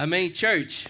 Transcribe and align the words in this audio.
Amém, 0.00 0.32
church? 0.32 0.86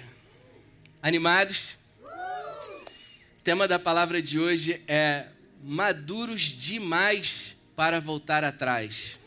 Animados? 1.00 1.78
O 2.02 3.42
tema 3.42 3.66
da 3.66 3.78
palavra 3.78 4.20
de 4.20 4.38
hoje 4.38 4.82
é 4.86 5.28
maduros 5.64 6.42
demais 6.42 7.56
para 7.74 8.02
voltar 8.02 8.44
atrás. 8.44 9.18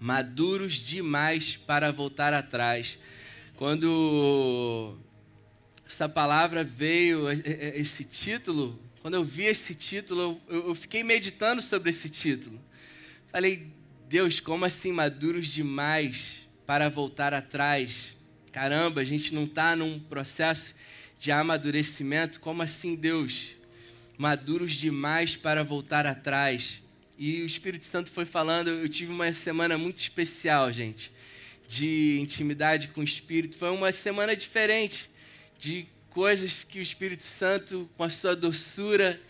Maduros 0.00 0.76
demais 0.76 1.54
para 1.54 1.92
voltar 1.92 2.32
atrás. 2.32 2.98
Quando 3.56 4.96
essa 5.86 6.08
palavra 6.08 6.64
veio, 6.64 7.28
esse 7.30 8.04
título, 8.04 8.80
quando 9.02 9.18
eu 9.18 9.22
vi 9.22 9.44
esse 9.44 9.74
título, 9.74 10.40
eu, 10.48 10.74
fiquei 10.74 11.04
meditando 11.04 11.60
sobre 11.60 11.90
esse 11.90 12.08
título. 12.08 12.58
Falei, 13.30 13.70
Deus, 14.08 14.40
como 14.40 14.64
assim 14.64 14.92
maduros 14.92 15.48
demais 15.48 16.48
para 16.64 16.88
voltar 16.88 17.34
atrás? 17.34 18.16
Caramba, 18.56 19.02
a 19.02 19.04
gente 19.04 19.34
não 19.34 19.44
está 19.44 19.76
num 19.76 19.98
processo 19.98 20.74
de 21.18 21.30
amadurecimento, 21.30 22.40
como 22.40 22.62
assim, 22.62 22.96
Deus? 22.96 23.50
Maduros 24.16 24.72
demais 24.72 25.36
para 25.36 25.62
voltar 25.62 26.06
atrás. 26.06 26.82
E 27.18 27.42
o 27.42 27.46
Espírito 27.46 27.84
Santo 27.84 28.10
foi 28.10 28.24
falando, 28.24 28.70
eu 28.70 28.88
tive 28.88 29.12
uma 29.12 29.30
semana 29.34 29.76
muito 29.76 29.98
especial, 29.98 30.72
gente, 30.72 31.12
de 31.68 32.18
intimidade 32.18 32.88
com 32.88 33.02
o 33.02 33.04
Espírito. 33.04 33.58
Foi 33.58 33.68
uma 33.68 33.92
semana 33.92 34.34
diferente, 34.34 35.10
de 35.58 35.86
coisas 36.08 36.64
que 36.64 36.78
o 36.78 36.82
Espírito 36.82 37.24
Santo, 37.24 37.86
com 37.94 38.04
a 38.04 38.08
sua 38.08 38.34
doçura, 38.34 39.20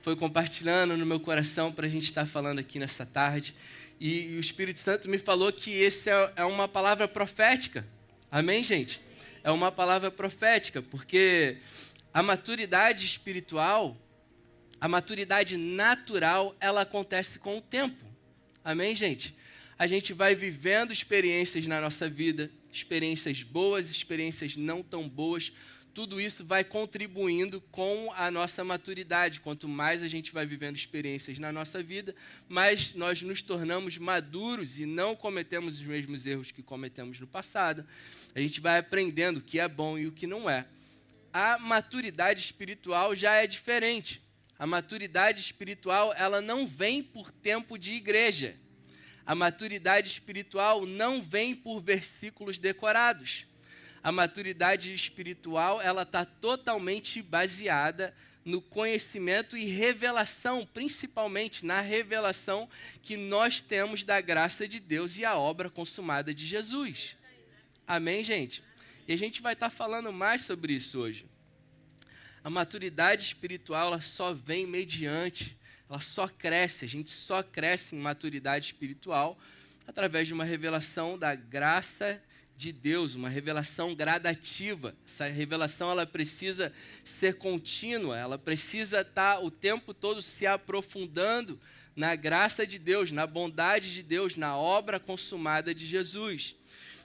foi 0.00 0.14
compartilhando 0.14 0.96
no 0.96 1.04
meu 1.04 1.18
coração 1.18 1.72
para 1.72 1.88
a 1.88 1.90
gente 1.90 2.04
estar 2.04 2.20
tá 2.20 2.26
falando 2.26 2.60
aqui 2.60 2.78
nessa 2.78 3.04
tarde. 3.04 3.52
E, 4.00 4.36
o 4.36 4.40
Espírito 4.40 4.78
Santo 4.78 5.10
me 5.10 5.18
falou 5.18 5.52
que 5.52 5.72
esse 5.72 6.08
é, 6.08 6.32
é 6.36 6.44
uma 6.44 6.68
palavra 6.68 7.08
profética 7.08 7.84
Amém, 8.32 8.62
gente? 8.62 9.00
É 9.42 9.50
uma 9.50 9.72
palavra 9.72 10.08
profética, 10.08 10.80
porque 10.80 11.56
a 12.14 12.22
maturidade 12.22 13.04
espiritual, 13.04 13.96
a 14.80 14.86
maturidade 14.86 15.56
natural, 15.56 16.54
ela 16.60 16.82
acontece 16.82 17.40
com 17.40 17.56
o 17.56 17.60
tempo. 17.60 18.04
Amém, 18.62 18.94
gente? 18.94 19.34
A 19.76 19.84
gente 19.88 20.12
vai 20.12 20.36
vivendo 20.36 20.92
experiências 20.92 21.66
na 21.66 21.80
nossa 21.80 22.08
vida, 22.08 22.48
experiências 22.72 23.42
boas, 23.42 23.90
experiências 23.90 24.56
não 24.56 24.80
tão 24.80 25.08
boas, 25.08 25.52
tudo 25.94 26.20
isso 26.20 26.44
vai 26.44 26.62
contribuindo 26.62 27.60
com 27.60 28.12
a 28.16 28.30
nossa 28.30 28.62
maturidade. 28.64 29.40
Quanto 29.40 29.68
mais 29.68 30.02
a 30.02 30.08
gente 30.08 30.32
vai 30.32 30.46
vivendo 30.46 30.76
experiências 30.76 31.38
na 31.38 31.52
nossa 31.52 31.82
vida, 31.82 32.14
mais 32.48 32.94
nós 32.94 33.22
nos 33.22 33.42
tornamos 33.42 33.98
maduros 33.98 34.78
e 34.78 34.86
não 34.86 35.16
cometemos 35.16 35.80
os 35.80 35.86
mesmos 35.86 36.26
erros 36.26 36.50
que 36.50 36.62
cometemos 36.62 37.18
no 37.18 37.26
passado. 37.26 37.84
A 38.34 38.40
gente 38.40 38.60
vai 38.60 38.78
aprendendo 38.78 39.38
o 39.38 39.42
que 39.42 39.58
é 39.58 39.68
bom 39.68 39.98
e 39.98 40.06
o 40.06 40.12
que 40.12 40.26
não 40.26 40.48
é. 40.48 40.66
A 41.32 41.58
maturidade 41.58 42.40
espiritual 42.40 43.14
já 43.14 43.34
é 43.34 43.46
diferente. 43.46 44.22
A 44.58 44.66
maturidade 44.66 45.40
espiritual, 45.40 46.12
ela 46.16 46.40
não 46.40 46.66
vem 46.66 47.02
por 47.02 47.30
tempo 47.30 47.78
de 47.78 47.94
igreja. 47.94 48.56
A 49.26 49.34
maturidade 49.34 50.08
espiritual 50.08 50.86
não 50.86 51.22
vem 51.22 51.54
por 51.54 51.80
versículos 51.80 52.58
decorados 52.58 53.49
a 54.02 54.10
maturidade 54.10 54.92
espiritual 54.94 55.80
ela 55.80 56.02
está 56.02 56.24
totalmente 56.24 57.20
baseada 57.20 58.14
no 58.44 58.62
conhecimento 58.62 59.56
e 59.56 59.66
revelação, 59.66 60.66
principalmente 60.72 61.64
na 61.64 61.80
revelação 61.80 62.68
que 63.02 63.16
nós 63.16 63.60
temos 63.60 64.02
da 64.02 64.20
graça 64.20 64.66
de 64.66 64.80
Deus 64.80 65.18
e 65.18 65.24
a 65.24 65.36
obra 65.36 65.68
consumada 65.68 66.32
de 66.32 66.46
Jesus. 66.46 67.16
Amém, 67.86 68.24
gente? 68.24 68.62
E 69.06 69.12
a 69.12 69.16
gente 69.16 69.42
vai 69.42 69.52
estar 69.52 69.68
tá 69.68 69.76
falando 69.76 70.12
mais 70.12 70.42
sobre 70.42 70.72
isso 70.72 70.98
hoje. 70.98 71.26
A 72.42 72.48
maturidade 72.48 73.22
espiritual 73.22 73.88
ela 73.88 74.00
só 74.00 74.32
vem 74.32 74.66
mediante, 74.66 75.58
ela 75.88 76.00
só 76.00 76.26
cresce, 76.26 76.86
a 76.86 76.88
gente 76.88 77.10
só 77.10 77.42
cresce 77.42 77.94
em 77.94 77.98
maturidade 77.98 78.66
espiritual 78.66 79.38
através 79.86 80.26
de 80.26 80.32
uma 80.32 80.44
revelação 80.44 81.18
da 81.18 81.34
graça 81.34 82.22
de 82.60 82.72
Deus, 82.72 83.14
uma 83.14 83.30
revelação 83.30 83.94
gradativa. 83.94 84.94
Essa 85.06 85.24
revelação 85.24 85.90
ela 85.90 86.06
precisa 86.06 86.70
ser 87.02 87.38
contínua, 87.38 88.18
ela 88.18 88.36
precisa 88.36 89.00
estar 89.00 89.42
o 89.42 89.50
tempo 89.50 89.94
todo 89.94 90.20
se 90.20 90.46
aprofundando 90.46 91.58
na 91.96 92.14
graça 92.14 92.66
de 92.66 92.78
Deus, 92.78 93.10
na 93.10 93.26
bondade 93.26 93.94
de 93.94 94.02
Deus, 94.02 94.36
na 94.36 94.58
obra 94.58 95.00
consumada 95.00 95.74
de 95.74 95.86
Jesus. 95.86 96.54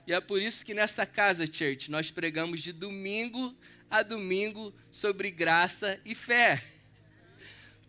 E 0.06 0.12
é 0.12 0.20
por 0.20 0.42
isso 0.42 0.62
que 0.62 0.74
nessa 0.74 1.06
casa, 1.06 1.46
church, 1.50 1.90
nós 1.90 2.10
pregamos 2.10 2.62
de 2.62 2.70
domingo 2.70 3.56
a 3.90 4.02
domingo 4.02 4.74
sobre 4.92 5.30
graça 5.30 5.98
e 6.04 6.14
fé 6.14 6.62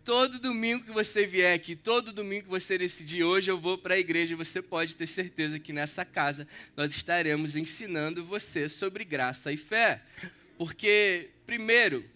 todo 0.08 0.38
domingo 0.38 0.84
que 0.84 0.90
você 0.90 1.26
vier 1.26 1.54
aqui, 1.54 1.76
todo 1.76 2.14
domingo 2.14 2.44
que 2.44 2.48
você 2.48 2.78
decidir, 2.78 3.24
hoje 3.24 3.50
eu 3.50 3.60
vou 3.60 3.76
para 3.76 3.92
a 3.92 3.98
igreja, 3.98 4.34
você 4.34 4.62
pode 4.62 4.96
ter 4.96 5.06
certeza 5.06 5.58
que 5.58 5.70
nessa 5.70 6.02
casa 6.02 6.48
nós 6.74 6.96
estaremos 6.96 7.54
ensinando 7.54 8.24
você 8.24 8.70
sobre 8.70 9.04
graça 9.04 9.52
e 9.52 9.58
fé. 9.58 10.00
Porque, 10.56 11.28
primeiro, 11.46 12.08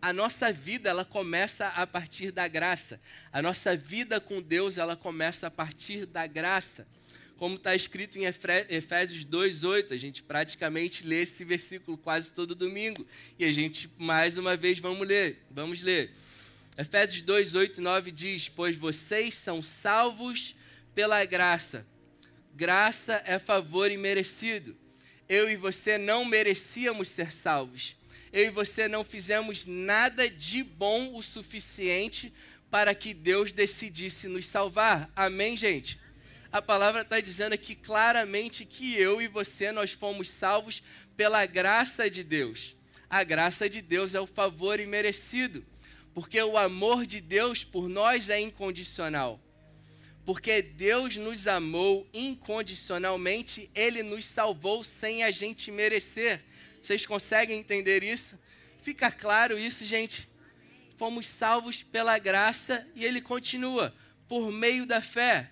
a 0.00 0.10
nossa 0.10 0.50
vida 0.50 0.88
ela 0.88 1.04
começa 1.04 1.66
a 1.66 1.86
partir 1.86 2.32
da 2.32 2.48
graça. 2.48 2.98
A 3.30 3.42
nossa 3.42 3.76
vida 3.76 4.18
com 4.18 4.40
Deus 4.40 4.78
ela 4.78 4.96
começa 4.96 5.48
a 5.48 5.50
partir 5.50 6.06
da 6.06 6.26
graça. 6.26 6.88
Como 7.36 7.56
está 7.56 7.74
escrito 7.74 8.18
em 8.18 8.24
Efésios 8.24 9.26
2,8, 9.26 9.92
a 9.92 9.98
gente 9.98 10.22
praticamente 10.22 11.06
lê 11.06 11.20
esse 11.20 11.44
versículo 11.44 11.98
quase 11.98 12.32
todo 12.32 12.54
domingo. 12.54 13.06
E 13.38 13.44
a 13.44 13.52
gente, 13.52 13.90
mais 13.98 14.38
uma 14.38 14.56
vez, 14.56 14.78
vamos 14.78 15.06
ler. 15.06 15.44
Vamos 15.50 15.82
ler. 15.82 16.10
Efésios 16.78 17.22
2, 17.22 17.56
8 17.56 17.80
e 17.80 17.82
9 17.82 18.10
diz: 18.12 18.48
Pois 18.48 18.76
vocês 18.76 19.34
são 19.34 19.60
salvos 19.60 20.54
pela 20.94 21.24
graça. 21.24 21.84
Graça 22.54 23.20
é 23.26 23.36
favor 23.40 23.90
imerecido. 23.90 24.76
Eu 25.28 25.50
e 25.50 25.56
você 25.56 25.98
não 25.98 26.24
merecíamos 26.24 27.08
ser 27.08 27.32
salvos. 27.32 27.96
Eu 28.32 28.44
e 28.44 28.50
você 28.50 28.86
não 28.86 29.02
fizemos 29.02 29.66
nada 29.66 30.30
de 30.30 30.62
bom 30.62 31.16
o 31.16 31.22
suficiente 31.22 32.32
para 32.70 32.94
que 32.94 33.12
Deus 33.12 33.50
decidisse 33.50 34.28
nos 34.28 34.46
salvar. 34.46 35.10
Amém, 35.16 35.56
gente? 35.56 35.98
A 36.52 36.62
palavra 36.62 37.02
está 37.02 37.18
dizendo 37.18 37.54
aqui 37.54 37.74
claramente 37.74 38.64
que 38.64 38.94
eu 38.94 39.20
e 39.20 39.26
você 39.26 39.72
nós 39.72 39.90
fomos 39.90 40.28
salvos 40.28 40.80
pela 41.16 41.44
graça 41.44 42.08
de 42.08 42.22
Deus. 42.22 42.76
A 43.10 43.24
graça 43.24 43.68
de 43.68 43.82
Deus 43.82 44.14
é 44.14 44.20
o 44.20 44.28
favor 44.28 44.78
imerecido 44.78 45.66
porque 46.20 46.42
o 46.42 46.58
amor 46.58 47.06
de 47.06 47.20
Deus 47.20 47.62
por 47.62 47.88
nós 47.88 48.28
é 48.28 48.40
incondicional. 48.40 49.40
Porque 50.24 50.60
Deus 50.60 51.16
nos 51.16 51.46
amou 51.46 52.08
incondicionalmente, 52.12 53.70
Ele 53.72 54.02
nos 54.02 54.24
salvou 54.24 54.82
sem 54.82 55.22
a 55.22 55.30
gente 55.30 55.70
merecer. 55.70 56.42
Vocês 56.82 57.06
conseguem 57.06 57.60
entender 57.60 58.02
isso? 58.02 58.36
Fica 58.82 59.12
claro 59.12 59.56
isso, 59.56 59.84
gente? 59.84 60.28
Fomos 60.96 61.24
salvos 61.24 61.84
pela 61.84 62.18
graça 62.18 62.84
e 62.96 63.04
Ele 63.04 63.20
continua, 63.20 63.94
por 64.26 64.50
meio 64.50 64.86
da 64.86 65.00
fé. 65.00 65.48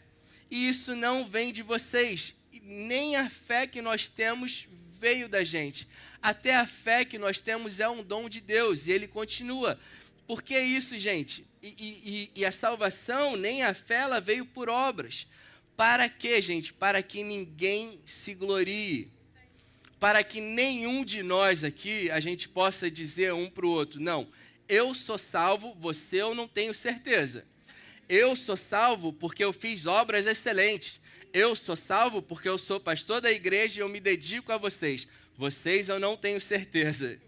E 0.51 0.69
isso 0.69 0.97
não 0.97 1.25
vem 1.25 1.53
de 1.53 1.63
vocês, 1.63 2.35
nem 2.61 3.15
a 3.15 3.31
fé 3.31 3.69
que 3.69 3.81
nós 3.81 4.09
temos 4.09 4.67
veio 4.99 5.29
da 5.29 5.45
gente. 5.45 5.87
Até 6.21 6.57
a 6.57 6.67
fé 6.67 7.05
que 7.05 7.19
nós 7.19 7.39
temos 7.39 7.79
é 7.79 7.89
um 7.89 8.03
dom 8.03 8.29
de 8.29 8.41
Deus, 8.41 8.89
e 8.89 8.91
Ele 8.91 9.07
continua 9.07 9.79
por 10.27 10.43
que 10.43 10.59
isso, 10.59 10.99
gente? 10.99 11.47
E, 11.63 12.31
e, 12.35 12.41
e, 12.41 12.45
a 12.45 12.53
salvação, 12.53 13.37
nem 13.37 13.63
a 13.63 13.75
fé, 13.75 13.97
ela 13.97 14.21
veio 14.21 14.45
por 14.45 14.69
obras. 14.69 15.27
Para 15.77 16.09
quê, 16.09 16.41
gente? 16.41 16.73
Para 16.73 17.03
que 17.03 17.23
ninguém 17.23 18.01
se 18.05 18.35
glorie. 18.35 19.11
Para 19.99 20.23
que 20.23 20.41
nenhum 20.41 21.05
de 21.05 21.23
nós 21.23 21.65
aqui, 21.65 22.11
a 22.11 22.21
gente 22.21 22.49
possa 22.49 22.91
dizer 22.91 23.33
um 23.33 23.49
para 23.49 23.67
o 23.67 23.71
outro, 23.71 24.01
não, 24.01 24.29
eu 24.69 24.95
sou 24.95 25.17
salvo, 25.17 25.75
você 25.79 26.17
eu 26.17 26.35
não 26.35 26.47
tenho 26.47 26.75
certeza. 26.75 27.47
Eu 28.09 28.37
sou 28.37 28.57
salvo 28.57 29.13
porque 29.13 29.45
eu 29.45 29.53
fiz 29.53 29.87
obras 29.87 30.27
excelentes. 30.27 31.01
Eu 31.33 31.57
sou 31.57 31.77
salvo 31.77 32.23
porque 32.23 32.49
eu 32.49 32.59
sou 32.59 32.79
pastor 32.79 33.21
da 33.21 33.31
igreja 33.31 33.81
e 33.81 33.83
eu 33.83 33.89
me 33.89 34.01
dedico 34.01 34.53
a 34.53 34.59
vocês. 34.59 35.07
Vocês 35.37 35.89
eu 35.89 35.99
não 35.99 36.17
tenho 36.17 36.41
certeza. 36.41 37.21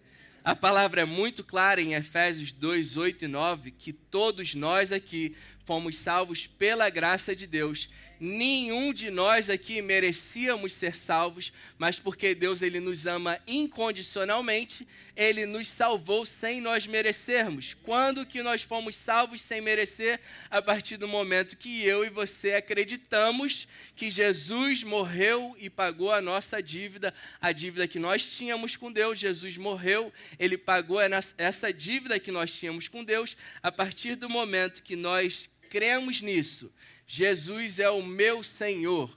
A 0.45 0.55
palavra 0.55 1.03
é 1.03 1.05
muito 1.05 1.45
clara 1.45 1.81
em 1.81 1.95
Efésios 1.95 2.53
2, 2.53 2.97
8 2.97 3.25
e 3.25 3.29
9 3.29 3.71
que 3.71 3.93
todos 3.93 4.55
nós 4.55 4.93
aqui 4.93 5.37
fomos 5.69 5.97
salvos 5.97 6.47
pela 6.47 6.89
graça 6.89 7.37
de 7.37 7.47
Deus 7.47 7.91
nenhum 8.21 8.93
de 8.93 9.11
nós 9.11 9.49
aqui 9.49 9.81
merecíamos 9.81 10.73
ser 10.73 10.95
salvos, 10.95 11.53
mas 11.79 11.99
porque 11.99 12.35
Deus 12.35 12.63
ele 12.63 12.81
nos 12.81 13.07
ama 13.07 13.39
incondicionalmente, 13.47 14.87
ele 15.17 15.47
nos 15.47 15.69
salvou 15.69 16.25
sem 16.27 16.61
nós 16.61 16.87
merecermos. 16.87 17.75
Quando 17.83 18.27
que 18.27 18.43
nós 18.43 18.63
fomos 18.63 18.95
salvos 18.97 19.41
sem 19.41 19.61
merecer? 19.61 20.21
A 20.51 20.61
partir 20.61 20.97
do 20.97 21.09
momento 21.09 21.57
que 21.57 21.85
eu 21.85 22.05
e 22.05 22.11
você 22.11 22.55
acreditamos 22.55 23.69
que 23.95 24.11
Jesus 24.11 24.83
morreu 24.83 25.55
e 25.59 25.71
pagou 25.71 26.13
a 26.13 26.21
nossa 26.21 26.63
dívida, 26.63 27.15
a 27.41 27.53
dívida 27.53 27.89
que 27.89 27.99
nós 27.99 28.25
tínhamos 28.25 28.77
com 28.77 28.93
Deus. 28.93 29.19
Jesus 29.19 29.57
morreu, 29.57 30.13
ele 30.39 30.59
pagou 30.59 30.99
essa 31.37 31.73
dívida 31.73 32.19
que 32.19 32.33
nós 32.33 32.51
tínhamos 32.51 32.89
com 32.89 33.05
Deus. 33.05 33.37
A 33.63 33.71
partir 33.71 34.17
do 34.17 34.29
momento 34.29 34.83
que 34.83 34.97
nós 34.97 35.49
cremos 35.69 36.23
nisso, 36.23 36.73
Jesus 37.07 37.79
é 37.79 37.91
o 37.91 38.03
meu 38.03 38.43
Senhor, 38.43 39.17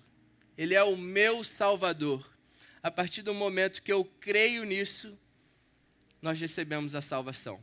Ele 0.57 0.75
é 0.75 0.83
o 0.83 0.97
meu 0.97 1.43
Salvador. 1.43 2.29
A 2.83 2.89
partir 2.89 3.21
do 3.21 3.33
momento 3.33 3.81
que 3.81 3.91
eu 3.91 4.03
creio 4.19 4.63
nisso, 4.63 5.17
nós 6.21 6.39
recebemos 6.39 6.95
a 6.95 7.01
salvação. 7.01 7.59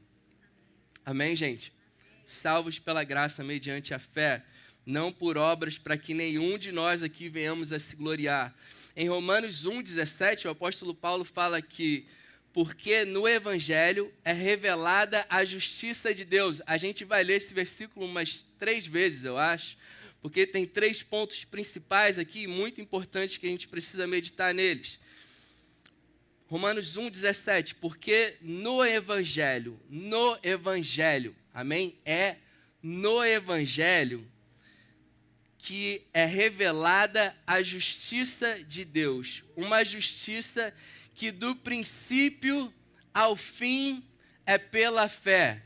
Amém, 1.04 1.34
gente? 1.34 1.72
Salvos 2.24 2.78
pela 2.78 3.04
graça 3.04 3.42
mediante 3.42 3.94
a 3.94 3.98
fé, 3.98 4.44
não 4.84 5.12
por 5.12 5.38
obras, 5.38 5.78
para 5.78 5.96
que 5.96 6.14
nenhum 6.14 6.58
de 6.58 6.72
nós 6.72 7.02
aqui 7.02 7.28
venhamos 7.28 7.72
a 7.72 7.78
se 7.78 7.96
gloriar. 7.96 8.54
Em 8.94 9.08
Romanos 9.08 9.64
1,17, 9.64 10.46
o 10.46 10.50
apóstolo 10.50 10.94
Paulo 10.94 11.24
fala 11.24 11.62
que 11.62 12.06
porque 12.58 13.04
no 13.04 13.28
Evangelho 13.28 14.12
é 14.24 14.32
revelada 14.32 15.24
a 15.30 15.44
justiça 15.44 16.12
de 16.12 16.24
Deus. 16.24 16.60
A 16.66 16.76
gente 16.76 17.04
vai 17.04 17.22
ler 17.22 17.36
esse 17.36 17.54
versículo 17.54 18.04
umas 18.04 18.44
três 18.58 18.84
vezes, 18.84 19.24
eu 19.24 19.38
acho 19.38 19.76
porque 20.20 20.44
tem 20.44 20.66
três 20.66 21.00
pontos 21.00 21.44
principais 21.44 22.18
aqui, 22.18 22.48
muito 22.48 22.80
importantes, 22.80 23.38
que 23.38 23.46
a 23.46 23.50
gente 23.50 23.68
precisa 23.68 24.08
meditar 24.08 24.52
neles. 24.52 24.98
Romanos 26.48 26.96
1, 26.96 27.10
17. 27.10 27.76
Porque 27.76 28.34
no 28.40 28.84
Evangelho, 28.84 29.80
no 29.88 30.36
Evangelho, 30.42 31.36
amém? 31.54 31.96
É 32.04 32.34
no 32.82 33.24
Evangelho 33.24 34.28
que 35.58 36.02
é 36.12 36.24
revelada 36.24 37.36
a 37.46 37.62
justiça 37.62 38.58
de 38.64 38.84
Deus. 38.84 39.44
Uma 39.54 39.84
justiça 39.84 40.72
que 40.72 40.88
do 41.32 41.54
princípio 41.56 42.72
ao 43.12 43.34
fim 43.34 44.04
é 44.46 44.56
pela 44.56 45.08
fé. 45.08 45.62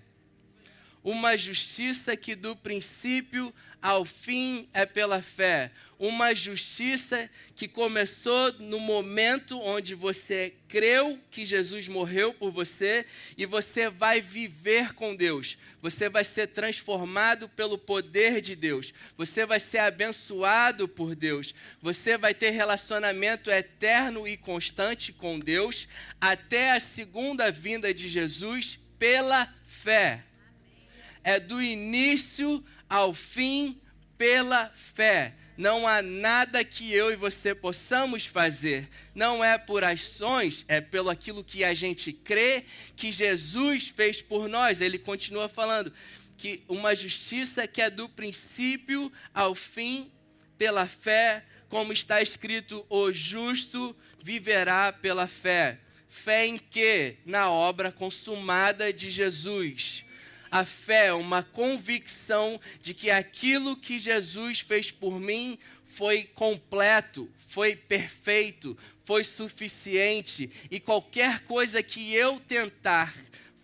Uma 1.04 1.37
justiça 1.37 2.16
que 2.16 2.34
do 2.34 2.56
princípio 2.56 3.54
ao 3.82 4.05
fim 4.05 4.69
é 4.73 4.87
pela 4.87 5.20
fé. 5.20 5.73
Uma 5.99 6.34
justiça 6.34 7.31
que 7.55 7.69
começou 7.69 8.52
no 8.55 8.81
momento 8.81 9.58
onde 9.61 9.94
você 9.94 10.55
creu 10.69 11.20
que 11.31 11.44
Jesus 11.44 11.87
morreu 11.88 12.32
por 12.34 12.50
você 12.50 13.05
e 13.37 13.44
você 13.44 13.88
vai 13.88 14.20
viver 14.20 14.94
com 14.94 15.14
Deus. 15.14 15.58
Você 15.81 16.08
vai 16.08 16.25
ser 16.25 16.49
transformado 16.49 17.49
pelo 17.49 17.76
poder 17.76 18.40
de 18.40 18.56
Deus. 18.56 18.94
Você 19.17 19.44
vai 19.46 19.61
ser 19.61 19.79
abençoado 19.79 20.88
por 20.88 21.14
Deus. 21.14 21.55
Você 21.81 22.17
vai 22.17 22.35
ter 22.35 22.50
relacionamento 22.50 23.50
eterno 23.50 24.26
e 24.26 24.37
constante 24.37 25.12
com 25.12 25.38
Deus 25.38 25.87
até 26.20 26.73
a 26.73 26.81
segunda 26.81 27.50
vinda 27.50 27.93
de 27.93 28.08
Jesus 28.08 28.78
pela 28.99 29.52
fé. 29.67 30.25
É 31.24 31.38
do 31.38 31.60
início 31.62 32.64
ao 32.88 33.14
fim 33.14 33.80
pela 34.19 34.69
fé. 34.70 35.34
Não 35.56 35.86
há 35.86 36.00
nada 36.00 36.64
que 36.64 36.92
eu 36.92 37.12
e 37.12 37.16
você 37.16 37.54
possamos 37.54 38.24
fazer. 38.24 38.88
Não 39.14 39.44
é 39.44 39.58
por 39.58 39.84
ações, 39.84 40.64
é 40.69 40.80
pelo 40.80 41.10
aquilo 41.10 41.44
que 41.44 41.62
a 41.62 41.74
gente 41.74 42.12
crê 42.12 42.64
que 42.96 43.12
Jesus 43.12 43.88
fez 43.88 44.22
por 44.22 44.48
nós. 44.48 44.80
Ele 44.80 44.98
continua 44.98 45.48
falando 45.48 45.92
que 46.38 46.62
uma 46.69 46.94
justiça 46.94 47.66
que 47.66 47.82
é 47.82 47.90
do 47.90 48.08
princípio 48.08 49.12
ao 49.34 49.54
fim 49.54 50.10
pela 50.56 50.86
fé, 50.86 51.44
como 51.68 51.92
está 51.92 52.22
escrito, 52.22 52.84
o 52.88 53.12
justo 53.12 53.94
viverá 54.22 54.92
pela 54.92 55.26
fé. 55.26 55.78
Fé 56.08 56.46
em 56.46 56.58
quê? 56.58 57.16
Na 57.26 57.50
obra 57.50 57.90
consumada 57.90 58.92
de 58.92 59.10
Jesus 59.10 60.04
a 60.52 60.66
fé 60.66 61.06
é 61.06 61.12
uma 61.14 61.43
convicção 61.43 62.60
de 62.82 62.93
que 62.93 63.10
aquilo 63.10 63.75
que 63.75 63.99
Jesus 63.99 64.60
fez 64.60 64.90
por 64.90 65.19
mim 65.19 65.58
foi 65.87 66.25
completo, 66.25 67.26
foi 67.49 67.75
perfeito, 67.75 68.76
foi 69.02 69.25
suficiente 69.25 70.50
e 70.70 70.78
qualquer 70.78 71.40
coisa 71.44 71.82
que 71.82 72.14
eu 72.14 72.38
tentar 72.38 73.14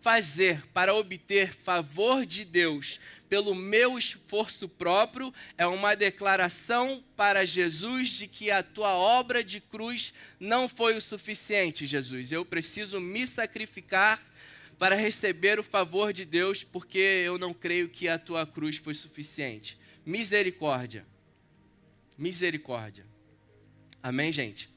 fazer 0.00 0.62
para 0.72 0.94
obter 0.94 1.52
favor 1.52 2.24
de 2.24 2.44
Deus 2.46 2.98
pelo 3.28 3.54
meu 3.54 3.98
esforço 3.98 4.66
próprio 4.66 5.32
é 5.58 5.66
uma 5.66 5.94
declaração 5.94 7.04
para 7.14 7.44
Jesus 7.44 8.08
de 8.08 8.26
que 8.26 8.50
a 8.50 8.62
tua 8.62 8.94
obra 8.94 9.44
de 9.44 9.60
cruz 9.60 10.14
não 10.40 10.68
foi 10.68 10.96
o 10.96 11.02
suficiente, 11.02 11.84
Jesus. 11.84 12.32
Eu 12.32 12.44
preciso 12.46 12.98
me 12.98 13.26
sacrificar 13.26 14.18
para 14.78 14.94
receber 14.94 15.58
o 15.58 15.64
favor 15.64 16.12
de 16.12 16.24
Deus, 16.24 16.62
porque 16.62 16.98
eu 16.98 17.36
não 17.36 17.52
creio 17.52 17.88
que 17.88 18.08
a 18.08 18.18
tua 18.18 18.46
cruz 18.46 18.76
foi 18.76 18.94
suficiente. 18.94 19.78
Misericórdia. 20.06 21.04
Misericórdia. 22.16 23.04
Amém, 24.02 24.32
gente? 24.32 24.70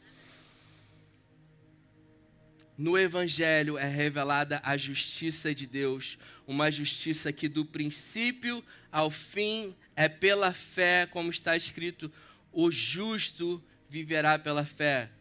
No 2.77 2.97
Evangelho 2.97 3.77
é 3.77 3.87
revelada 3.87 4.59
a 4.63 4.75
justiça 4.75 5.53
de 5.53 5.67
Deus, 5.67 6.17
uma 6.47 6.71
justiça 6.71 7.31
que 7.31 7.47
do 7.47 7.63
princípio 7.63 8.63
ao 8.91 9.11
fim 9.11 9.75
é 9.95 10.09
pela 10.09 10.51
fé, 10.51 11.05
como 11.05 11.29
está 11.29 11.55
escrito: 11.55 12.11
o 12.51 12.71
justo 12.71 13.63
viverá 13.87 14.39
pela 14.39 14.65
fé. 14.65 15.11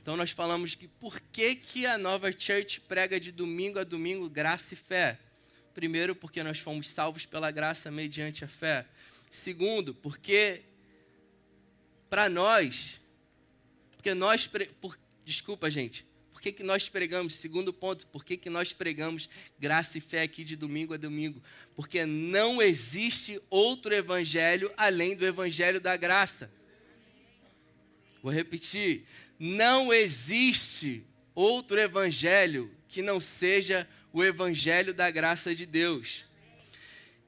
Então 0.00 0.16
nós 0.16 0.30
falamos 0.30 0.74
que 0.74 0.88
por 0.88 1.20
que, 1.20 1.54
que 1.54 1.86
a 1.86 1.98
nova 1.98 2.30
church 2.32 2.80
prega 2.82 3.20
de 3.20 3.30
domingo 3.30 3.78
a 3.78 3.84
domingo 3.84 4.28
graça 4.28 4.74
e 4.74 4.76
fé? 4.76 5.18
Primeiro, 5.74 6.14
porque 6.14 6.42
nós 6.42 6.58
fomos 6.58 6.88
salvos 6.88 7.26
pela 7.26 7.50
graça 7.50 7.90
mediante 7.90 8.44
a 8.44 8.48
fé. 8.48 8.86
Segundo, 9.30 9.94
porque 9.94 10.62
para 12.08 12.28
nós, 12.28 13.00
porque 13.96 14.14
nós, 14.14 14.46
por, 14.46 14.98
desculpa 15.24 15.70
gente, 15.70 16.06
por 16.32 16.40
que, 16.40 16.52
que 16.52 16.62
nós 16.62 16.88
pregamos? 16.88 17.34
Segundo 17.34 17.72
ponto, 17.72 18.06
por 18.06 18.24
que, 18.24 18.36
que 18.36 18.48
nós 18.48 18.72
pregamos 18.72 19.28
graça 19.58 19.98
e 19.98 20.00
fé 20.00 20.22
aqui 20.22 20.44
de 20.44 20.54
domingo 20.54 20.94
a 20.94 20.96
domingo? 20.96 21.42
Porque 21.74 22.06
não 22.06 22.62
existe 22.62 23.42
outro 23.50 23.92
evangelho 23.92 24.72
além 24.76 25.16
do 25.16 25.26
evangelho 25.26 25.80
da 25.80 25.96
graça. 25.96 26.50
Vou 28.22 28.32
repetir: 28.32 29.04
não 29.38 29.92
existe 29.92 31.04
outro 31.34 31.78
evangelho 31.78 32.70
que 32.88 33.02
não 33.02 33.20
seja 33.20 33.88
o 34.12 34.24
evangelho 34.24 34.92
da 34.92 35.10
graça 35.10 35.54
de 35.54 35.66
Deus. 35.66 36.24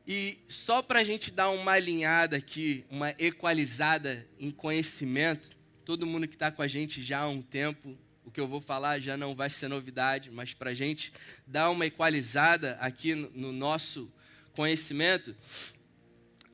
E 0.07 0.39
só 0.49 0.83
para 0.83 1.01
a 1.01 1.05
gente 1.05 1.31
dar 1.31 1.51
uma 1.51 1.73
alinhada 1.73 2.37
aqui, 2.37 2.85
uma 2.91 3.15
equalizada 3.19 4.27
em 4.39 4.51
conhecimento, 4.51 5.57
todo 5.85 6.07
mundo 6.07 6.27
que 6.27 6.35
está 6.35 6.51
com 6.51 6.63
a 6.63 6.67
gente 6.67 7.01
já 7.03 7.21
há 7.21 7.29
um 7.29 7.43
tempo, 7.43 7.97
o 8.25 8.31
que 8.31 8.41
eu 8.41 8.49
vou 8.49 8.61
falar 8.61 8.99
já 8.99 9.17
não 9.17 9.35
vai 9.35 9.51
ser 9.51 9.69
novidade, 9.69 10.31
mas 10.31 10.55
para 10.55 10.71
a 10.71 10.75
gente 10.75 11.13
dar 11.47 11.71
uma 11.71 11.87
equalizada 11.87 12.77
aqui 12.81 13.15
no, 13.15 13.31
no 13.31 13.53
nosso 13.53 14.11
conhecimento, 14.53 15.35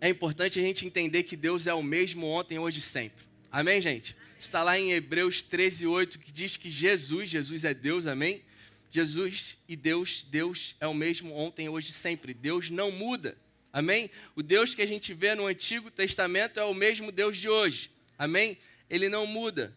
é 0.00 0.08
importante 0.08 0.58
a 0.58 0.62
gente 0.62 0.86
entender 0.86 1.22
que 1.22 1.36
Deus 1.36 1.66
é 1.66 1.72
o 1.72 1.82
mesmo 1.82 2.26
ontem, 2.26 2.58
hoje 2.58 2.78
e 2.80 2.82
sempre. 2.82 3.24
Amém, 3.50 3.80
gente? 3.80 4.16
Está 4.46 4.62
lá 4.62 4.78
em 4.78 4.92
Hebreus 4.92 5.42
13, 5.42 5.86
8, 5.86 6.18
que 6.18 6.30
diz 6.30 6.56
que 6.56 6.70
Jesus, 6.70 7.28
Jesus 7.28 7.64
é 7.64 7.74
Deus, 7.74 8.06
amém? 8.06 8.42
Jesus 8.90 9.58
e 9.68 9.74
Deus, 9.76 10.24
Deus 10.28 10.76
é 10.80 10.86
o 10.86 10.94
mesmo 10.94 11.36
ontem, 11.36 11.68
hoje 11.68 11.90
e 11.90 11.92
sempre. 11.92 12.32
Deus 12.32 12.70
não 12.70 12.90
muda, 12.92 13.36
amém? 13.72 14.10
O 14.34 14.42
Deus 14.42 14.74
que 14.74 14.82
a 14.82 14.86
gente 14.86 15.12
vê 15.12 15.34
no 15.34 15.46
Antigo 15.46 15.90
Testamento 15.90 16.60
é 16.60 16.64
o 16.64 16.72
mesmo 16.72 17.10
Deus 17.10 17.36
de 17.36 17.48
hoje, 17.48 17.90
amém? 18.16 18.56
Ele 18.88 19.08
não 19.08 19.26
muda. 19.26 19.76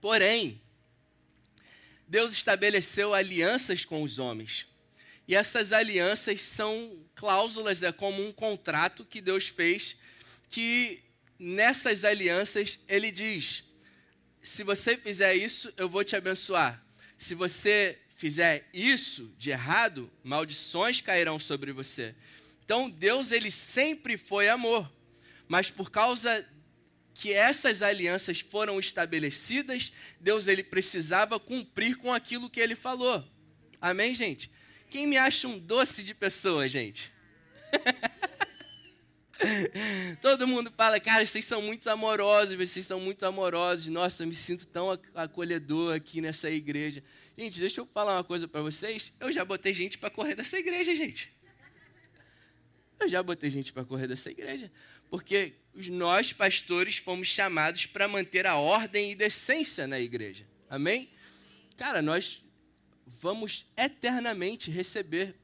Porém, 0.00 0.60
Deus 2.06 2.32
estabeleceu 2.32 3.12
alianças 3.12 3.84
com 3.84 4.02
os 4.02 4.20
homens. 4.20 4.68
E 5.26 5.34
essas 5.34 5.72
alianças 5.72 6.40
são 6.40 7.04
cláusulas, 7.16 7.82
é 7.82 7.90
como 7.90 8.24
um 8.24 8.32
contrato 8.32 9.04
que 9.04 9.20
Deus 9.20 9.48
fez 9.48 9.96
que 10.48 11.02
nessas 11.38 12.04
alianças 12.04 12.78
ele 12.88 13.10
diz: 13.10 13.64
se 14.42 14.64
você 14.64 14.96
fizer 14.96 15.34
isso, 15.34 15.72
eu 15.76 15.88
vou 15.88 16.02
te 16.02 16.16
abençoar. 16.16 16.82
Se 17.16 17.34
você 17.34 17.98
fizer 18.16 18.68
isso 18.72 19.32
de 19.38 19.50
errado, 19.50 20.10
maldições 20.24 21.00
cairão 21.00 21.38
sobre 21.38 21.72
você. 21.72 22.14
Então 22.64 22.90
Deus 22.90 23.30
ele 23.30 23.50
sempre 23.50 24.16
foi 24.18 24.48
amor, 24.48 24.90
mas 25.46 25.70
por 25.70 25.90
causa 25.90 26.46
que 27.14 27.32
essas 27.32 27.82
alianças 27.82 28.40
foram 28.40 28.78
estabelecidas, 28.78 29.92
Deus 30.20 30.46
ele 30.46 30.62
precisava 30.62 31.38
cumprir 31.40 31.96
com 31.96 32.12
aquilo 32.12 32.50
que 32.50 32.60
ele 32.60 32.76
falou. 32.76 33.24
Amém, 33.80 34.14
gente? 34.14 34.50
Quem 34.90 35.06
me 35.06 35.16
acha 35.16 35.48
um 35.48 35.58
doce 35.58 36.02
de 36.02 36.14
pessoa, 36.14 36.68
gente? 36.68 37.12
Todo 40.20 40.46
mundo 40.46 40.72
fala, 40.76 40.98
cara, 40.98 41.24
vocês 41.24 41.44
são 41.44 41.62
muito 41.62 41.88
amorosos, 41.88 42.54
vocês 42.54 42.84
são 42.86 43.00
muito 43.00 43.24
amorosos. 43.24 43.86
Nossa, 43.86 44.22
eu 44.22 44.26
me 44.26 44.34
sinto 44.34 44.66
tão 44.66 44.98
acolhedor 45.14 45.94
aqui 45.94 46.20
nessa 46.20 46.50
igreja. 46.50 47.02
Gente, 47.36 47.60
deixa 47.60 47.80
eu 47.80 47.86
falar 47.86 48.16
uma 48.16 48.24
coisa 48.24 48.48
para 48.48 48.62
vocês. 48.62 49.12
Eu 49.20 49.30
já 49.30 49.44
botei 49.44 49.72
gente 49.72 49.96
para 49.98 50.10
correr 50.10 50.34
dessa 50.34 50.58
igreja, 50.58 50.94
gente. 50.94 51.32
Eu 53.00 53.08
já 53.08 53.22
botei 53.22 53.48
gente 53.48 53.72
para 53.72 53.84
correr 53.84 54.08
dessa 54.08 54.30
igreja. 54.30 54.70
Porque 55.08 55.54
nós, 55.88 56.32
pastores, 56.32 56.96
fomos 56.96 57.28
chamados 57.28 57.86
para 57.86 58.08
manter 58.08 58.46
a 58.46 58.56
ordem 58.56 59.12
e 59.12 59.14
decência 59.14 59.86
na 59.86 60.00
igreja. 60.00 60.46
Amém? 60.68 61.08
Cara, 61.76 62.02
nós 62.02 62.44
vamos 63.06 63.66
eternamente 63.76 64.70
receber 64.70 65.36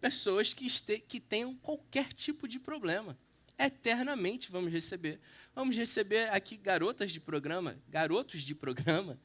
pessoas 0.00 0.54
que, 0.54 0.66
este, 0.66 0.98
que 0.98 1.20
tenham 1.20 1.54
qualquer 1.56 2.12
tipo 2.12 2.48
de 2.48 2.58
problema. 2.58 3.18
Eternamente 3.58 4.50
vamos 4.50 4.72
receber. 4.72 5.20
Vamos 5.54 5.76
receber 5.76 6.30
aqui 6.30 6.56
garotas 6.56 7.12
de 7.12 7.20
programa, 7.20 7.78
garotos 7.88 8.42
de 8.42 8.54
programa. 8.54 9.20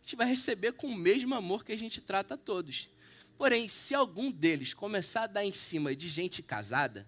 A 0.00 0.02
gente 0.02 0.16
vai 0.16 0.26
receber 0.26 0.72
com 0.72 0.86
o 0.86 0.96
mesmo 0.96 1.34
amor 1.34 1.64
que 1.64 1.72
a 1.72 1.78
gente 1.78 2.00
trata 2.00 2.34
a 2.34 2.38
todos. 2.38 2.88
Porém, 3.36 3.68
se 3.68 3.94
algum 3.94 4.30
deles 4.30 4.72
começar 4.72 5.24
a 5.24 5.26
dar 5.26 5.44
em 5.44 5.52
cima 5.52 5.94
de 5.94 6.08
gente 6.08 6.42
casada, 6.42 7.06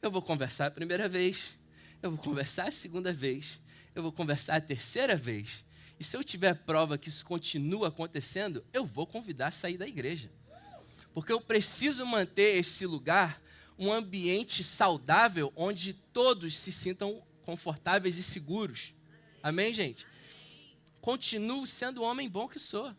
eu 0.00 0.10
vou 0.10 0.22
conversar 0.22 0.66
a 0.66 0.70
primeira 0.70 1.08
vez, 1.08 1.58
eu 2.02 2.10
vou 2.10 2.18
conversar 2.18 2.68
a 2.68 2.70
segunda 2.70 3.12
vez, 3.12 3.60
eu 3.94 4.02
vou 4.02 4.12
conversar 4.12 4.56
a 4.56 4.60
terceira 4.60 5.16
vez. 5.16 5.64
E 5.98 6.04
se 6.04 6.16
eu 6.16 6.24
tiver 6.24 6.54
prova 6.54 6.96
que 6.96 7.08
isso 7.08 7.24
continua 7.24 7.88
acontecendo, 7.88 8.64
eu 8.72 8.86
vou 8.86 9.06
convidar 9.06 9.48
a 9.48 9.50
sair 9.50 9.76
da 9.76 9.86
igreja. 9.86 10.30
Porque 11.12 11.32
eu 11.32 11.40
preciso 11.40 12.06
manter 12.06 12.56
esse 12.56 12.86
lugar 12.86 13.40
um 13.78 13.90
ambiente 13.90 14.62
saudável 14.62 15.50
onde 15.56 15.94
todos 15.94 16.56
se 16.58 16.70
sintam 16.70 17.22
confortáveis 17.42 18.18
e 18.18 18.22
seguros. 18.22 18.94
Amém, 19.42 19.72
gente? 19.72 20.06
Continuo 21.00 21.66
sendo 21.66 22.02
o 22.02 22.04
homem 22.04 22.28
bom 22.28 22.46
que 22.46 22.58
sou. 22.58 22.94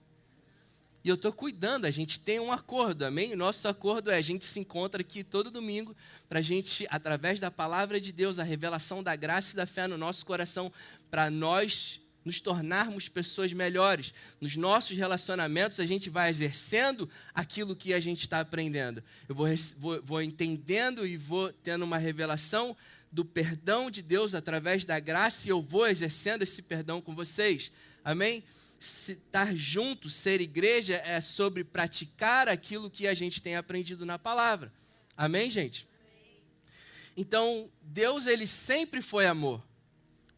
E 1.03 1.09
eu 1.09 1.15
estou 1.15 1.31
cuidando, 1.31 1.85
a 1.85 1.91
gente 1.91 2.19
tem 2.19 2.39
um 2.39 2.51
acordo, 2.51 3.05
amém? 3.05 3.33
O 3.33 3.37
nosso 3.37 3.67
acordo 3.67 4.11
é 4.11 4.17
a 4.17 4.21
gente 4.21 4.45
se 4.45 4.59
encontra 4.59 5.01
aqui 5.01 5.23
todo 5.23 5.49
domingo 5.49 5.95
para 6.27 6.39
a 6.39 6.41
gente, 6.43 6.85
através 6.89 7.39
da 7.39 7.49
palavra 7.49 7.99
de 7.99 8.11
Deus, 8.11 8.37
a 8.39 8.43
revelação 8.43 9.01
da 9.01 9.15
graça 9.15 9.53
e 9.53 9.55
da 9.55 9.65
fé 9.65 9.87
no 9.87 9.97
nosso 9.97 10.25
coração, 10.25 10.71
para 11.09 11.29
nós 11.29 12.00
nos 12.23 12.39
tornarmos 12.39 13.09
pessoas 13.09 13.53
melhores. 13.53 14.13
Nos 14.39 14.55
nossos 14.55 14.97
relacionamentos, 14.97 15.79
a 15.79 15.85
gente 15.85 16.09
vai 16.09 16.29
exercendo 16.29 17.09
aquilo 17.33 17.75
que 17.75 17.93
a 17.93 17.99
gente 17.99 18.21
está 18.21 18.39
aprendendo. 18.39 19.03
Eu 19.27 19.35
vou, 19.35 19.47
vou, 19.77 20.01
vou 20.03 20.21
entendendo 20.21 21.05
e 21.05 21.17
vou 21.17 21.51
tendo 21.51 21.83
uma 21.83 21.97
revelação 21.97 22.75
do 23.11 23.25
perdão 23.25 23.91
de 23.91 24.01
Deus 24.01 24.33
através 24.33 24.85
da 24.85 24.99
graça 24.99 25.47
e 25.47 25.49
eu 25.49 25.61
vou 25.61 25.87
exercendo 25.87 26.43
esse 26.43 26.61
perdão 26.61 27.01
com 27.01 27.13
vocês. 27.13 27.71
Amém? 28.03 28.43
estar 28.81 29.55
junto, 29.55 30.09
ser 30.09 30.41
igreja, 30.41 30.95
é 31.05 31.21
sobre 31.21 31.63
praticar 31.63 32.49
aquilo 32.49 32.89
que 32.89 33.07
a 33.07 33.13
gente 33.13 33.41
tem 33.41 33.55
aprendido 33.55 34.05
na 34.05 34.17
palavra. 34.17 34.73
Amém, 35.15 35.49
gente? 35.49 35.87
Então, 37.15 37.69
Deus, 37.81 38.25
ele 38.25 38.47
sempre 38.47 39.01
foi 39.01 39.27
amor. 39.27 39.61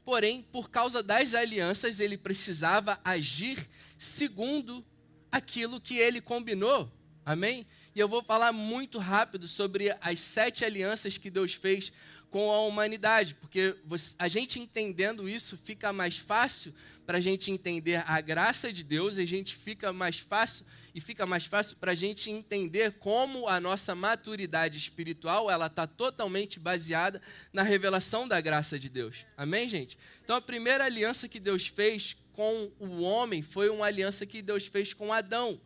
Porém, 0.06 0.42
por 0.52 0.70
causa 0.70 1.02
das 1.02 1.34
alianças, 1.34 2.00
ele 2.00 2.18
precisava 2.18 3.00
agir 3.04 3.68
segundo 3.98 4.86
aquilo 5.32 5.80
que 5.80 5.98
ele 5.98 6.20
combinou. 6.20 6.92
Amém? 7.26 7.66
E 7.96 8.00
eu 8.00 8.08
vou 8.08 8.22
falar 8.24 8.52
muito 8.52 9.00
rápido 9.00 9.48
sobre 9.48 9.96
as 10.02 10.20
sete 10.20 10.66
alianças 10.66 11.18
que 11.18 11.30
Deus 11.30 11.54
fez 11.54 11.94
com 12.30 12.52
a 12.52 12.62
humanidade, 12.62 13.36
porque 13.36 13.76
a 14.18 14.28
gente 14.28 14.60
entendendo 14.60 15.30
isso 15.30 15.56
fica 15.56 15.94
mais 15.94 16.18
fácil 16.18 16.74
para 17.06 17.20
a 17.20 17.22
gente 17.22 17.52
entender 17.52 18.04
a 18.08 18.20
graça 18.22 18.74
de 18.74 18.84
Deus, 18.84 19.18
e 19.18 19.22
a 19.22 19.28
gente 19.28 19.56
fica 19.56 19.94
mais 19.94 20.18
fácil 20.18 20.66
e 20.94 21.02
fica 21.02 21.26
mais 21.26 21.46
fácil 21.46 21.78
para 21.78 21.92
a 21.92 21.96
gente 21.96 22.30
entender 22.30 22.94
como 22.94 23.48
a 23.48 23.60
nossa 23.60 23.96
maturidade 23.96 24.78
espiritual 24.78 25.50
ela 25.50 25.66
está 25.66 25.88
totalmente 25.88 26.60
baseada 26.60 27.22
na 27.52 27.64
revelação 27.64 28.28
da 28.28 28.40
graça 28.40 28.78
de 28.78 28.90
Deus. 28.90 29.26
Amém, 29.36 29.68
gente? 29.68 29.98
Então 30.24 30.36
a 30.36 30.42
primeira 30.42 30.86
aliança 30.86 31.28
que 31.28 31.40
Deus 31.40 31.66
fez 31.68 32.16
com 32.34 32.72
o 32.80 33.02
homem 33.02 33.42
foi 33.42 33.70
uma 33.70 33.86
aliança 33.86 34.26
que 34.26 34.42
Deus 34.42 34.68
fez 34.68 34.94
com 34.94 35.12
Adão. 35.12 35.60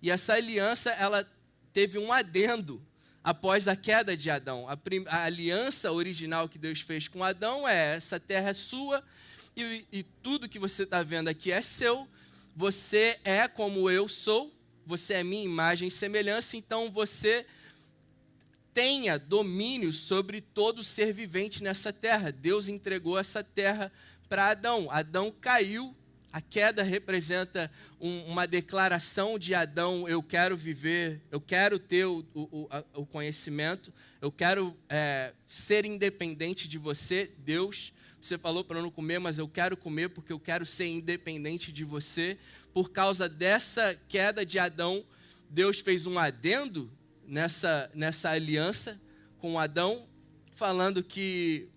E 0.00 0.10
essa 0.10 0.34
aliança 0.34 0.90
ela 0.90 1.28
teve 1.72 1.98
um 1.98 2.12
adendo 2.12 2.84
após 3.22 3.66
a 3.66 3.74
queda 3.74 4.16
de 4.16 4.30
Adão. 4.30 4.68
A, 4.68 4.78
a, 5.08 5.24
aliança 5.24 5.90
original 5.90 6.48
que 6.48 6.58
Deus 6.58 6.80
fez 6.80 7.08
com 7.08 7.24
Adão 7.24 7.68
é: 7.68 7.96
essa 7.96 8.20
terra 8.20 8.50
é 8.50 8.54
sua 8.54 9.02
e, 9.56 9.84
e 9.92 10.02
tudo 10.02 10.48
que 10.48 10.58
você 10.58 10.84
está 10.84 11.02
vendo 11.02 11.28
aqui 11.28 11.50
é 11.50 11.60
seu. 11.60 12.08
Você 12.54 13.18
é 13.24 13.46
como 13.46 13.88
eu 13.88 14.08
sou, 14.08 14.52
você 14.88 15.12
é 15.12 15.22
minha 15.22 15.44
imagem 15.44 15.88
e 15.88 15.90
semelhança, 15.90 16.56
então 16.56 16.90
você 16.90 17.44
tenha 18.72 19.18
domínio 19.18 19.92
sobre 19.92 20.40
todo 20.40 20.82
ser 20.82 21.12
vivente 21.12 21.62
nessa 21.62 21.92
terra. 21.92 22.32
Deus 22.32 22.68
entregou 22.68 23.18
essa 23.18 23.44
terra 23.44 23.92
para 24.30 24.48
Adão. 24.48 24.90
Adão 24.90 25.30
caiu 25.30 25.94
a 26.32 26.40
queda 26.40 26.82
representa 26.82 27.70
um, 28.00 28.22
uma 28.24 28.46
declaração 28.46 29.38
de 29.38 29.54
Adão: 29.54 30.08
eu 30.08 30.22
quero 30.22 30.56
viver, 30.56 31.20
eu 31.30 31.40
quero 31.40 31.78
ter 31.78 32.06
o, 32.06 32.24
o, 32.34 32.68
o 32.94 33.04
conhecimento, 33.04 33.92
eu 34.22 34.32
quero 34.32 34.74
é, 34.88 35.34
ser 35.48 35.84
independente 35.84 36.66
de 36.66 36.78
você, 36.78 37.30
Deus. 37.38 37.92
Você 38.20 38.36
falou 38.36 38.64
para 38.64 38.82
não 38.82 38.90
comer, 38.90 39.18
mas 39.18 39.38
eu 39.38 39.48
quero 39.48 39.76
comer 39.76 40.08
porque 40.08 40.32
eu 40.32 40.40
quero 40.40 40.66
ser 40.66 40.86
independente 40.86 41.72
de 41.72 41.84
você. 41.84 42.36
Por 42.72 42.90
causa 42.90 43.28
dessa 43.28 43.94
queda 44.08 44.44
de 44.44 44.58
Adão, 44.58 45.04
Deus 45.48 45.78
fez 45.80 46.06
um 46.06 46.18
adendo 46.18 46.90
nessa, 47.26 47.90
nessa 47.94 48.30
aliança 48.30 49.00
com 49.38 49.58
Adão, 49.58 50.08
falando 50.54 51.02
que 51.02 51.68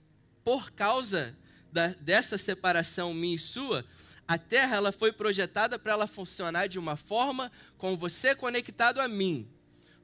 por 0.44 0.72
causa 0.72 1.38
da, 1.72 1.88
dessa 1.88 2.38
separação 2.38 3.14
minha 3.14 3.36
e 3.36 3.40
sua, 3.40 3.86
a 4.28 4.38
Terra 4.38 4.78
ela 4.78 4.92
foi 4.92 5.12
projetada 5.12 5.78
para 5.78 5.94
ela 5.94 6.08
funcionar 6.08 6.68
de 6.68 6.80
uma 6.80 6.96
forma 6.96 7.52
com 7.78 7.96
você 7.96 8.34
conectado 8.34 9.00
a 9.00 9.08
mim. 9.08 9.48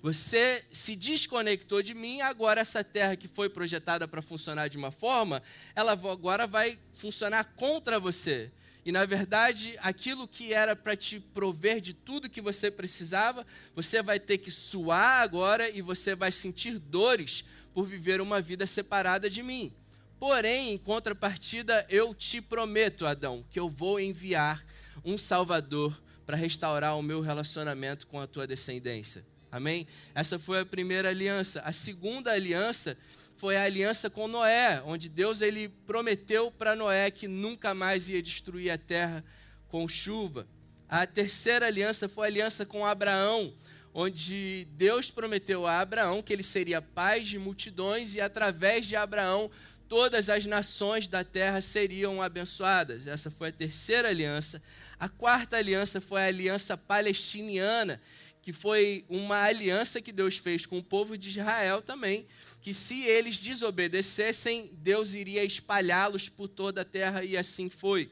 Você 0.01 0.63
se 0.71 0.95
desconectou 0.95 1.81
de 1.81 1.93
mim, 1.93 2.21
agora 2.21 2.61
essa 2.61 2.83
terra 2.83 3.15
que 3.15 3.27
foi 3.27 3.49
projetada 3.49 4.07
para 4.07 4.21
funcionar 4.21 4.67
de 4.67 4.77
uma 4.77 4.91
forma, 4.91 5.41
ela 5.75 5.93
agora 5.93 6.45
vai 6.45 6.77
funcionar 6.93 7.43
contra 7.55 7.99
você. 7.99 8.51
E 8.85 8.91
na 8.91 9.05
verdade, 9.05 9.75
aquilo 9.81 10.27
que 10.27 10.53
era 10.53 10.75
para 10.75 10.95
te 10.95 11.19
prover 11.19 11.81
de 11.81 11.93
tudo 11.93 12.29
que 12.29 12.39
você 12.39 12.71
precisava, 12.71 13.45
você 13.75 14.01
vai 14.01 14.19
ter 14.19 14.37
que 14.37 14.49
suar 14.49 15.21
agora 15.21 15.69
e 15.69 15.81
você 15.81 16.15
vai 16.15 16.31
sentir 16.31 16.79
dores 16.79 17.43
por 17.73 17.85
viver 17.85 18.21
uma 18.21 18.39
vida 18.39 18.65
separada 18.65 19.29
de 19.29 19.43
mim. 19.43 19.73
Porém, 20.19 20.73
em 20.73 20.77
contrapartida, 20.77 21.85
eu 21.89 22.13
te 22.13 22.39
prometo, 22.39 23.05
Adão, 23.05 23.43
que 23.51 23.59
eu 23.59 23.69
vou 23.69 23.99
enviar 23.99 24.63
um 25.03 25.17
Salvador 25.17 26.01
para 26.25 26.37
restaurar 26.37 26.97
o 26.97 27.03
meu 27.03 27.19
relacionamento 27.19 28.07
com 28.07 28.19
a 28.19 28.27
tua 28.27 28.47
descendência. 28.47 29.25
Amém? 29.51 29.87
Essa 30.13 30.37
foi 30.37 30.59
a 30.59 30.65
primeira 30.65 31.09
aliança. 31.09 31.61
A 31.61 31.71
segunda 31.71 32.31
aliança 32.31 32.97
foi 33.37 33.55
a 33.55 33.63
aliança 33.63 34.09
com 34.09 34.27
Noé, 34.27 34.81
onde 34.85 35.07
Deus 35.07 35.41
ele 35.41 35.69
prometeu 35.85 36.51
para 36.51 36.75
Noé 36.75 37.11
que 37.11 37.27
nunca 37.27 37.73
mais 37.73 38.09
ia 38.09 38.21
destruir 38.21 38.71
a 38.71 38.77
terra 38.77 39.23
com 39.69 39.87
chuva. 39.87 40.47
A 40.89 41.05
terceira 41.05 41.67
aliança 41.67 42.09
foi 42.09 42.27
a 42.27 42.29
aliança 42.31 42.65
com 42.65 42.85
Abraão, 42.85 43.53
onde 43.93 44.67
Deus 44.71 45.11
prometeu 45.11 45.67
a 45.67 45.79
Abraão 45.79 46.21
que 46.21 46.33
ele 46.33 46.43
seria 46.43 46.81
pai 46.81 47.21
de 47.21 47.37
multidões 47.37 48.15
e 48.15 48.21
através 48.21 48.85
de 48.85 48.95
Abraão 48.95 49.51
todas 49.87 50.29
as 50.29 50.45
nações 50.45 51.07
da 51.07 51.23
terra 51.23 51.61
seriam 51.61 52.21
abençoadas. 52.21 53.07
Essa 53.07 53.31
foi 53.31 53.49
a 53.49 53.51
terceira 53.51 54.09
aliança. 54.09 54.61
A 54.99 55.07
quarta 55.07 55.57
aliança 55.57 56.01
foi 56.01 56.21
a 56.21 56.27
aliança 56.27 56.75
palestiniana, 56.75 58.01
que 58.47 58.53
foi 58.53 59.03
uma 59.09 59.41
aliança 59.41 60.01
que 60.01 60.09
Deus 60.09 60.37
fez 60.37 60.65
com 60.65 60.77
o 60.77 60.83
povo 60.83 61.17
de 61.17 61.27
Israel 61.27 61.81
também, 61.81 62.25
que 62.61 62.73
se 62.73 63.03
eles 63.03 63.41
desobedecessem, 63.41 64.71
Deus 64.75 65.15
iria 65.15 65.43
espalhá-los 65.43 66.29
por 66.29 66.47
toda 66.47 66.79
a 66.79 66.85
terra 66.85 67.25
e 67.25 67.35
assim 67.35 67.67
foi. 67.67 68.09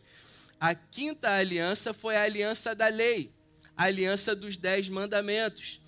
A 0.59 0.75
quinta 0.75 1.31
aliança 1.31 1.93
foi 1.93 2.17
a 2.17 2.23
aliança 2.23 2.75
da 2.75 2.89
lei. 2.89 3.31
a 3.77 3.85
aliança 3.85 4.35
dos 4.35 4.57
dez 4.57 4.89
mandamentos. 4.89 5.79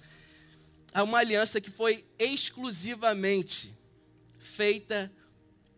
É 0.94 1.02
uma 1.02 1.18
aliança 1.18 1.60
que 1.60 1.70
foi 1.70 2.06
exclusivamente 2.18 3.78
feita 4.40 5.12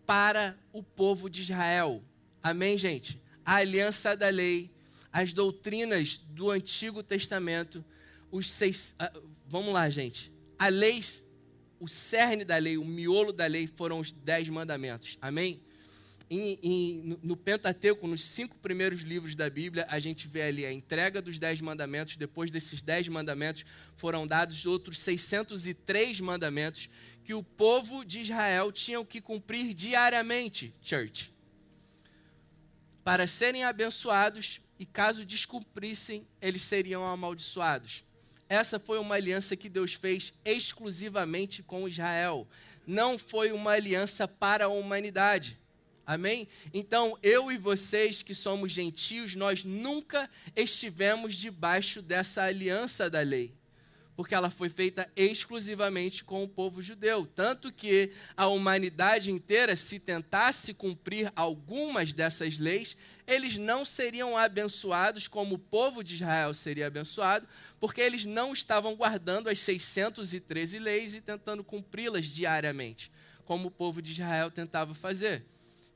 para 0.05 0.55
o 0.71 0.83
povo 0.83 1.27
de 1.27 1.41
Israel. 1.41 2.03
Amém, 2.43 2.77
gente? 2.77 3.19
A 3.43 3.55
aliança 3.55 4.15
da 4.15 4.29
lei, 4.29 4.69
as 5.11 5.33
doutrinas 5.33 6.17
do 6.19 6.51
Antigo 6.51 7.01
Testamento, 7.01 7.83
os 8.31 8.49
seis. 8.49 8.95
Uh, 8.99 9.29
vamos 9.47 9.73
lá, 9.73 9.89
gente. 9.89 10.33
A 10.57 10.67
lei, 10.67 11.01
o 11.79 11.87
cerne 11.87 12.43
da 12.43 12.57
lei, 12.57 12.77
o 12.77 12.85
miolo 12.85 13.31
da 13.31 13.45
lei 13.45 13.67
foram 13.67 13.99
os 13.99 14.11
dez 14.11 14.47
mandamentos. 14.49 15.17
Amém? 15.21 15.61
Em, 16.31 16.59
em, 16.61 17.19
no 17.23 17.35
Pentateuco, 17.35 18.07
nos 18.07 18.23
cinco 18.23 18.55
primeiros 18.57 19.01
livros 19.01 19.35
da 19.35 19.49
Bíblia, 19.49 19.87
a 19.89 19.99
gente 19.99 20.27
vê 20.27 20.43
ali 20.43 20.63
a 20.63 20.71
entrega 20.71 21.21
dos 21.21 21.39
dez 21.39 21.59
mandamentos. 21.59 22.17
Depois 22.17 22.51
desses 22.51 22.83
dez 22.83 23.07
mandamentos, 23.07 23.65
foram 23.95 24.27
dados 24.27 24.65
outros 24.65 24.99
603 24.99 26.19
mandamentos 26.19 26.87
que 27.23 27.33
o 27.33 27.41
povo 27.41 28.03
de 28.03 28.19
Israel 28.19 28.71
tinham 28.71 29.03
que 29.03 29.21
cumprir 29.21 29.73
diariamente, 29.73 30.73
church, 30.81 31.33
para 33.03 33.27
serem 33.27 33.63
abençoados 33.63 34.61
e 34.77 34.85
caso 34.85 35.25
descumprissem, 35.25 36.27
eles 36.41 36.61
seriam 36.61 37.05
amaldiçoados. 37.05 38.03
Essa 38.49 38.79
foi 38.79 38.97
uma 38.97 39.15
aliança 39.15 39.55
que 39.55 39.69
Deus 39.69 39.93
fez 39.93 40.33
exclusivamente 40.43 41.61
com 41.61 41.87
Israel. 41.87 42.47
Não 42.85 43.19
foi 43.19 43.51
uma 43.51 43.71
aliança 43.71 44.27
para 44.27 44.65
a 44.65 44.69
humanidade. 44.69 45.59
Amém? 46.05 46.47
Então, 46.73 47.15
eu 47.21 47.51
e 47.51 47.57
vocês 47.57 48.23
que 48.23 48.33
somos 48.33 48.71
gentios, 48.71 49.35
nós 49.35 49.63
nunca 49.63 50.27
estivemos 50.55 51.35
debaixo 51.35 52.01
dessa 52.01 52.41
aliança 52.41 53.07
da 53.07 53.21
lei 53.21 53.58
porque 54.19 54.35
ela 54.35 54.49
foi 54.49 54.67
feita 54.67 55.09
exclusivamente 55.15 56.25
com 56.25 56.43
o 56.43 56.47
povo 56.49 56.81
judeu. 56.81 57.25
Tanto 57.25 57.71
que 57.71 58.11
a 58.35 58.47
humanidade 58.47 59.31
inteira, 59.31 59.77
se 59.77 59.97
tentasse 59.97 60.73
cumprir 60.73 61.31
algumas 61.37 62.11
dessas 62.11 62.57
leis, 62.57 62.97
eles 63.25 63.55
não 63.55 63.85
seriam 63.85 64.37
abençoados 64.37 65.29
como 65.29 65.55
o 65.55 65.57
povo 65.57 66.03
de 66.03 66.15
Israel 66.15 66.53
seria 66.53 66.87
abençoado, 66.87 67.47
porque 67.79 68.01
eles 68.01 68.25
não 68.25 68.51
estavam 68.51 68.93
guardando 68.93 69.47
as 69.47 69.59
613 69.59 70.79
leis 70.79 71.15
e 71.15 71.21
tentando 71.21 71.63
cumpri-las 71.63 72.25
diariamente, 72.25 73.09
como 73.45 73.69
o 73.69 73.71
povo 73.71 74.01
de 74.01 74.11
Israel 74.11 74.51
tentava 74.51 74.93
fazer. 74.93 75.45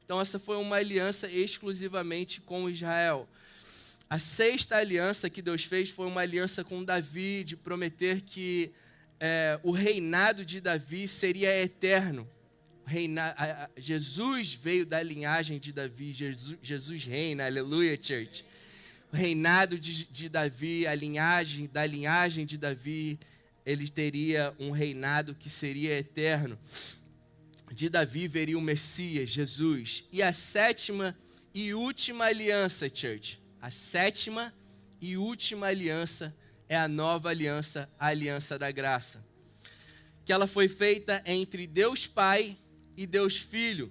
Então, 0.05 0.21
essa 0.21 0.39
foi 0.39 0.55
uma 0.55 0.77
aliança 0.77 1.29
exclusivamente 1.29 2.39
com 2.39 2.69
Israel. 2.69 3.27
A 4.09 4.19
sexta 4.19 4.77
aliança 4.77 5.29
que 5.29 5.41
Deus 5.41 5.63
fez 5.63 5.89
foi 5.89 6.07
uma 6.07 6.21
aliança 6.21 6.63
com 6.63 6.83
Davi, 6.83 7.43
de 7.43 7.55
prometer 7.55 8.21
que 8.21 8.71
é, 9.19 9.59
o 9.63 9.71
reinado 9.71 10.45
de 10.45 10.59
Davi 10.59 11.07
seria 11.07 11.49
eterno. 11.61 12.29
Reina, 12.85 13.33
Jesus 13.77 14.53
veio 14.53 14.85
da 14.85 15.01
linhagem 15.01 15.57
de 15.57 15.71
Davi, 15.71 16.11
Jesus, 16.11 16.57
Jesus 16.61 17.05
reina, 17.05 17.45
aleluia, 17.45 17.97
church. 17.99 18.45
O 19.11 19.15
reinado 19.15 19.79
de, 19.79 20.05
de 20.05 20.27
Davi, 20.27 20.85
a 20.85 20.93
linhagem 20.93 21.69
da 21.71 21.85
linhagem 21.85 22.45
de 22.45 22.57
Davi, 22.57 23.17
ele 23.65 23.87
teria 23.87 24.53
um 24.59 24.71
reinado 24.71 25.33
que 25.33 25.49
seria 25.49 25.97
eterno. 25.97 26.59
De 27.71 27.89
Davi 27.89 28.27
veria 28.27 28.57
o 28.57 28.61
Messias, 28.61 29.29
Jesus. 29.29 30.03
E 30.11 30.21
a 30.21 30.33
sétima 30.33 31.17
e 31.53 31.73
última 31.73 32.25
aliança, 32.25 32.89
church, 32.93 33.41
a 33.63 33.71
sétima 33.71 34.53
e 34.99 35.15
última 35.15 35.67
aliança 35.67 36.35
é 36.67 36.75
a 36.75 36.85
nova 36.85 37.29
aliança, 37.29 37.89
a 37.97 38.07
aliança 38.07 38.59
da 38.59 38.69
graça. 38.69 39.25
Que 40.25 40.33
ela 40.33 40.47
foi 40.47 40.67
feita 40.67 41.23
entre 41.25 41.65
Deus 41.65 42.05
Pai 42.05 42.57
e 42.97 43.07
Deus 43.07 43.37
Filho, 43.37 43.89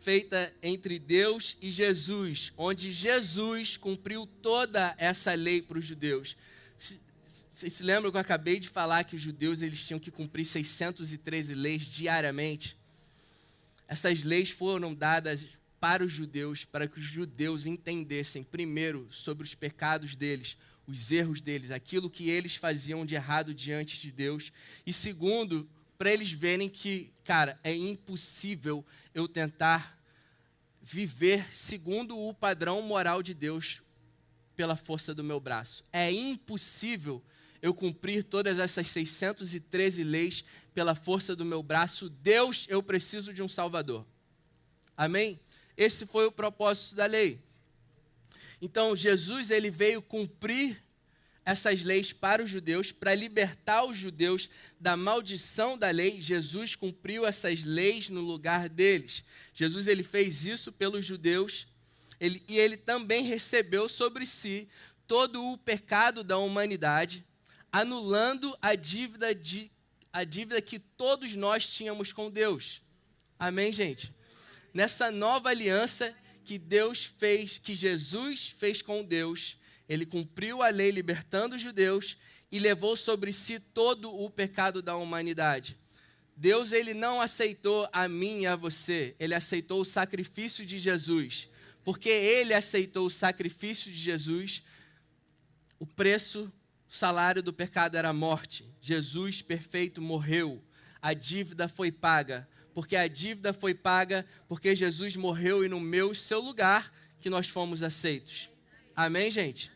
feita 0.00 0.50
entre 0.62 0.98
Deus 0.98 1.54
e 1.60 1.70
Jesus, 1.70 2.50
onde 2.56 2.92
Jesus 2.92 3.76
cumpriu 3.76 4.26
toda 4.26 4.94
essa 4.96 5.34
lei 5.34 5.60
para 5.60 5.78
os 5.78 5.84
judeus. 5.84 6.34
Vocês 7.50 7.74
se 7.74 7.82
lembram 7.82 8.10
que 8.10 8.16
eu 8.16 8.22
acabei 8.22 8.58
de 8.58 8.70
falar 8.70 9.04
que 9.04 9.16
os 9.16 9.20
judeus 9.20 9.60
eles 9.60 9.86
tinham 9.86 10.00
que 10.00 10.10
cumprir 10.10 10.46
613 10.46 11.54
leis 11.54 11.84
diariamente? 11.84 12.74
Essas 13.86 14.22
leis 14.22 14.48
foram 14.48 14.94
dadas 14.94 15.44
para 15.84 16.02
os 16.02 16.10
judeus, 16.10 16.64
para 16.64 16.88
que 16.88 16.98
os 16.98 17.04
judeus 17.04 17.66
entendessem, 17.66 18.42
primeiro, 18.42 19.06
sobre 19.10 19.44
os 19.44 19.54
pecados 19.54 20.16
deles, 20.16 20.56
os 20.86 21.12
erros 21.12 21.42
deles, 21.42 21.70
aquilo 21.70 22.08
que 22.08 22.30
eles 22.30 22.56
faziam 22.56 23.04
de 23.04 23.14
errado 23.14 23.52
diante 23.52 24.00
de 24.00 24.10
Deus, 24.10 24.50
e 24.86 24.94
segundo, 24.94 25.68
para 25.98 26.10
eles 26.10 26.32
verem 26.32 26.70
que, 26.70 27.12
cara, 27.22 27.60
é 27.62 27.74
impossível 27.74 28.82
eu 29.14 29.28
tentar 29.28 30.02
viver 30.80 31.52
segundo 31.52 32.18
o 32.18 32.32
padrão 32.32 32.80
moral 32.80 33.22
de 33.22 33.34
Deus 33.34 33.82
pela 34.56 34.76
força 34.76 35.14
do 35.14 35.22
meu 35.22 35.38
braço. 35.38 35.84
É 35.92 36.10
impossível 36.10 37.22
eu 37.60 37.74
cumprir 37.74 38.24
todas 38.24 38.58
essas 38.58 38.86
613 38.86 40.02
leis 40.02 40.44
pela 40.72 40.94
força 40.94 41.36
do 41.36 41.44
meu 41.44 41.62
braço. 41.62 42.08
Deus, 42.08 42.64
eu 42.70 42.82
preciso 42.82 43.34
de 43.34 43.42
um 43.42 43.48
Salvador. 43.48 44.06
Amém? 44.96 45.38
Esse 45.76 46.06
foi 46.06 46.26
o 46.26 46.32
propósito 46.32 46.94
da 46.94 47.06
lei. 47.06 47.40
Então, 48.60 48.96
Jesus 48.96 49.50
ele 49.50 49.70
veio 49.70 50.00
cumprir 50.00 50.82
essas 51.44 51.82
leis 51.82 52.12
para 52.12 52.42
os 52.42 52.48
judeus, 52.48 52.90
para 52.90 53.14
libertar 53.14 53.84
os 53.84 53.96
judeus 53.96 54.48
da 54.80 54.96
maldição 54.96 55.76
da 55.76 55.90
lei. 55.90 56.20
Jesus 56.20 56.74
cumpriu 56.74 57.26
essas 57.26 57.64
leis 57.64 58.08
no 58.08 58.20
lugar 58.20 58.68
deles. 58.68 59.24
Jesus 59.52 59.86
ele 59.86 60.02
fez 60.02 60.46
isso 60.46 60.72
pelos 60.72 61.04
judeus 61.04 61.66
ele, 62.20 62.42
e 62.48 62.58
ele 62.58 62.76
também 62.76 63.22
recebeu 63.22 63.88
sobre 63.88 64.26
si 64.26 64.68
todo 65.06 65.44
o 65.52 65.58
pecado 65.58 66.24
da 66.24 66.38
humanidade, 66.38 67.24
anulando 67.70 68.56
a 68.62 68.74
dívida, 68.74 69.34
de, 69.34 69.70
a 70.12 70.24
dívida 70.24 70.62
que 70.62 70.78
todos 70.78 71.34
nós 71.34 71.68
tínhamos 71.68 72.12
com 72.12 72.30
Deus. 72.30 72.80
Amém, 73.38 73.72
gente? 73.72 74.14
Nessa 74.74 75.10
nova 75.10 75.48
aliança 75.48 76.14
que 76.44 76.58
Deus 76.58 77.04
fez, 77.04 77.56
que 77.56 77.74
Jesus 77.74 78.48
fez 78.48 78.82
com 78.82 79.04
Deus. 79.04 79.56
Ele 79.88 80.04
cumpriu 80.04 80.62
a 80.62 80.68
lei 80.68 80.90
libertando 80.90 81.54
os 81.54 81.62
judeus 81.62 82.18
e 82.50 82.58
levou 82.58 82.96
sobre 82.96 83.32
si 83.32 83.58
todo 83.58 84.14
o 84.14 84.28
pecado 84.28 84.82
da 84.82 84.96
humanidade. 84.96 85.78
Deus 86.36 86.72
ele 86.72 86.92
não 86.92 87.20
aceitou 87.20 87.88
a 87.92 88.08
mim 88.08 88.42
e 88.42 88.46
a 88.46 88.56
você, 88.56 89.14
ele 89.20 89.34
aceitou 89.34 89.80
o 89.80 89.84
sacrifício 89.84 90.66
de 90.66 90.78
Jesus. 90.78 91.48
Porque 91.84 92.08
ele 92.08 92.54
aceitou 92.54 93.06
o 93.06 93.10
sacrifício 93.10 93.92
de 93.92 93.98
Jesus, 93.98 94.62
o 95.78 95.86
preço, 95.86 96.52
o 96.88 96.94
salário 96.94 97.42
do 97.42 97.52
pecado 97.52 97.96
era 97.96 98.08
a 98.08 98.12
morte. 98.12 98.64
Jesus 98.80 99.42
perfeito 99.42 100.00
morreu, 100.00 100.64
a 101.00 101.12
dívida 101.12 101.68
foi 101.68 101.92
paga, 101.92 102.48
porque 102.74 102.96
a 102.96 103.06
dívida 103.06 103.52
foi 103.52 103.72
paga, 103.72 104.26
porque 104.48 104.74
Jesus 104.74 105.14
morreu 105.16 105.64
e 105.64 105.68
no 105.68 105.78
meu 105.78 106.14
seu 106.14 106.40
lugar 106.40 106.92
que 107.20 107.30
nós 107.30 107.48
fomos 107.48 107.82
aceitos. 107.82 108.50
Amém, 108.94 109.30
gente? 109.30 109.72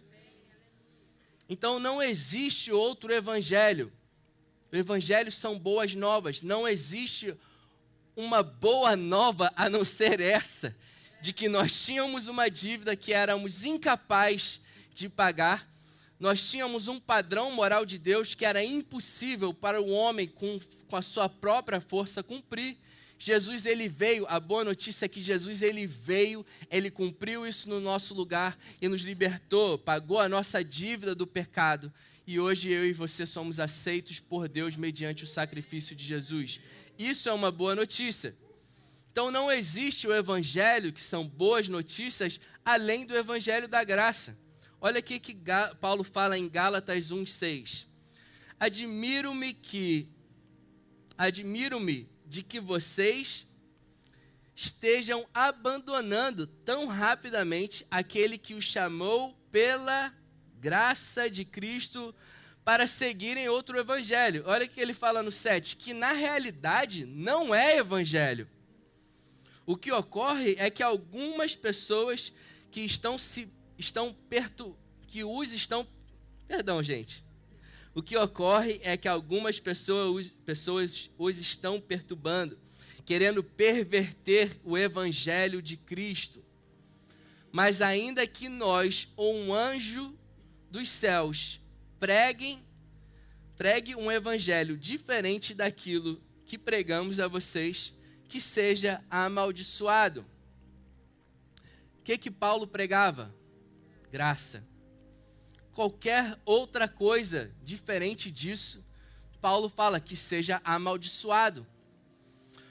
Então 1.49 1.79
não 1.79 2.03
existe 2.03 2.73
outro 2.73 3.13
evangelho. 3.13 3.91
O 4.71 4.77
evangelho 4.77 5.33
são 5.33 5.59
boas 5.59 5.95
novas. 5.95 6.43
Não 6.43 6.69
existe 6.69 7.35
uma 8.15 8.43
boa 8.43 8.97
nova 8.97 9.53
a 9.57 9.71
não 9.71 9.85
ser 9.85 10.21
essa, 10.21 10.77
de 11.23 11.33
que 11.33 11.49
nós 11.49 11.85
tínhamos 11.85 12.27
uma 12.27 12.51
dívida 12.51 12.97
que 12.97 13.13
éramos 13.13 13.63
incapazes 13.65 14.61
de 14.93 15.09
pagar. 15.09 15.67
Nós 16.19 16.51
tínhamos 16.51 16.89
um 16.89 16.99
padrão 16.99 17.53
moral 17.53 17.87
de 17.87 17.97
Deus 17.97 18.35
que 18.35 18.45
era 18.45 18.63
impossível 18.63 19.55
para 19.55 19.81
o 19.81 19.89
homem, 19.89 20.27
com, 20.27 20.61
com 20.89 20.97
a 20.97 21.03
sua 21.03 21.29
própria 21.29 21.81
força, 21.81 22.23
cumprir. 22.23 22.77
Jesus 23.19 23.67
ele 23.67 23.89
veio, 23.89 24.25
a 24.29 24.39
boa 24.39 24.63
notícia 24.63 25.07
é 25.07 25.09
que 25.09 25.21
Jesus 25.21 25.61
ele 25.61 25.87
veio, 25.87 26.47
ele 26.71 26.91
cumpriu 26.91 27.47
isso 27.47 27.69
no 27.69 27.81
nosso 27.81 28.15
lugar 28.15 28.57
e 28.81 28.87
nos 28.87 29.03
libertou, 29.03 29.77
pagou 29.77 30.21
a 30.21 30.29
nossa 30.29 30.63
dívida 30.63 31.15
do 31.15 31.27
pecado. 31.27 31.93
E 32.25 32.39
hoje 32.39 32.71
eu 32.71 32.87
e 32.87 32.93
você 32.93 33.27
somos 33.27 33.59
aceitos 33.59 34.21
por 34.21 34.49
Deus 34.49 34.77
mediante 34.77 35.25
o 35.25 35.27
sacrifício 35.27 35.97
de 35.97 36.05
Jesus. 36.05 36.61
Isso 36.97 37.29
é 37.29 37.33
uma 37.33 37.51
boa 37.51 37.75
notícia. 37.75 38.37
Então 39.11 39.33
não 39.33 39.51
existe 39.51 40.07
o 40.07 40.15
evangelho, 40.15 40.93
que 40.93 41.01
são 41.01 41.27
boas 41.27 41.67
notícias, 41.67 42.39
além 42.65 43.05
do 43.05 43.17
evangelho 43.17 43.67
da 43.67 43.83
graça. 43.83 44.39
Olha 44.81 45.01
aqui 45.01 45.19
que 45.19 45.37
Paulo 45.81 46.05
fala 46.05 46.39
em 46.39 46.49
Gálatas 46.49 47.11
1:6. 47.11 47.89
Admiro-me 48.61 49.53
que 49.55 50.09
admiro-me 51.17 52.09
de 52.29 52.43
que 52.43 52.61
vocês 52.61 53.47
estejam 54.55 55.27
abandonando 55.33 56.47
tão 56.47 56.87
rapidamente 56.87 57.87
aquele 57.91 58.37
que 58.37 58.55
os 58.55 58.65
chamou 58.65 59.33
pela 59.51 60.13
graça 60.61 61.31
de 61.31 61.45
Cristo 61.45 62.15
para 62.65 62.87
seguirem 62.87 63.49
outro 63.49 63.79
evangelho. 63.79 64.43
Olha 64.47 64.67
o 64.67 64.69
que 64.69 64.81
ele 64.81 64.93
fala 64.93 65.23
no 65.23 65.33
7, 65.33 65.77
que 65.77 65.95
na 65.95 66.13
realidade 66.13 67.07
não 67.07 67.55
é 67.55 67.79
evangelho. 67.79 68.49
O 69.65 69.77
que 69.77 69.93
ocorre 69.93 70.57
é 70.59 70.69
que 70.69 70.83
algumas 70.83 71.55
pessoas 71.55 72.33
que 72.71 72.81
estão 72.81 73.17
se 73.17 73.49
estão 73.79 74.13
perto 74.29 74.77
que 75.07 75.23
os 75.23 75.53
estão 75.53 75.87
perdão, 76.49 76.83
gente. 76.83 77.25
O 77.95 78.03
que 78.03 78.17
ocorre 78.17 78.81
é 78.83 78.97
que 78.97 79.09
algumas 79.09 79.59
pessoas, 79.59 80.33
os 81.19 81.39
estão 81.39 81.81
perturbando, 81.81 82.59
querendo 83.05 83.43
perverter 83.43 84.61
o 84.63 84.77
evangelho 84.77 85.63
de 85.63 85.77
Cristo. 85.77 86.45
Mas 87.51 87.81
ainda 87.81 88.27
que 88.27 88.49
nós 88.49 89.09
ou 89.17 89.35
um 89.35 89.55
anjo 89.55 90.15
dos 90.71 90.89
céus 90.89 91.61
preguem, 91.99 92.63
pregue 93.57 93.97
um 93.97 94.13
evangelho 94.13 94.77
diferente 94.77 95.55
daquilo 95.55 96.23
que 96.45 96.59
pregamos 96.59 97.19
a 97.19 97.27
vocês, 97.27 97.95
que 98.29 98.41
seja 98.41 99.03
amaldiçoado. 99.11 100.25
O 101.99 102.03
que 102.05 102.19
que 102.19 102.31
Paulo 102.31 102.67
pregava? 102.67 103.35
Graça. 104.13 104.68
Qualquer 105.79 106.37
outra 106.45 106.89
coisa 106.89 107.55
diferente 107.63 108.33
disso, 108.33 108.85
Paulo 109.41 109.69
fala 109.69 110.01
que 110.01 110.17
seja 110.17 110.61
amaldiçoado. 110.65 111.65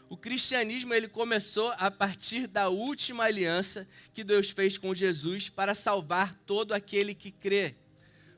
O 0.10 0.18
cristianismo 0.18 0.94
ele 0.94 1.08
começou 1.08 1.72
a 1.78 1.90
partir 1.90 2.48
da 2.48 2.68
última 2.68 3.24
aliança 3.24 3.88
que 4.14 4.26
Deus 4.26 4.50
fez 4.50 4.78
com 4.78 4.94
Jesus 4.94 5.48
para 5.48 5.74
salvar 5.74 6.36
todo 6.46 6.74
aquele 6.74 7.16
que 7.16 7.32
crê. 7.32 7.76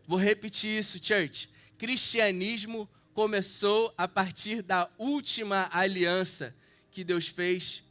Vou 0.06 0.20
repetir 0.20 0.78
isso, 0.78 1.04
church. 1.04 1.50
Cristianismo 1.76 2.88
começou 3.12 3.92
a 3.98 4.08
partir 4.08 4.62
da 4.62 4.88
última 5.00 5.68
aliança 5.72 6.56
que 6.92 7.04
Deus 7.04 7.28
fez 7.28 7.84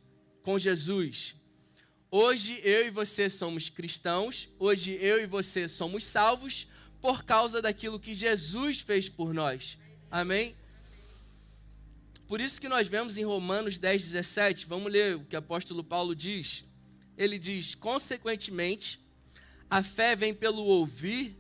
com 0.45 0.57
Jesus. 0.57 1.35
Hoje 2.11 2.59
eu 2.65 2.87
e 2.87 2.91
você 2.91 3.29
somos 3.29 3.69
cristãos, 3.69 4.49
hoje 4.59 4.93
eu 4.93 5.23
e 5.23 5.27
você 5.27 5.69
somos 5.69 6.05
salvos 6.05 6.67
por 7.03 7.23
causa 7.23 7.61
daquilo 7.61 8.01
que 8.01 8.15
Jesus 8.15 8.81
fez 8.81 9.11
por 9.11 9.35
nós. 9.35 9.77
Amém? 10.11 10.57
Por 12.27 12.41
isso 12.41 12.59
que 12.59 12.69
nós 12.69 12.89
vemos 12.89 13.19
em 13.19 13.25
Romanos 13.27 13.79
10, 13.79 14.05
17, 14.05 14.65
vamos 14.65 14.91
ler 14.91 15.17
o 15.17 15.25
que 15.27 15.37
o 15.37 15.39
apóstolo 15.39 15.85
Paulo 15.85 16.17
diz. 16.17 16.65
Ele 17.15 17.39
diz: 17.39 17.75
consequentemente, 17.75 18.99
a 19.69 19.83
fé 19.83 20.17
vem 20.17 20.33
pelo 20.33 20.65
ouvir 20.65 21.37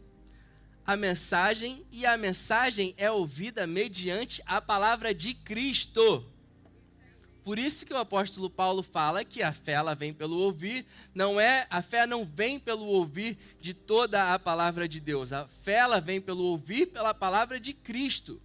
a 0.85 0.98
mensagem 0.98 1.83
e 1.90 2.04
a 2.04 2.18
mensagem 2.18 2.94
é 2.98 3.11
ouvida 3.11 3.66
mediante 3.66 4.42
a 4.44 4.61
palavra 4.61 5.14
de 5.14 5.33
Cristo. 5.33 6.31
Por 7.48 7.58
isso 7.58 7.87
que 7.87 7.94
o 7.94 7.96
apóstolo 7.96 8.50
Paulo 8.50 8.82
fala 8.82 9.24
que 9.24 9.42
a 9.42 9.54
fé 9.54 9.72
ela 9.72 9.94
vem 9.94 10.12
pelo 10.12 10.37
ouvir, 10.37 10.84
não 11.14 11.40
é, 11.40 11.66
a 11.70 11.80
fé 11.80 12.06
não 12.06 12.22
vem 12.22 12.58
pelo 12.58 12.84
ouvir 12.84 13.38
de 13.58 13.72
toda 13.72 14.34
a 14.34 14.38
palavra 14.38 14.87
de 14.87 15.00
Deus. 15.00 15.32
A 15.32 15.48
fé 15.62 15.76
ela 15.76 15.98
vem 15.98 16.20
pelo 16.20 16.44
ouvir 16.44 16.84
pela 16.88 17.14
palavra 17.14 17.58
de 17.58 17.72
Cristo. 17.72 18.38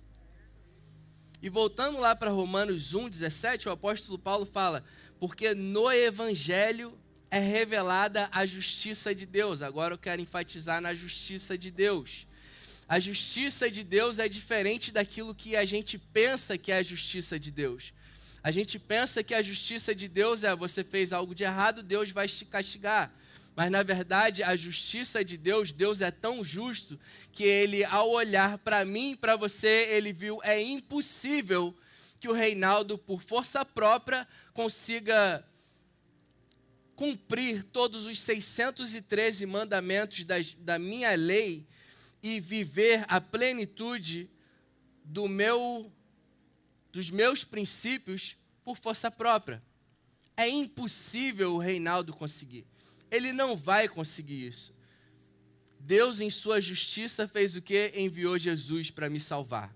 E 1.42 1.50
voltando 1.50 2.00
lá 2.00 2.16
para 2.16 2.32
Romanos 2.32 2.94
1:17, 2.94 3.68
o 3.68 3.72
apóstolo 3.72 4.18
Paulo 4.18 4.46
fala: 4.46 4.82
"Porque 5.20 5.54
no 5.54 5.92
evangelho 5.92 6.98
é 7.30 7.40
revelada 7.40 8.30
a 8.32 8.46
justiça 8.46 9.14
de 9.14 9.26
Deus". 9.26 9.62
Agora 9.62 9.96
eu 9.96 9.98
quero 9.98 10.22
enfatizar 10.22 10.80
na 10.80 10.94
justiça 10.94 11.58
de 11.58 11.70
Deus. 11.70 12.26
A 12.88 13.02
justiça 13.02 13.70
de 13.70 13.84
Deus 13.84 14.18
é 14.18 14.30
diferente 14.30 14.94
daquilo 14.94 15.36
que 15.36 15.58
a 15.58 15.66
gente 15.66 15.98
pensa 15.98 16.58
que 16.58 16.72
é 16.72 16.78
a 16.78 16.84
justiça 16.84 17.38
de 17.38 17.52
Deus. 17.52 17.92
A 18.44 18.52
gente 18.52 18.78
pensa 18.78 19.24
que 19.24 19.34
a 19.34 19.42
justiça 19.42 19.96
de 19.96 20.10
Deus 20.10 20.44
é 20.44 20.54
você 20.54 20.84
fez 20.84 21.14
algo 21.14 21.34
de 21.34 21.46
errado, 21.46 21.82
Deus 21.82 22.12
vai 22.12 22.28
te 22.28 22.44
castigar. 22.44 23.10
Mas 23.56 23.72
na 23.72 23.82
verdade, 23.84 24.44
a 24.44 24.54
justiça 24.54 25.24
de 25.24 25.38
Deus, 25.38 25.72
Deus 25.72 26.02
é 26.02 26.12
tão 26.12 26.44
justo 26.44 27.00
que 27.32 27.44
ele 27.44 27.86
ao 27.86 28.10
olhar 28.10 28.58
para 28.58 28.84
mim 28.84 29.12
e 29.12 29.16
para 29.16 29.38
você, 29.38 29.88
ele 29.92 30.12
viu 30.12 30.42
é 30.44 30.62
impossível 30.62 31.74
que 32.20 32.28
o 32.28 32.34
Reinaldo 32.34 32.98
por 32.98 33.22
força 33.22 33.64
própria 33.64 34.28
consiga 34.54 35.46
cumprir 36.96 37.64
todos 37.64 38.06
os 38.06 38.20
613 38.20 39.46
mandamentos 39.46 40.26
da 40.58 40.78
minha 40.78 41.16
lei 41.16 41.66
e 42.22 42.40
viver 42.40 43.06
a 43.08 43.22
plenitude 43.22 44.30
do 45.04 45.28
meu 45.28 45.92
dos 46.94 47.10
meus 47.10 47.44
princípios 47.44 48.38
por 48.64 48.78
força 48.78 49.12
própria. 49.12 49.62
É 50.38 50.48
impossível 50.48 51.56
o 51.56 51.58
Reinaldo 51.58 52.14
conseguir. 52.14 52.66
Ele 53.12 53.34
não 53.34 53.58
vai 53.58 53.88
conseguir 53.88 54.48
isso. 54.48 54.74
Deus, 55.80 56.22
em 56.22 56.30
sua 56.30 56.62
justiça, 56.62 57.28
fez 57.28 57.56
o 57.56 57.62
que? 57.62 57.92
Enviou 57.96 58.38
Jesus 58.38 58.90
para 58.90 59.10
me 59.10 59.20
salvar. 59.20 59.76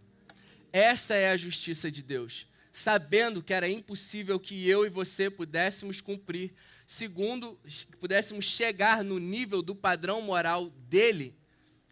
Essa 0.71 1.15
é 1.15 1.31
a 1.31 1.37
justiça 1.37 1.91
de 1.91 2.01
Deus. 2.01 2.47
Sabendo 2.71 3.41
que 3.41 3.53
era 3.53 3.67
impossível 3.67 4.39
que 4.39 4.67
eu 4.69 4.85
e 4.85 4.89
você 4.89 5.29
pudéssemos 5.29 5.99
cumprir, 5.99 6.53
segundo, 6.85 7.59
pudéssemos 7.99 8.45
chegar 8.45 9.03
no 9.03 9.19
nível 9.19 9.61
do 9.63 9.75
padrão 9.75 10.21
moral 10.21 10.69
dele, 10.87 11.35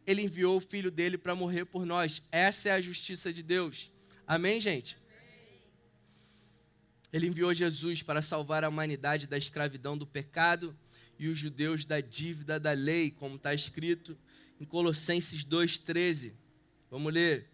ele 0.05 0.21
enviou 0.21 0.57
o 0.57 0.61
filho 0.61 0.91
dele 0.91 1.17
para 1.17 1.33
morrer 1.33 1.65
por 1.65 1.85
nós. 1.85 2.21
Essa 2.31 2.69
é 2.69 2.71
a 2.73 2.81
justiça 2.81 3.33
de 3.33 3.41
Deus. 3.41 3.91
Amém, 4.27 4.61
gente? 4.61 4.97
Ele 7.15 7.27
enviou 7.27 7.53
Jesus 7.53 8.03
para 8.03 8.21
salvar 8.21 8.63
a 8.65 8.69
humanidade 8.69 9.27
da 9.27 9.37
escravidão 9.37 9.97
do 9.97 10.05
pecado 10.05 10.75
e 11.17 11.29
os 11.29 11.37
judeus 11.37 11.85
da 11.85 12.01
dívida 12.01 12.59
da 12.59 12.73
lei, 12.73 13.09
como 13.09 13.37
está 13.37 13.53
escrito 13.53 14.17
em 14.59 14.65
Colossenses 14.65 15.45
2,13. 15.45 16.33
Vamos 16.91 17.13
ler. 17.13 17.49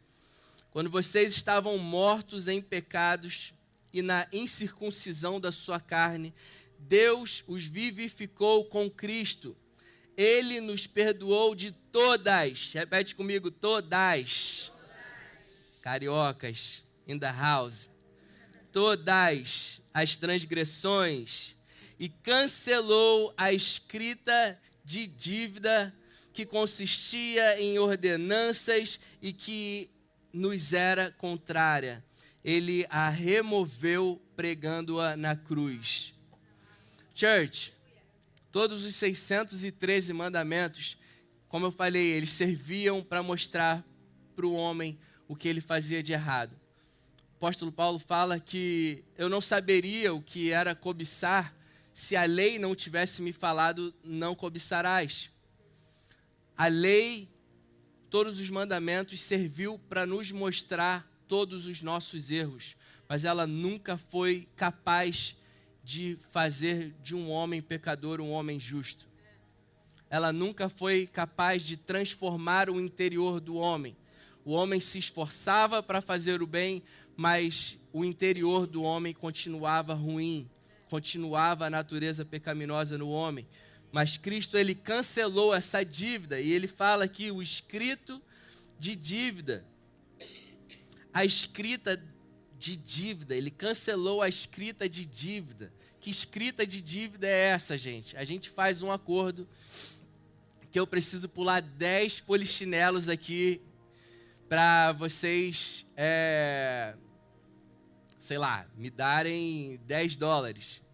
Quando 0.71 0.89
vocês 0.89 1.35
estavam 1.35 1.77
mortos 1.77 2.47
em 2.47 2.59
pecados 2.61 3.53
e 3.93 4.01
na 4.01 4.27
incircuncisão 4.33 5.39
da 5.39 5.51
sua 5.51 5.79
carne, 5.79 6.33
Deus 6.79 7.43
os 7.47 7.65
vivificou 7.65 8.65
com 8.65 8.89
Cristo 8.89 9.55
ele 10.21 10.61
nos 10.61 10.85
perdoou 10.87 11.55
de 11.55 11.71
todas. 11.71 12.73
Repete 12.73 13.15
comigo, 13.15 13.49
todas. 13.49 14.71
Cariocas, 15.81 16.83
in 17.07 17.17
the 17.17 17.31
house. 17.31 17.90
Todas 18.71 19.81
as 19.93 20.15
transgressões 20.15 21.55
e 21.99 22.09
cancelou 22.09 23.33
a 23.37 23.51
escrita 23.51 24.59
de 24.83 25.05
dívida 25.05 25.93
que 26.33 26.45
consistia 26.45 27.61
em 27.61 27.77
ordenanças 27.77 28.99
e 29.21 29.33
que 29.33 29.91
nos 30.33 30.73
era 30.73 31.11
contrária. 31.11 32.03
Ele 32.43 32.85
a 32.89 33.09
removeu 33.09 34.21
pregando-a 34.35 35.15
na 35.15 35.35
cruz. 35.35 36.13
Church, 37.13 37.73
Todos 38.51 38.83
os 38.83 38.95
613 38.95 40.11
mandamentos, 40.11 40.97
como 41.47 41.67
eu 41.67 41.71
falei, 41.71 42.05
eles 42.05 42.31
serviam 42.31 43.01
para 43.01 43.23
mostrar 43.23 43.85
para 44.35 44.45
o 44.45 44.53
homem 44.53 44.99
o 45.25 45.37
que 45.37 45.47
ele 45.47 45.61
fazia 45.61 46.03
de 46.03 46.11
errado. 46.11 46.59
Apóstolo 47.41 47.71
Paulo 47.71 47.97
fala 47.97 48.39
que 48.39 49.03
eu 49.17 49.27
não 49.27 49.41
saberia 49.41 50.13
o 50.13 50.21
que 50.21 50.51
era 50.51 50.75
cobiçar 50.75 51.51
se 51.91 52.15
a 52.15 52.23
lei 52.23 52.59
não 52.59 52.75
tivesse 52.75 53.19
me 53.19 53.33
falado, 53.33 53.91
não 54.03 54.35
cobiçarás. 54.35 55.31
A 56.55 56.67
lei, 56.67 57.27
todos 58.11 58.39
os 58.39 58.47
mandamentos, 58.51 59.19
serviu 59.19 59.79
para 59.89 60.05
nos 60.05 60.31
mostrar 60.31 61.11
todos 61.27 61.65
os 61.65 61.81
nossos 61.81 62.29
erros, 62.29 62.77
mas 63.09 63.25
ela 63.25 63.47
nunca 63.47 63.97
foi 63.97 64.47
capaz 64.55 65.35
de 65.83 66.19
fazer 66.29 66.93
de 67.01 67.15
um 67.15 67.27
homem 67.31 67.59
pecador 67.59 68.21
um 68.21 68.29
homem 68.29 68.59
justo. 68.59 69.07
Ela 70.11 70.31
nunca 70.31 70.69
foi 70.69 71.07
capaz 71.07 71.63
de 71.63 71.75
transformar 71.75 72.69
o 72.69 72.79
interior 72.79 73.39
do 73.39 73.55
homem. 73.55 73.97
O 74.43 74.53
homem 74.53 74.79
se 74.79 74.97
esforçava 74.97 75.83
para 75.83 76.01
fazer 76.01 76.41
o 76.41 76.47
bem, 76.47 76.83
mas 77.15 77.77
o 77.93 78.05
interior 78.05 78.65
do 78.65 78.83
homem 78.83 79.13
continuava 79.13 79.93
ruim, 79.93 80.49
continuava 80.89 81.65
a 81.65 81.69
natureza 81.69 82.25
pecaminosa 82.25 82.97
no 82.97 83.09
homem. 83.09 83.47
Mas 83.91 84.17
Cristo 84.17 84.57
ele 84.57 84.73
cancelou 84.73 85.53
essa 85.53 85.83
dívida 85.83 86.39
e 86.39 86.51
ele 86.51 86.67
fala 86.67 87.07
que 87.07 87.31
o 87.31 87.41
escrito 87.41 88.21
de 88.79 88.95
dívida, 88.95 89.65
a 91.13 91.25
escrita 91.25 92.01
de 92.57 92.77
dívida, 92.77 93.35
ele 93.35 93.51
cancelou 93.51 94.21
a 94.21 94.29
escrita 94.29 94.87
de 94.87 95.05
dívida. 95.05 95.73
Que 95.99 96.09
escrita 96.09 96.65
de 96.65 96.81
dívida 96.81 97.27
é 97.27 97.49
essa, 97.49 97.77
gente? 97.77 98.15
A 98.17 98.23
gente 98.23 98.49
faz 98.49 98.81
um 98.81 98.91
acordo 98.91 99.47
que 100.71 100.79
eu 100.79 100.87
preciso 100.87 101.27
pular 101.27 101.61
10 101.61 102.21
polichinelos 102.21 103.09
aqui 103.09 103.61
para 104.51 104.91
vocês, 104.91 105.85
é, 105.95 106.93
sei 108.19 108.37
lá, 108.37 108.67
me 108.75 108.89
darem 108.89 109.79
10 109.85 110.17
dólares. 110.17 110.85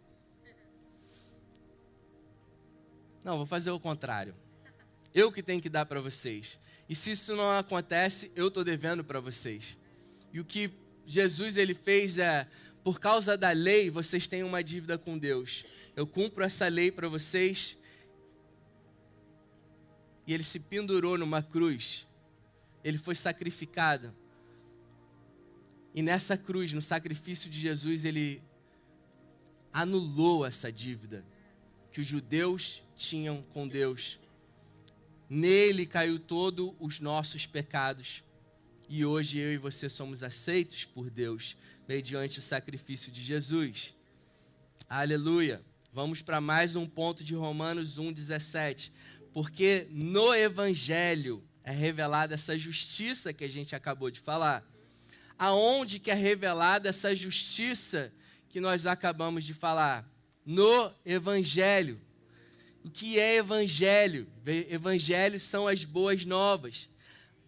Não, 3.24 3.36
vou 3.36 3.48
fazer 3.48 3.72
o 3.72 3.80
contrário. 3.80 4.36
Eu 5.12 5.32
que 5.32 5.42
tenho 5.42 5.60
que 5.60 5.70
dar 5.70 5.88
para 5.88 6.00
vocês. 6.00 6.60
E 6.88 6.94
se 6.94 7.14
isso 7.14 7.36
não 7.36 7.50
acontece, 7.50 8.32
eu 8.36 8.50
estou 8.50 8.64
devendo 8.64 9.04
para 9.04 9.20
vocês. 9.20 9.76
E 10.32 10.40
o 10.40 10.46
que 10.46 10.70
Jesus 11.08 11.58
ele 11.58 11.74
fez 11.74 12.20
é, 12.20 12.48
por 12.84 13.00
causa 13.00 13.36
da 13.36 13.50
lei, 13.50 13.90
vocês 13.90 14.28
têm 14.28 14.44
uma 14.44 14.64
dívida 14.64 15.00
com 15.00 15.18
Deus. 15.18 15.66
Eu 15.96 16.06
cumpro 16.06 16.44
essa 16.44 16.68
lei 16.68 16.92
para 16.92 17.10
vocês. 17.10 17.80
E 20.28 20.34
ele 20.36 20.44
se 20.44 20.60
pendurou 20.60 21.18
numa 21.18 21.42
cruz. 21.42 22.06
Ele 22.88 22.98
foi 22.98 23.16
sacrificado. 23.16 24.16
E 25.94 26.02
nessa 26.02 26.38
cruz, 26.38 26.72
no 26.72 26.82
sacrifício 26.82 27.50
de 27.50 27.60
Jesus, 27.60 28.06
ele 28.06 28.42
anulou 29.74 30.46
essa 30.46 30.72
dívida 30.72 31.26
que 31.92 32.00
os 32.00 32.08
judeus 32.08 32.82
tinham 32.96 33.42
com 33.42 33.68
Deus. 33.68 34.22
Nele 35.30 35.86
caiu 35.86 36.18
todos 36.18 36.74
os 36.80 37.02
nossos 37.02 37.46
pecados. 37.46 38.24
E 38.88 39.04
hoje 39.04 39.38
eu 39.38 39.52
e 39.52 39.58
você 39.58 39.90
somos 39.90 40.24
aceitos 40.24 40.86
por 40.86 41.10
Deus 41.10 41.58
mediante 41.90 42.40
o 42.40 42.42
sacrifício 42.42 43.12
de 43.12 43.22
Jesus. 43.22 43.94
Aleluia. 44.88 45.62
Vamos 45.92 46.22
para 46.22 46.40
mais 46.40 46.78
um 46.78 46.86
ponto 46.86 47.22
de 47.22 47.36
Romanos 47.36 47.98
1:17. 47.98 48.94
Porque 49.34 49.88
no 49.92 50.34
evangelho 50.34 51.44
é 51.68 51.72
revelada 51.72 52.34
essa 52.34 52.58
justiça 52.58 53.34
que 53.34 53.44
a 53.44 53.50
gente 53.50 53.76
acabou 53.76 54.10
de 54.10 54.22
falar. 54.22 54.66
Aonde 55.38 56.00
que 56.00 56.10
é 56.10 56.14
revelada 56.14 56.88
essa 56.88 57.14
justiça 57.14 58.10
que 58.48 58.62
nós 58.62 58.86
acabamos 58.86 59.44
de 59.44 59.54
falar? 59.54 60.10
No 60.46 60.94
evangelho. 61.06 62.00
O 62.86 62.90
que 62.90 63.20
é 63.20 63.36
evangelho? 63.36 64.32
Evangelho 64.46 65.38
são 65.42 65.68
as 65.68 65.84
boas 65.84 66.24
novas, 66.24 66.90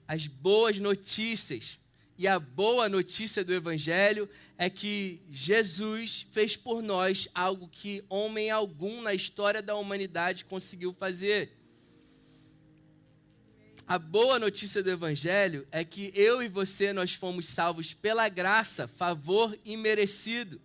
as 0.06 0.28
boas 0.28 0.78
notícias. 0.80 1.80
E 2.18 2.28
a 2.28 2.38
boa 2.38 2.90
notícia 2.90 3.42
do 3.42 3.54
evangelho 3.54 4.30
é 4.58 4.70
que 4.70 5.22
Jesus 5.30 6.28
fez 6.34 6.58
por 6.58 6.82
nós 6.82 7.30
algo 7.34 7.70
que 7.70 8.04
homem 8.10 8.52
algum 8.52 9.02
na 9.02 9.14
história 9.14 9.62
da 9.62 9.78
humanidade 9.78 10.44
conseguiu 10.44 10.92
fazer. 10.92 11.59
A 13.90 14.00
boa 14.00 14.38
notícia 14.38 14.82
do 14.82 14.92
evangelho 14.92 15.68
é 15.72 15.84
que 15.84 16.14
eu 16.16 16.42
e 16.42 16.48
você 16.48 16.94
nós 16.94 17.16
fomos 17.16 17.48
salvos 17.48 17.92
pela 17.94 18.30
graça, 18.30 18.88
favor 18.88 19.58
imerecido 19.66 20.62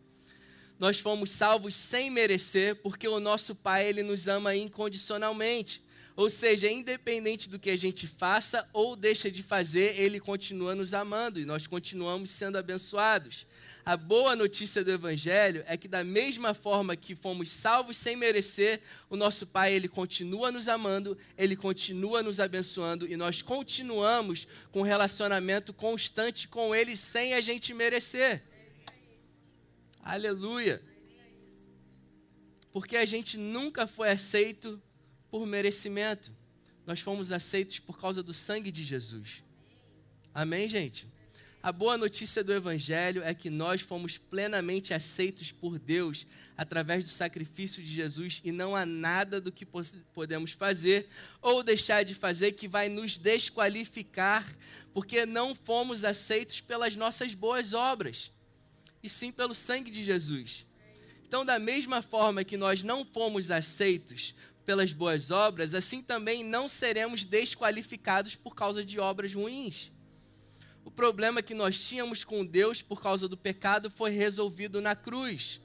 nós 0.78 0.98
fomos 0.98 1.30
salvos 1.30 1.74
sem 1.74 2.10
merecer, 2.10 2.76
porque 2.76 3.06
o 3.06 3.20
nosso 3.20 3.54
Pai 3.54 3.86
ele 3.86 4.02
nos 4.02 4.28
ama 4.28 4.54
incondicionalmente. 4.54 5.82
Ou 6.16 6.30
seja, 6.30 6.70
independente 6.70 7.48
do 7.48 7.58
que 7.58 7.70
a 7.70 7.76
gente 7.76 8.06
faça 8.06 8.68
ou 8.72 8.94
deixa 8.94 9.28
de 9.28 9.42
fazer, 9.42 9.98
ele 9.98 10.20
continua 10.20 10.72
nos 10.72 10.94
amando 10.94 11.40
e 11.40 11.44
nós 11.44 11.66
continuamos 11.66 12.30
sendo 12.30 12.56
abençoados. 12.56 13.46
A 13.84 13.96
boa 13.96 14.36
notícia 14.36 14.84
do 14.84 14.92
evangelho 14.92 15.64
é 15.66 15.76
que 15.76 15.88
da 15.88 16.04
mesma 16.04 16.54
forma 16.54 16.94
que 16.94 17.16
fomos 17.16 17.48
salvos 17.50 17.96
sem 17.96 18.14
merecer, 18.14 18.80
o 19.10 19.16
nosso 19.16 19.44
Pai 19.44 19.74
ele 19.74 19.88
continua 19.88 20.52
nos 20.52 20.68
amando, 20.68 21.18
ele 21.36 21.56
continua 21.56 22.22
nos 22.22 22.38
abençoando 22.38 23.08
e 23.08 23.16
nós 23.16 23.42
continuamos 23.42 24.46
com 24.70 24.80
um 24.80 24.84
relacionamento 24.84 25.72
constante 25.72 26.46
com 26.46 26.72
ele 26.72 26.96
sem 26.96 27.34
a 27.34 27.40
gente 27.40 27.74
merecer. 27.74 28.40
Aleluia. 30.00 30.80
Porque 32.72 32.96
a 32.96 33.04
gente 33.04 33.36
nunca 33.36 33.86
foi 33.86 34.10
aceito 34.10 34.80
por 35.34 35.48
merecimento. 35.48 36.30
Nós 36.86 37.00
fomos 37.00 37.32
aceitos 37.32 37.80
por 37.80 37.98
causa 37.98 38.22
do 38.22 38.32
sangue 38.32 38.70
de 38.70 38.84
Jesus. 38.84 39.42
Amém, 40.32 40.68
gente? 40.68 41.08
A 41.60 41.72
boa 41.72 41.98
notícia 41.98 42.44
do 42.44 42.54
Evangelho 42.54 43.20
é 43.20 43.34
que 43.34 43.50
nós 43.50 43.80
fomos 43.80 44.16
plenamente 44.16 44.94
aceitos 44.94 45.50
por 45.50 45.76
Deus 45.76 46.24
através 46.56 47.04
do 47.04 47.10
sacrifício 47.10 47.82
de 47.82 47.92
Jesus 47.92 48.40
e 48.44 48.52
não 48.52 48.76
há 48.76 48.86
nada 48.86 49.40
do 49.40 49.50
que 49.50 49.66
podemos 50.14 50.52
fazer 50.52 51.08
ou 51.42 51.64
deixar 51.64 52.04
de 52.04 52.14
fazer 52.14 52.52
que 52.52 52.68
vai 52.68 52.88
nos 52.88 53.16
desqualificar, 53.16 54.46
porque 54.92 55.26
não 55.26 55.52
fomos 55.52 56.04
aceitos 56.04 56.60
pelas 56.60 56.94
nossas 56.94 57.34
boas 57.34 57.72
obras 57.72 58.30
e 59.02 59.08
sim 59.08 59.32
pelo 59.32 59.52
sangue 59.52 59.90
de 59.90 60.04
Jesus. 60.04 60.64
Então, 61.26 61.44
da 61.44 61.58
mesma 61.58 62.00
forma 62.00 62.44
que 62.44 62.56
nós 62.56 62.84
não 62.84 63.04
fomos 63.04 63.50
aceitos 63.50 64.36
pelas 64.64 64.92
boas 64.92 65.30
obras, 65.30 65.74
assim 65.74 66.02
também 66.02 66.42
não 66.42 66.68
seremos 66.68 67.24
desqualificados 67.24 68.34
por 68.34 68.54
causa 68.54 68.84
de 68.84 68.98
obras 68.98 69.34
ruins. 69.34 69.92
O 70.84 70.90
problema 70.90 71.42
que 71.42 71.54
nós 71.54 71.78
tínhamos 71.78 72.24
com 72.24 72.44
Deus 72.44 72.82
por 72.82 73.00
causa 73.00 73.26
do 73.26 73.36
pecado 73.36 73.90
foi 73.90 74.10
resolvido 74.10 74.80
na 74.80 74.94
cruz. 74.94 75.60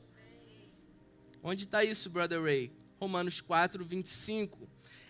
Onde 1.43 1.65
está 1.65 1.83
isso, 1.83 2.09
Brother 2.09 2.41
Ray? 2.41 2.71
Romanos 2.99 3.41
4, 3.41 3.83
25. 3.83 4.69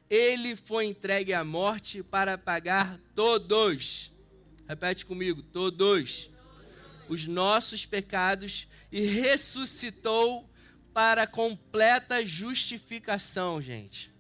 Ele 0.10 0.56
foi 0.56 0.86
entregue 0.88 1.34
à 1.34 1.44
morte 1.44 2.02
para 2.02 2.38
pagar 2.38 3.00
todos. 3.14 4.12
Repete 4.68 5.06
comigo: 5.06 5.44
todos 5.44 6.32
os 7.08 7.28
nossos 7.28 7.86
pecados 7.86 8.68
e 8.92 9.02
ressuscitou 9.02 10.49
para 11.00 11.26
completa 11.26 12.26
justificação, 12.26 13.62
gente. 13.62 14.12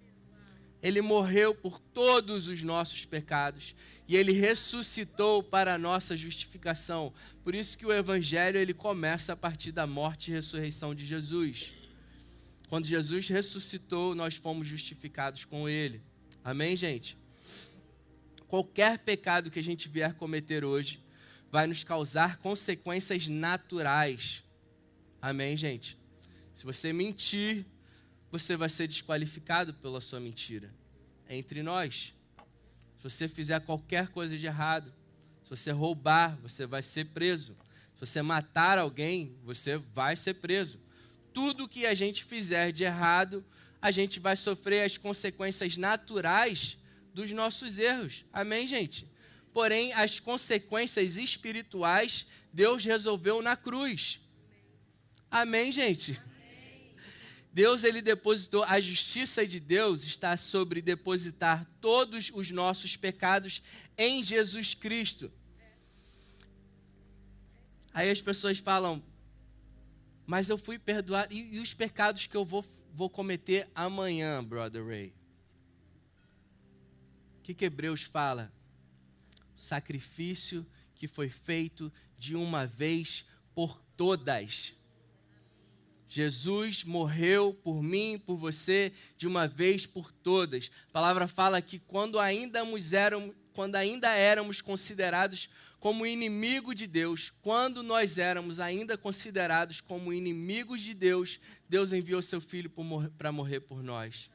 Ele 0.81 1.01
morreu 1.01 1.53
por 1.53 1.77
todos 1.77 2.47
os 2.47 2.63
nossos 2.63 3.03
pecados 3.03 3.75
e 4.07 4.15
ele 4.15 4.31
ressuscitou 4.31 5.43
para 5.43 5.73
a 5.73 5.77
nossa 5.77 6.15
justificação. 6.15 7.13
Por 7.43 7.53
isso 7.53 7.77
que 7.77 7.85
o 7.85 7.91
evangelho 7.91 8.57
ele 8.57 8.73
começa 8.73 9.33
a 9.33 9.35
partir 9.35 9.73
da 9.73 9.85
morte 9.85 10.31
e 10.31 10.33
ressurreição 10.33 10.95
de 10.95 11.05
Jesus. 11.05 11.73
Quando 12.69 12.85
Jesus 12.85 13.27
ressuscitou, 13.27 14.15
nós 14.15 14.35
fomos 14.35 14.65
justificados 14.65 15.43
com 15.43 15.67
ele. 15.67 16.01
Amém, 16.45 16.77
gente? 16.77 17.17
Qualquer 18.47 18.99
pecado 18.99 19.51
que 19.51 19.59
a 19.59 19.63
gente 19.63 19.89
vier 19.89 20.13
cometer 20.13 20.63
hoje, 20.63 21.03
vai 21.51 21.67
nos 21.67 21.83
causar 21.83 22.37
consequências 22.37 23.27
naturais. 23.27 24.45
Amém, 25.21 25.57
gente? 25.57 25.98
Se 26.59 26.65
você 26.65 26.91
mentir, 26.91 27.65
você 28.29 28.57
vai 28.57 28.67
ser 28.67 28.85
desqualificado 28.85 29.73
pela 29.75 30.01
sua 30.01 30.19
mentira. 30.19 30.69
É 31.25 31.37
entre 31.37 31.63
nós. 31.63 32.13
Se 32.97 33.03
você 33.03 33.29
fizer 33.29 33.61
qualquer 33.61 34.09
coisa 34.09 34.37
de 34.37 34.45
errado, 34.45 34.93
se 35.41 35.49
você 35.51 35.71
roubar, 35.71 36.37
você 36.41 36.67
vai 36.67 36.83
ser 36.83 37.05
preso. 37.05 37.55
Se 37.95 38.05
você 38.05 38.21
matar 38.21 38.77
alguém, 38.77 39.37
você 39.45 39.77
vai 39.77 40.17
ser 40.17 40.33
preso. 40.33 40.81
Tudo 41.33 41.65
que 41.65 41.85
a 41.85 41.93
gente 41.93 42.25
fizer 42.25 42.73
de 42.73 42.83
errado, 42.83 43.41
a 43.81 43.89
gente 43.89 44.19
vai 44.19 44.35
sofrer 44.35 44.83
as 44.83 44.97
consequências 44.97 45.77
naturais 45.77 46.77
dos 47.13 47.31
nossos 47.31 47.77
erros. 47.77 48.25
Amém, 48.33 48.67
gente? 48.67 49.09
porém 49.53 49.93
as 49.93 50.19
consequências 50.19 51.15
espirituais 51.15 52.25
Deus 52.51 52.83
resolveu 52.83 53.41
na 53.41 53.55
cruz. 53.55 54.19
Amém, 55.31 55.71
gente? 55.71 56.11
Amém. 56.11 56.38
Deus 57.51 57.83
ele 57.83 58.01
depositou, 58.01 58.63
a 58.63 58.79
justiça 58.79 59.45
de 59.45 59.59
Deus 59.59 60.03
está 60.03 60.37
sobre 60.37 60.81
depositar 60.81 61.67
todos 61.81 62.31
os 62.33 62.51
nossos 62.51 62.95
pecados 62.95 63.61
em 63.97 64.23
Jesus 64.23 64.73
Cristo. 64.73 65.31
Aí 67.93 68.09
as 68.09 68.21
pessoas 68.21 68.59
falam, 68.59 69.03
mas 70.25 70.47
eu 70.49 70.57
fui 70.57 70.77
perdoado, 70.77 71.33
e, 71.33 71.55
e 71.55 71.59
os 71.59 71.73
pecados 71.73 72.27
que 72.27 72.37
eu 72.37 72.45
vou, 72.45 72.63
vou 72.93 73.09
cometer 73.09 73.67
amanhã, 73.73 74.43
brother 74.43 74.85
Ray? 74.85 75.13
O 77.39 77.41
que, 77.41 77.53
que 77.55 77.65
Hebreus 77.65 78.03
fala? 78.03 78.53
sacrifício 79.59 80.65
que 80.95 81.07
foi 81.07 81.29
feito 81.29 81.91
de 82.17 82.35
uma 82.35 82.65
vez 82.65 83.25
por 83.53 83.81
todas. 83.95 84.73
Jesus 86.11 86.83
morreu 86.83 87.53
por 87.53 87.83
mim, 87.83 88.17
por 88.17 88.35
você, 88.35 88.91
de 89.15 89.27
uma 89.27 89.47
vez 89.47 89.85
por 89.85 90.11
todas. 90.11 90.71
A 90.89 90.91
palavra 90.91 91.27
fala 91.27 91.61
que 91.61 91.77
quando 91.77 92.19
ainda 92.19 92.59
éramos, 92.91 93.35
quando 93.53 93.75
ainda 93.75 94.09
éramos 94.09 94.59
considerados 94.59 95.51
como 95.79 96.07
inimigo 96.07 96.73
de 96.73 96.87
Deus, 96.87 97.31
quando 97.43 97.83
nós 97.83 98.17
éramos 98.17 98.59
ainda 98.59 98.97
considerados 98.97 99.81
como 99.81 100.11
inimigos 100.11 100.81
de 100.81 100.95
Deus, 100.95 101.39
Deus 101.69 101.93
enviou 101.93 102.23
seu 102.23 102.41
filho 102.41 102.71
para 103.15 103.31
morrer 103.31 103.59
por 103.59 103.83
nós. 103.83 104.31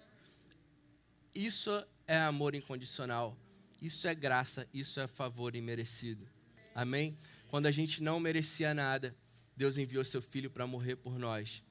Isso 1.34 1.84
é 2.06 2.16
amor 2.18 2.54
incondicional. 2.54 3.36
Isso 3.82 4.06
é 4.06 4.14
graça, 4.14 4.64
isso 4.72 5.00
é 5.00 5.08
favor 5.08 5.56
imerecido. 5.56 6.24
Amém? 6.72 7.16
Quando 7.48 7.66
a 7.66 7.72
gente 7.72 8.00
não 8.00 8.20
merecia 8.20 8.72
nada, 8.72 9.14
Deus 9.56 9.76
enviou 9.76 10.04
seu 10.04 10.22
filho 10.22 10.50
para 10.50 10.66
morrer 10.66 10.96
por 10.96 11.18
nós. 11.18 11.63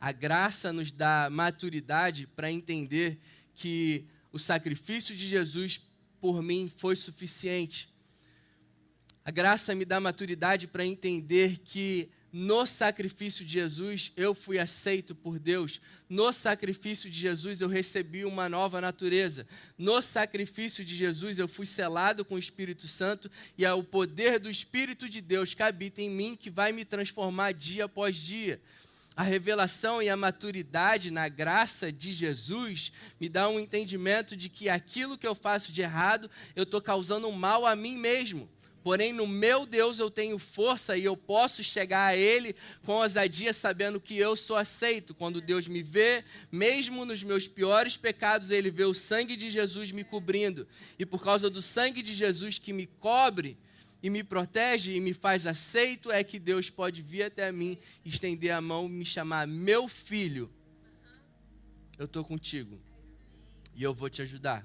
A 0.00 0.12
graça 0.12 0.72
nos 0.72 0.92
dá 0.92 1.28
maturidade 1.30 2.26
para 2.26 2.50
entender 2.50 3.18
que 3.54 4.04
o 4.32 4.38
sacrifício 4.38 5.14
de 5.14 5.26
Jesus 5.26 5.80
por 6.20 6.42
mim 6.42 6.70
foi 6.76 6.94
suficiente. 6.94 7.92
A 9.24 9.30
graça 9.30 9.74
me 9.74 9.84
dá 9.84 10.00
maturidade 10.00 10.66
para 10.66 10.86
entender 10.86 11.58
que 11.58 12.10
no 12.32 12.66
sacrifício 12.66 13.44
de 13.44 13.52
Jesus 13.52 14.12
eu 14.16 14.34
fui 14.34 14.58
aceito 14.58 15.14
por 15.14 15.38
Deus. 15.38 15.80
No 16.08 16.30
sacrifício 16.32 17.08
de 17.08 17.18
Jesus 17.18 17.60
eu 17.60 17.68
recebi 17.68 18.24
uma 18.24 18.48
nova 18.48 18.80
natureza. 18.80 19.46
No 19.78 20.00
sacrifício 20.02 20.84
de 20.84 20.94
Jesus 20.94 21.38
eu 21.38 21.48
fui 21.48 21.64
selado 21.64 22.24
com 22.24 22.34
o 22.34 22.38
Espírito 22.38 22.86
Santo 22.86 23.30
e 23.56 23.64
é 23.64 23.72
o 23.72 23.82
poder 23.82 24.38
do 24.38 24.50
Espírito 24.50 25.08
de 25.08 25.20
Deus 25.20 25.54
que 25.54 25.62
habita 25.62 26.02
em 26.02 26.10
mim 26.10 26.34
que 26.34 26.50
vai 26.50 26.70
me 26.70 26.84
transformar 26.84 27.52
dia 27.52 27.86
após 27.86 28.16
dia. 28.16 28.60
A 29.18 29.24
revelação 29.24 30.00
e 30.00 30.08
a 30.08 30.16
maturidade 30.16 31.10
na 31.10 31.28
graça 31.28 31.90
de 31.90 32.12
Jesus 32.12 32.92
me 33.18 33.28
dá 33.28 33.48
um 33.48 33.58
entendimento 33.58 34.36
de 34.36 34.48
que 34.48 34.68
aquilo 34.68 35.18
que 35.18 35.26
eu 35.26 35.34
faço 35.34 35.72
de 35.72 35.82
errado, 35.82 36.30
eu 36.54 36.62
estou 36.62 36.80
causando 36.80 37.32
mal 37.32 37.66
a 37.66 37.74
mim 37.74 37.98
mesmo. 37.98 38.48
Porém, 38.80 39.12
no 39.12 39.26
meu 39.26 39.66
Deus 39.66 39.98
eu 39.98 40.08
tenho 40.08 40.38
força 40.38 40.96
e 40.96 41.04
eu 41.04 41.16
posso 41.16 41.64
chegar 41.64 42.06
a 42.06 42.16
Ele 42.16 42.54
com 42.84 42.92
ousadia, 42.92 43.52
sabendo 43.52 43.98
que 43.98 44.16
eu 44.16 44.36
sou 44.36 44.54
aceito. 44.54 45.12
Quando 45.12 45.40
Deus 45.40 45.66
me 45.66 45.82
vê, 45.82 46.22
mesmo 46.52 47.04
nos 47.04 47.24
meus 47.24 47.48
piores 47.48 47.96
pecados, 47.96 48.52
Ele 48.52 48.70
vê 48.70 48.84
o 48.84 48.94
sangue 48.94 49.34
de 49.34 49.50
Jesus 49.50 49.90
me 49.90 50.04
cobrindo. 50.04 50.64
E 50.96 51.04
por 51.04 51.24
causa 51.24 51.50
do 51.50 51.60
sangue 51.60 52.02
de 52.02 52.14
Jesus 52.14 52.60
que 52.60 52.72
me 52.72 52.86
cobre, 52.86 53.58
e 54.02 54.08
me 54.10 54.22
protege 54.22 54.94
e 54.94 55.00
me 55.00 55.12
faz 55.12 55.46
aceito, 55.46 56.10
é 56.10 56.22
que 56.22 56.38
Deus 56.38 56.70
pode 56.70 57.02
vir 57.02 57.24
até 57.24 57.50
mim, 57.50 57.76
estender 58.04 58.52
a 58.52 58.60
mão 58.60 58.86
e 58.86 58.90
me 58.90 59.04
chamar 59.04 59.46
meu 59.46 59.88
filho. 59.88 60.50
Eu 61.98 62.04
estou 62.04 62.24
contigo 62.24 62.80
e 63.74 63.82
eu 63.82 63.92
vou 63.92 64.08
te 64.08 64.22
ajudar 64.22 64.64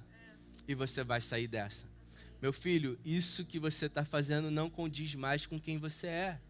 e 0.67 0.76
você 0.76 1.04
vai 1.04 1.19
sair 1.19 1.48
dessa. 1.48 1.91
Meu 2.41 2.54
filho, 2.54 3.00
isso 3.04 3.46
que 3.46 3.58
você 3.58 3.86
está 3.86 4.04
fazendo 4.04 4.52
não 4.52 4.69
condiz 4.69 5.15
mais 5.15 5.46
com 5.46 5.60
quem 5.60 5.78
você 5.78 6.08
é. 6.08 6.41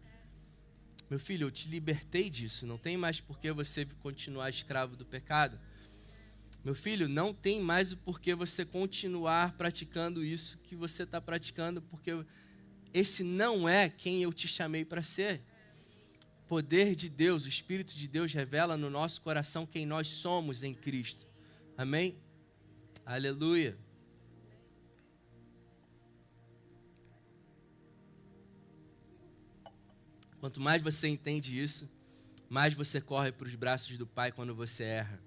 Meu 1.08 1.18
filho, 1.18 1.46
eu 1.46 1.50
te 1.50 1.68
libertei 1.68 2.28
disso, 2.28 2.66
não 2.66 2.76
tem 2.76 2.96
mais 2.96 3.20
por 3.20 3.38
que 3.38 3.52
você 3.52 3.86
continuar 4.02 4.50
escravo 4.50 4.96
do 4.96 5.06
pecado. 5.06 5.58
Meu 6.64 6.74
filho, 6.74 7.08
não 7.08 7.32
tem 7.32 7.60
mais 7.60 7.92
o 7.92 7.96
porquê 7.96 8.34
você 8.34 8.64
continuar 8.64 9.52
praticando 9.52 10.24
isso 10.24 10.58
que 10.58 10.74
você 10.74 11.02
está 11.02 11.20
praticando, 11.20 11.80
porque 11.82 12.10
esse 12.94 13.24
não 13.24 13.68
é 13.68 13.90
quem 13.90 14.22
eu 14.22 14.32
te 14.32 14.46
chamei 14.46 14.84
para 14.84 15.02
ser. 15.02 15.42
Poder 16.46 16.94
de 16.94 17.08
Deus, 17.08 17.44
o 17.44 17.48
Espírito 17.48 17.92
de 17.92 18.06
Deus 18.06 18.32
revela 18.32 18.76
no 18.76 18.88
nosso 18.88 19.20
coração 19.20 19.66
quem 19.66 19.84
nós 19.84 20.06
somos 20.06 20.62
em 20.62 20.72
Cristo. 20.72 21.26
Amém? 21.76 22.16
Aleluia. 23.04 23.76
Quanto 30.38 30.60
mais 30.60 30.80
você 30.80 31.08
entende 31.08 31.58
isso, 31.58 31.90
mais 32.48 32.74
você 32.74 33.00
corre 33.00 33.32
para 33.32 33.48
os 33.48 33.54
braços 33.56 33.98
do 33.98 34.06
Pai 34.06 34.30
quando 34.30 34.54
você 34.54 34.84
erra. 34.84 35.20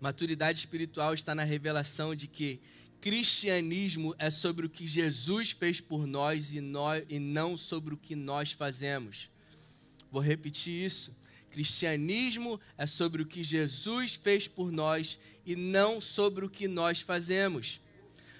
Maturidade 0.00 0.60
espiritual 0.60 1.12
está 1.12 1.34
na 1.34 1.44
revelação 1.44 2.14
de 2.14 2.26
que 2.26 2.62
cristianismo 3.04 4.14
é 4.18 4.30
sobre 4.30 4.64
o 4.64 4.70
que 4.70 4.86
Jesus 4.86 5.50
fez 5.50 5.78
por 5.78 6.06
nós 6.06 6.54
e, 6.54 6.60
nós, 6.62 7.04
e 7.06 7.18
não 7.18 7.54
sobre 7.54 7.92
o 7.92 7.98
que 7.98 8.16
nós 8.16 8.52
fazemos. 8.52 9.28
Vou 10.10 10.22
repetir 10.22 10.72
isso. 10.86 11.14
Cristianismo 11.50 12.58
é 12.78 12.86
sobre 12.86 13.20
o 13.20 13.26
que 13.26 13.44
Jesus 13.44 14.14
fez 14.14 14.48
por 14.48 14.72
nós 14.72 15.18
e 15.44 15.54
não 15.54 16.00
sobre 16.00 16.46
o 16.46 16.48
que 16.48 16.66
nós 16.66 17.02
fazemos. 17.02 17.78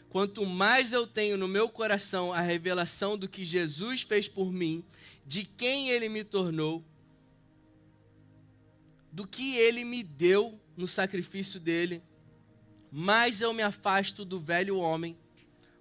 Quanto 0.08 0.46
mais 0.46 0.94
eu 0.94 1.06
tenho 1.06 1.36
no 1.36 1.46
meu 1.46 1.68
coração 1.68 2.32
a 2.32 2.40
revelação 2.40 3.18
do 3.18 3.28
que 3.28 3.44
Jesus 3.44 4.00
fez 4.00 4.28
por 4.28 4.50
mim, 4.50 4.82
de 5.26 5.44
quem 5.44 5.90
ele 5.90 6.08
me 6.08 6.24
tornou, 6.24 6.82
do 9.12 9.26
que 9.26 9.56
ele 9.56 9.84
me 9.84 10.02
deu 10.02 10.58
no 10.74 10.86
sacrifício 10.86 11.60
dele, 11.60 12.02
mais 12.96 13.40
eu 13.40 13.52
me 13.52 13.60
afasto 13.60 14.24
do 14.24 14.38
velho 14.38 14.78
homem, 14.78 15.18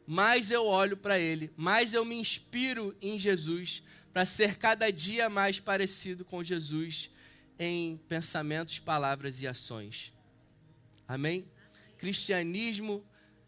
mais 0.08 0.50
eu 0.50 0.66
olho 0.66 0.98
para 0.98 1.20
ele, 1.20 1.54
mais 1.56 1.94
eu 1.94 2.04
me 2.04 2.16
inspiro 2.16 2.98
em 3.00 3.20
Jesus 3.20 3.84
para 4.12 4.26
ser 4.26 4.56
cada 4.58 4.92
dia 4.92 5.30
mais 5.30 5.60
parecido 5.60 6.26
com 6.26 6.44
Jesus 6.44 7.12
em 7.60 7.98
pensamentos, 8.10 8.80
palavras 8.80 9.40
e 9.44 9.48
ações. 9.48 10.12
Amém? 11.08 11.48
Cristianismo 12.00 13.06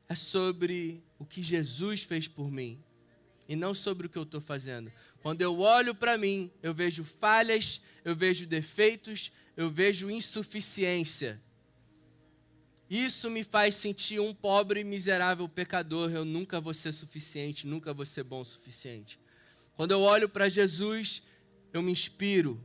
é 0.08 0.14
sobre 0.14 1.04
o 1.18 1.26
que 1.26 1.42
Jesus 1.42 2.04
fez 2.04 2.28
por 2.28 2.52
mim 2.52 2.80
e 3.50 3.56
não 3.56 3.74
sobre 3.74 4.06
o 4.06 4.10
que 4.12 4.18
eu 4.20 4.24
estou 4.24 4.42
fazendo. 4.42 4.92
Quando 5.24 5.42
eu 5.42 5.60
olho 5.60 5.96
para 5.96 6.20
mim, 6.20 6.52
eu 6.62 6.72
vejo 6.72 7.04
falhas, 7.04 7.82
eu 8.04 8.16
vejo 8.16 8.46
defeitos, 8.46 9.32
eu 9.58 9.72
vejo 9.72 10.12
insuficiência. 10.12 11.42
Isso 12.90 13.30
me 13.32 13.44
faz 13.44 13.76
sentir 13.76 14.20
um 14.20 14.34
pobre 14.34 14.84
miserável 14.84 15.50
pecador. 15.50 16.12
Eu 16.12 16.24
nunca 16.24 16.62
vou 16.62 16.74
ser 16.74 16.92
suficiente, 16.92 17.66
nunca 17.66 17.94
vou 17.94 18.06
ser 18.06 18.24
bom 18.24 18.42
o 18.42 18.46
suficiente. 18.46 19.20
Quando 19.76 19.92
eu 19.92 20.02
olho 20.02 20.30
para 20.30 20.48
Jesus, 20.48 21.24
eu 21.74 21.82
me 21.82 21.92
inspiro. 21.92 22.62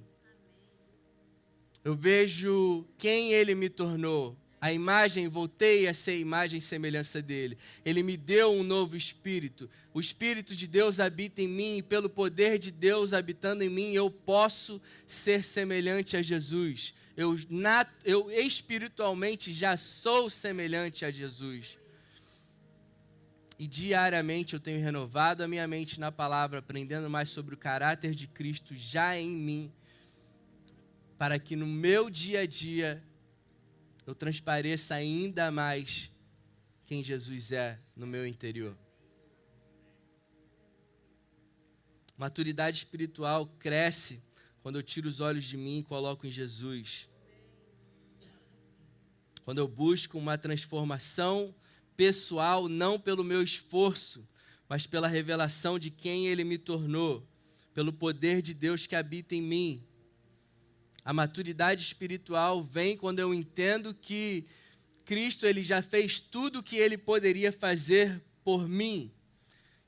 Eu 1.83 1.95
vejo 1.95 2.87
quem 2.99 3.33
ele 3.33 3.55
me 3.55 3.71
tornou. 3.71 4.37
A 4.61 4.71
imagem, 4.71 5.27
voltei 5.27 5.89
a 5.89 5.95
ser 5.95 6.19
imagem 6.19 6.59
e 6.59 6.61
semelhança 6.61 7.23
dele. 7.23 7.57
Ele 7.83 8.03
me 8.03 8.15
deu 8.15 8.53
um 8.53 8.63
novo 8.63 8.95
espírito. 8.95 9.71
O 9.95 9.99
espírito 9.99 10.55
de 10.55 10.67
Deus 10.67 11.01
habita 11.01 11.41
em 11.41 11.49
mim 11.49 11.79
e 11.79 11.83
pelo 11.83 12.11
poder 12.11 12.59
de 12.59 12.71
Deus 12.71 13.15
habitando 13.15 13.65
em 13.65 13.71
mim, 13.71 13.95
eu 13.95 14.11
posso 14.11 14.79
ser 15.07 15.43
semelhante 15.43 16.15
a 16.15 16.21
Jesus 16.21 16.93
eu, 17.21 17.39
nat, 17.51 17.87
eu 18.03 18.31
espiritualmente 18.31 19.53
já 19.53 19.77
sou 19.77 20.31
semelhante 20.31 21.05
a 21.05 21.11
Jesus. 21.11 21.79
E 23.59 23.67
diariamente 23.67 24.55
eu 24.55 24.61
tenho 24.61 24.81
renovado 24.81 25.43
a 25.43 25.49
minha 25.49 25.69
mente 25.69 26.01
na 26.01 26.11
palavra, 26.11 26.61
aprendendo 26.61 27.11
mais 27.11 27.29
sobre 27.29 27.55
o 27.55 27.59
caráter 27.59 28.15
de 28.15 28.27
Cristo 28.27 28.75
já 28.75 29.19
em 29.19 29.29
mim, 29.29 29.71
para 31.19 31.39
que 31.39 31.55
no 31.55 31.67
meu 31.67 32.09
dia 32.09 32.41
a 32.41 32.47
dia 32.47 33.05
eu 34.07 34.15
transpareça 34.15 34.95
ainda 34.95 35.51
mais 35.51 36.11
quem 36.87 37.05
Jesus 37.05 37.53
é 37.53 37.79
no 37.95 38.07
meu 38.07 38.27
interior. 38.27 38.75
Maturidade 42.17 42.79
espiritual 42.79 43.47
cresce 43.59 44.23
quando 44.63 44.77
eu 44.77 44.83
tiro 44.83 45.07
os 45.07 45.21
olhos 45.21 45.45
de 45.45 45.59
mim 45.59 45.81
e 45.81 45.85
coloco 45.85 46.27
em 46.27 46.31
Jesus. 46.31 47.10
Quando 49.51 49.59
eu 49.59 49.67
busco 49.67 50.17
uma 50.17 50.39
transformação 50.39 51.53
pessoal, 51.97 52.69
não 52.69 53.01
pelo 53.01 53.25
meu 53.25 53.43
esforço, 53.43 54.25
mas 54.69 54.87
pela 54.87 55.09
revelação 55.09 55.77
de 55.77 55.91
quem 55.91 56.29
Ele 56.29 56.45
me 56.45 56.57
tornou, 56.57 57.29
pelo 57.75 57.93
poder 57.93 58.43
de 58.43 58.55
Deus 58.55 58.87
que 58.87 58.95
habita 58.95 59.35
em 59.35 59.43
mim. 59.43 59.85
A 61.05 61.13
maturidade 61.13 61.83
espiritual 61.83 62.63
vem 62.63 62.97
quando 62.97 63.19
eu 63.19 63.35
entendo 63.35 63.93
que 63.93 64.47
Cristo 65.05 65.45
ele 65.45 65.65
já 65.65 65.83
fez 65.83 66.21
tudo 66.21 66.61
o 66.61 66.63
que 66.63 66.77
ele 66.77 66.97
poderia 66.97 67.51
fazer 67.51 68.23
por 68.45 68.69
mim 68.69 69.11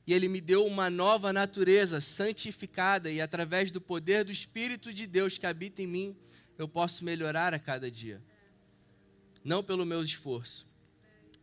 e 0.04 0.12
ele 0.12 0.26
me 0.26 0.40
deu 0.40 0.66
uma 0.66 0.90
nova 0.90 1.32
natureza 1.32 2.00
santificada, 2.00 3.08
e 3.08 3.20
através 3.20 3.70
do 3.70 3.80
poder 3.80 4.24
do 4.24 4.32
Espírito 4.32 4.92
de 4.92 5.06
Deus 5.06 5.38
que 5.38 5.46
habita 5.46 5.80
em 5.80 5.86
mim, 5.86 6.16
eu 6.58 6.66
posso 6.66 7.04
melhorar 7.04 7.54
a 7.54 7.60
cada 7.60 7.88
dia, 7.88 8.20
não 9.44 9.62
pelo 9.62 9.86
meu 9.86 10.02
esforço. 10.02 10.68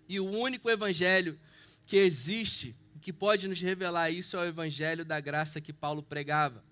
E 0.08 0.20
o 0.20 0.30
único 0.30 0.70
evangelho 0.70 1.40
que 1.86 1.98
existe, 1.98 2.76
que 3.02 3.14
pode 3.14 3.48
nos 3.48 3.62
revelar 3.62 4.10
isso, 4.10 4.38
é 4.38 4.42
o 4.42 4.46
evangelho 4.46 5.06
da 5.06 5.20
graça 5.20 5.62
que 5.62 5.74
Paulo 5.74 6.02
pregava. 6.04 6.64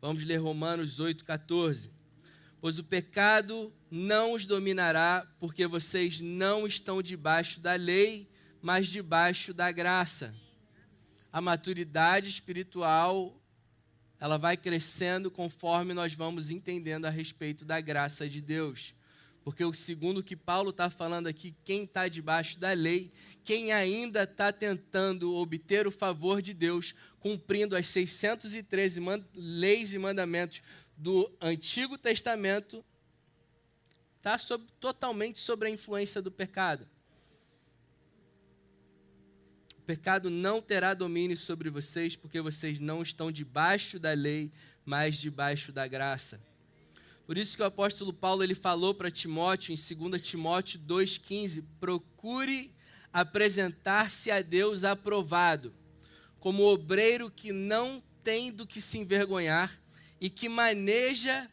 Vamos 0.00 0.24
ler 0.24 0.38
Romanos 0.38 0.98
8,14. 0.98 1.90
Pois 2.60 2.78
o 2.78 2.84
pecado 2.84 3.72
não 3.90 4.32
os 4.32 4.46
dominará, 4.46 5.26
porque 5.40 5.66
vocês 5.66 6.20
não 6.20 6.66
estão 6.66 7.02
debaixo 7.02 7.60
da 7.60 7.74
lei, 7.74 8.28
mas 8.60 8.88
debaixo 8.88 9.52
da 9.52 9.72
graça 9.72 10.34
a 11.32 11.40
maturidade 11.40 12.28
espiritual 12.28 13.34
ela 14.20 14.36
vai 14.36 14.56
crescendo 14.56 15.30
conforme 15.30 15.94
nós 15.94 16.12
vamos 16.12 16.50
entendendo 16.50 17.06
a 17.06 17.10
respeito 17.10 17.64
da 17.64 17.80
graça 17.80 18.28
de 18.28 18.40
Deus. 18.40 18.94
Porque 19.44 19.64
o 19.64 19.74
segundo 19.74 20.22
que 20.22 20.36
Paulo 20.36 20.70
está 20.70 20.88
falando 20.88 21.26
aqui, 21.26 21.54
quem 21.64 21.84
está 21.84 22.06
debaixo 22.06 22.58
da 22.58 22.72
lei, 22.72 23.10
quem 23.44 23.72
ainda 23.72 24.22
está 24.22 24.52
tentando 24.52 25.34
obter 25.34 25.86
o 25.86 25.90
favor 25.90 26.40
de 26.40 26.54
Deus, 26.54 26.94
cumprindo 27.18 27.76
as 27.76 27.86
613 27.86 29.00
leis 29.34 29.92
e 29.92 29.98
mandamentos 29.98 30.62
do 30.96 31.30
Antigo 31.40 31.98
Testamento, 31.98 32.84
está 34.18 34.36
totalmente 34.78 35.40
sobre 35.40 35.68
a 35.68 35.70
influência 35.70 36.22
do 36.22 36.30
pecado. 36.30 36.86
O 39.76 39.82
pecado 39.82 40.30
não 40.30 40.62
terá 40.62 40.94
domínio 40.94 41.36
sobre 41.36 41.68
vocês, 41.68 42.14
porque 42.14 42.40
vocês 42.40 42.78
não 42.78 43.02
estão 43.02 43.32
debaixo 43.32 43.98
da 43.98 44.12
lei, 44.12 44.52
mas 44.84 45.16
debaixo 45.16 45.72
da 45.72 45.88
graça. 45.88 46.40
Por 47.26 47.38
isso 47.38 47.56
que 47.56 47.62
o 47.62 47.66
apóstolo 47.66 48.12
Paulo 48.12 48.42
ele 48.42 48.54
falou 48.54 48.94
para 48.94 49.10
Timóteo 49.10 49.72
em 49.72 49.76
2 49.76 50.20
Timóteo 50.20 50.78
2:15, 50.80 51.64
procure 51.78 52.72
apresentar-se 53.12 54.30
a 54.30 54.42
Deus 54.42 54.84
aprovado, 54.84 55.74
como 56.40 56.64
obreiro 56.64 57.30
que 57.30 57.52
não 57.52 58.02
tem 58.24 58.50
do 58.50 58.66
que 58.66 58.80
se 58.80 58.98
envergonhar 58.98 59.80
e 60.20 60.30
que 60.30 60.48
maneja 60.48 61.50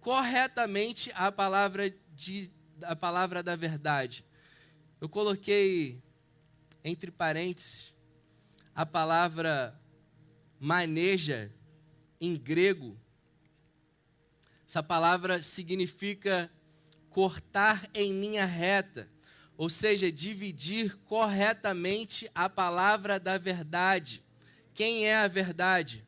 corretamente 0.00 1.10
a 1.14 1.32
palavra 1.32 1.94
de 2.14 2.50
a 2.82 2.94
palavra 2.94 3.42
da 3.42 3.56
verdade. 3.56 4.24
Eu 5.00 5.08
coloquei 5.08 6.00
entre 6.84 7.10
parênteses 7.10 7.94
a 8.74 8.84
palavra 8.84 9.78
maneja 10.60 11.50
em 12.20 12.36
grego 12.36 12.98
essa 14.66 14.82
palavra 14.82 15.40
significa 15.40 16.50
cortar 17.08 17.88
em 17.94 18.20
linha 18.20 18.44
reta, 18.44 19.08
ou 19.56 19.70
seja, 19.70 20.10
dividir 20.10 20.96
corretamente 21.04 22.28
a 22.34 22.48
palavra 22.48 23.20
da 23.20 23.38
verdade. 23.38 24.24
Quem 24.74 25.06
é 25.06 25.16
a 25.16 25.28
verdade? 25.28 26.04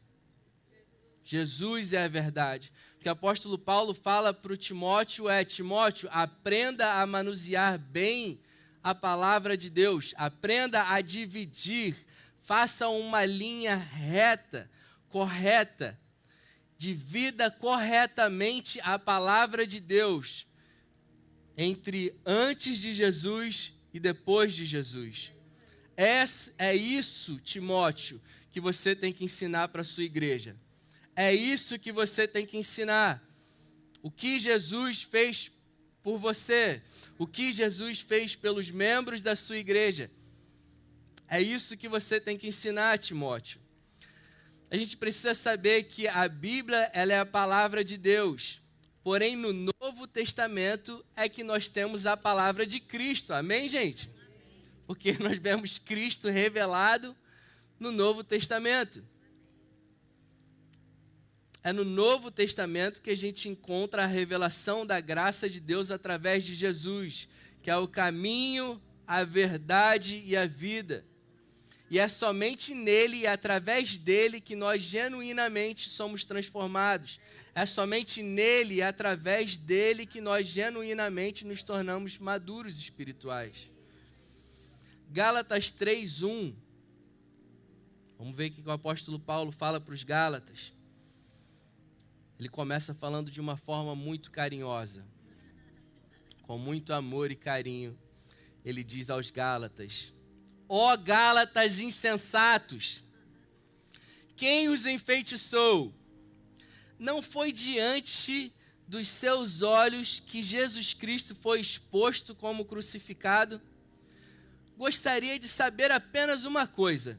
Jesus 1.22 1.92
é 1.92 2.04
a 2.04 2.08
verdade. 2.08 2.72
O 2.96 2.98
que 2.98 3.08
o 3.08 3.12
apóstolo 3.12 3.56
Paulo 3.56 3.94
fala 3.94 4.34
para 4.34 4.52
o 4.52 4.56
Timóteo 4.56 5.28
é: 5.28 5.44
Timóteo, 5.44 6.08
aprenda 6.10 7.00
a 7.00 7.06
manusear 7.06 7.78
bem 7.78 8.40
a 8.82 8.92
palavra 8.92 9.56
de 9.56 9.70
Deus, 9.70 10.14
aprenda 10.16 10.90
a 10.90 11.00
dividir, 11.00 11.94
faça 12.42 12.88
uma 12.88 13.24
linha 13.24 13.76
reta, 13.76 14.68
correta 15.08 15.98
divida 16.78 17.50
corretamente 17.50 18.80
a 18.82 18.96
palavra 18.98 19.66
de 19.66 19.80
Deus 19.80 20.46
entre 21.56 22.14
antes 22.24 22.78
de 22.78 22.94
Jesus 22.94 23.74
e 23.92 23.98
depois 23.98 24.54
de 24.54 24.64
Jesus. 24.64 25.32
É, 25.96 26.22
é 26.56 26.76
isso, 26.76 27.40
Timóteo, 27.40 28.22
que 28.52 28.60
você 28.60 28.94
tem 28.94 29.12
que 29.12 29.24
ensinar 29.24 29.68
para 29.68 29.82
a 29.82 29.84
sua 29.84 30.04
igreja. 30.04 30.56
É 31.16 31.34
isso 31.34 31.80
que 31.80 31.90
você 31.90 32.28
tem 32.28 32.46
que 32.46 32.56
ensinar. 32.56 33.20
O 34.00 34.08
que 34.08 34.38
Jesus 34.38 35.02
fez 35.02 35.50
por 36.00 36.16
você, 36.16 36.80
o 37.18 37.26
que 37.26 37.52
Jesus 37.52 37.98
fez 37.98 38.36
pelos 38.36 38.70
membros 38.70 39.20
da 39.20 39.34
sua 39.34 39.58
igreja. 39.58 40.08
É 41.26 41.42
isso 41.42 41.76
que 41.76 41.88
você 41.88 42.20
tem 42.20 42.36
que 42.36 42.46
ensinar, 42.46 42.98
Timóteo 42.98 43.60
a 44.70 44.76
gente 44.76 44.96
precisa 44.96 45.34
saber 45.34 45.84
que 45.84 46.06
a 46.08 46.28
Bíblia 46.28 46.90
ela 46.92 47.12
é 47.12 47.18
a 47.18 47.26
palavra 47.26 47.82
de 47.82 47.96
Deus. 47.96 48.62
Porém, 49.02 49.34
no 49.34 49.52
Novo 49.80 50.06
Testamento 50.06 51.04
é 51.16 51.28
que 51.28 51.42
nós 51.42 51.68
temos 51.68 52.04
a 52.04 52.16
palavra 52.16 52.66
de 52.66 52.78
Cristo. 52.78 53.32
Amém, 53.32 53.68
gente? 53.68 54.10
Porque 54.86 55.12
nós 55.20 55.38
vemos 55.38 55.78
Cristo 55.78 56.28
revelado 56.28 57.16
no 57.80 57.90
Novo 57.90 58.22
Testamento. 58.22 59.02
É 61.64 61.72
no 61.72 61.84
Novo 61.84 62.30
Testamento 62.30 63.00
que 63.00 63.10
a 63.10 63.16
gente 63.16 63.48
encontra 63.48 64.04
a 64.04 64.06
revelação 64.06 64.86
da 64.86 65.00
graça 65.00 65.48
de 65.48 65.60
Deus 65.60 65.90
através 65.90 66.44
de 66.44 66.54
Jesus, 66.54 67.28
que 67.62 67.70
é 67.70 67.76
o 67.76 67.88
caminho, 67.88 68.80
a 69.06 69.24
verdade 69.24 70.22
e 70.26 70.36
a 70.36 70.46
vida. 70.46 71.04
E 71.90 71.98
é 71.98 72.06
somente 72.06 72.74
nele 72.74 73.18
e 73.18 73.26
através 73.26 73.96
dele 73.96 74.40
que 74.40 74.54
nós 74.54 74.82
genuinamente 74.82 75.88
somos 75.88 76.24
transformados. 76.24 77.18
É 77.54 77.64
somente 77.64 78.22
nele 78.22 78.76
e 78.76 78.82
através 78.82 79.56
dele 79.56 80.04
que 80.04 80.20
nós 80.20 80.46
genuinamente 80.46 81.46
nos 81.46 81.62
tornamos 81.62 82.18
maduros 82.18 82.76
espirituais. 82.76 83.70
Gálatas 85.10 85.70
3:1. 85.70 86.54
Vamos 88.18 88.34
ver 88.34 88.50
o 88.50 88.52
que 88.52 88.60
o 88.60 88.70
apóstolo 88.70 89.18
Paulo 89.18 89.50
fala 89.50 89.80
para 89.80 89.94
os 89.94 90.02
Gálatas. 90.02 90.74
Ele 92.38 92.48
começa 92.48 92.92
falando 92.94 93.30
de 93.30 93.40
uma 93.40 93.56
forma 93.56 93.94
muito 93.94 94.30
carinhosa, 94.30 95.06
com 96.42 96.58
muito 96.58 96.92
amor 96.92 97.30
e 97.30 97.36
carinho. 97.36 97.98
Ele 98.64 98.84
diz 98.84 99.08
aos 99.08 99.30
Gálatas: 99.30 100.12
Ó 100.68 100.96
Gálatas 100.96 101.80
insensatos, 101.80 103.02
quem 104.36 104.68
os 104.68 104.84
enfeitiçou? 104.84 105.94
Não 106.98 107.22
foi 107.22 107.52
diante 107.52 108.52
dos 108.86 109.08
seus 109.08 109.62
olhos 109.62 110.20
que 110.24 110.42
Jesus 110.42 110.92
Cristo 110.92 111.34
foi 111.34 111.60
exposto 111.60 112.34
como 112.34 112.64
crucificado? 112.64 113.60
Gostaria 114.76 115.38
de 115.38 115.48
saber 115.48 115.90
apenas 115.90 116.44
uma 116.44 116.66
coisa: 116.66 117.18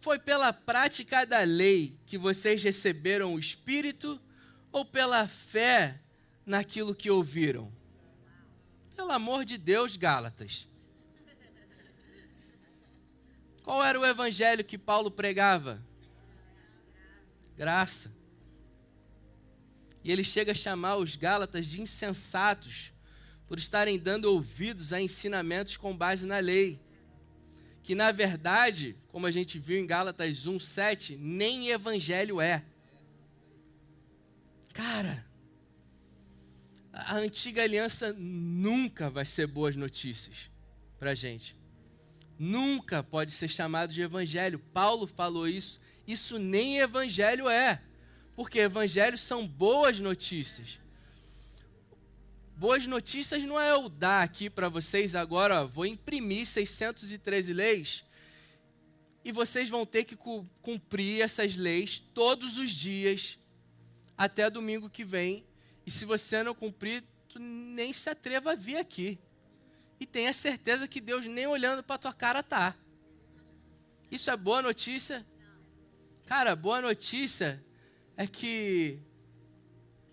foi 0.00 0.18
pela 0.18 0.52
prática 0.52 1.26
da 1.26 1.40
lei 1.40 1.98
que 2.06 2.16
vocês 2.16 2.62
receberam 2.62 3.34
o 3.34 3.38
Espírito 3.38 4.20
ou 4.72 4.84
pela 4.84 5.28
fé 5.28 6.00
naquilo 6.46 6.94
que 6.94 7.10
ouviram? 7.10 7.70
Pelo 8.96 9.12
amor 9.12 9.44
de 9.44 9.58
Deus, 9.58 9.96
Gálatas. 9.96 10.69
Qual 13.70 13.84
era 13.84 14.00
o 14.00 14.04
evangelho 14.04 14.64
que 14.64 14.76
Paulo 14.76 15.12
pregava? 15.12 15.80
Graça. 17.56 18.12
E 20.02 20.10
ele 20.10 20.24
chega 20.24 20.50
a 20.50 20.56
chamar 20.56 20.96
os 20.96 21.14
Gálatas 21.14 21.66
de 21.66 21.80
insensatos 21.80 22.92
por 23.46 23.60
estarem 23.60 23.96
dando 23.96 24.24
ouvidos 24.24 24.92
a 24.92 25.00
ensinamentos 25.00 25.76
com 25.76 25.96
base 25.96 26.26
na 26.26 26.40
lei. 26.40 26.80
Que 27.84 27.94
na 27.94 28.10
verdade, 28.10 28.96
como 29.06 29.28
a 29.28 29.30
gente 29.30 29.56
viu 29.56 29.78
em 29.78 29.86
Gálatas 29.86 30.48
1:7, 30.48 31.16
nem 31.16 31.68
evangelho 31.68 32.40
é. 32.40 32.64
Cara, 34.72 35.24
a 36.92 37.14
antiga 37.18 37.62
aliança 37.62 38.12
nunca 38.14 39.08
vai 39.08 39.24
ser 39.24 39.46
boas 39.46 39.76
notícias 39.76 40.50
para 40.98 41.14
gente 41.14 41.59
nunca 42.40 43.02
pode 43.02 43.32
ser 43.32 43.48
chamado 43.48 43.92
de 43.92 44.00
evangelho. 44.00 44.58
Paulo 44.72 45.06
falou 45.06 45.46
isso. 45.46 45.78
Isso 46.06 46.38
nem 46.38 46.78
evangelho 46.78 47.50
é. 47.50 47.82
Porque 48.34 48.60
evangelhos 48.60 49.20
são 49.20 49.46
boas 49.46 50.00
notícias. 50.00 50.80
Boas 52.56 52.86
notícias 52.86 53.44
não 53.44 53.60
é 53.60 53.72
eu 53.72 53.90
dar 53.90 54.22
aqui 54.22 54.48
para 54.48 54.70
vocês 54.70 55.14
agora, 55.14 55.62
ó, 55.62 55.66
vou 55.66 55.84
imprimir 55.86 56.46
613 56.46 57.52
leis 57.54 58.04
e 59.24 59.32
vocês 59.32 59.68
vão 59.68 59.86
ter 59.86 60.04
que 60.04 60.16
cumprir 60.62 61.22
essas 61.22 61.56
leis 61.56 62.02
todos 62.12 62.58
os 62.58 62.70
dias 62.70 63.38
até 64.16 64.50
domingo 64.50 64.90
que 64.90 65.04
vem. 65.04 65.44
E 65.86 65.90
se 65.90 66.04
você 66.04 66.42
não 66.42 66.54
cumprir, 66.54 67.02
nem 67.34 67.92
se 67.94 68.10
atreva 68.10 68.52
a 68.52 68.56
vir 68.56 68.76
aqui 68.76 69.18
e 70.00 70.06
tenha 70.06 70.32
certeza 70.32 70.88
que 70.88 71.00
Deus 71.00 71.26
nem 71.26 71.46
olhando 71.46 71.82
para 71.82 71.98
tua 71.98 72.12
cara 72.12 72.42
tá. 72.42 72.74
Isso 74.10 74.30
é 74.30 74.36
boa 74.36 74.62
notícia? 74.62 75.24
Cara, 76.24 76.56
boa 76.56 76.80
notícia 76.80 77.62
é 78.16 78.26
que 78.26 78.98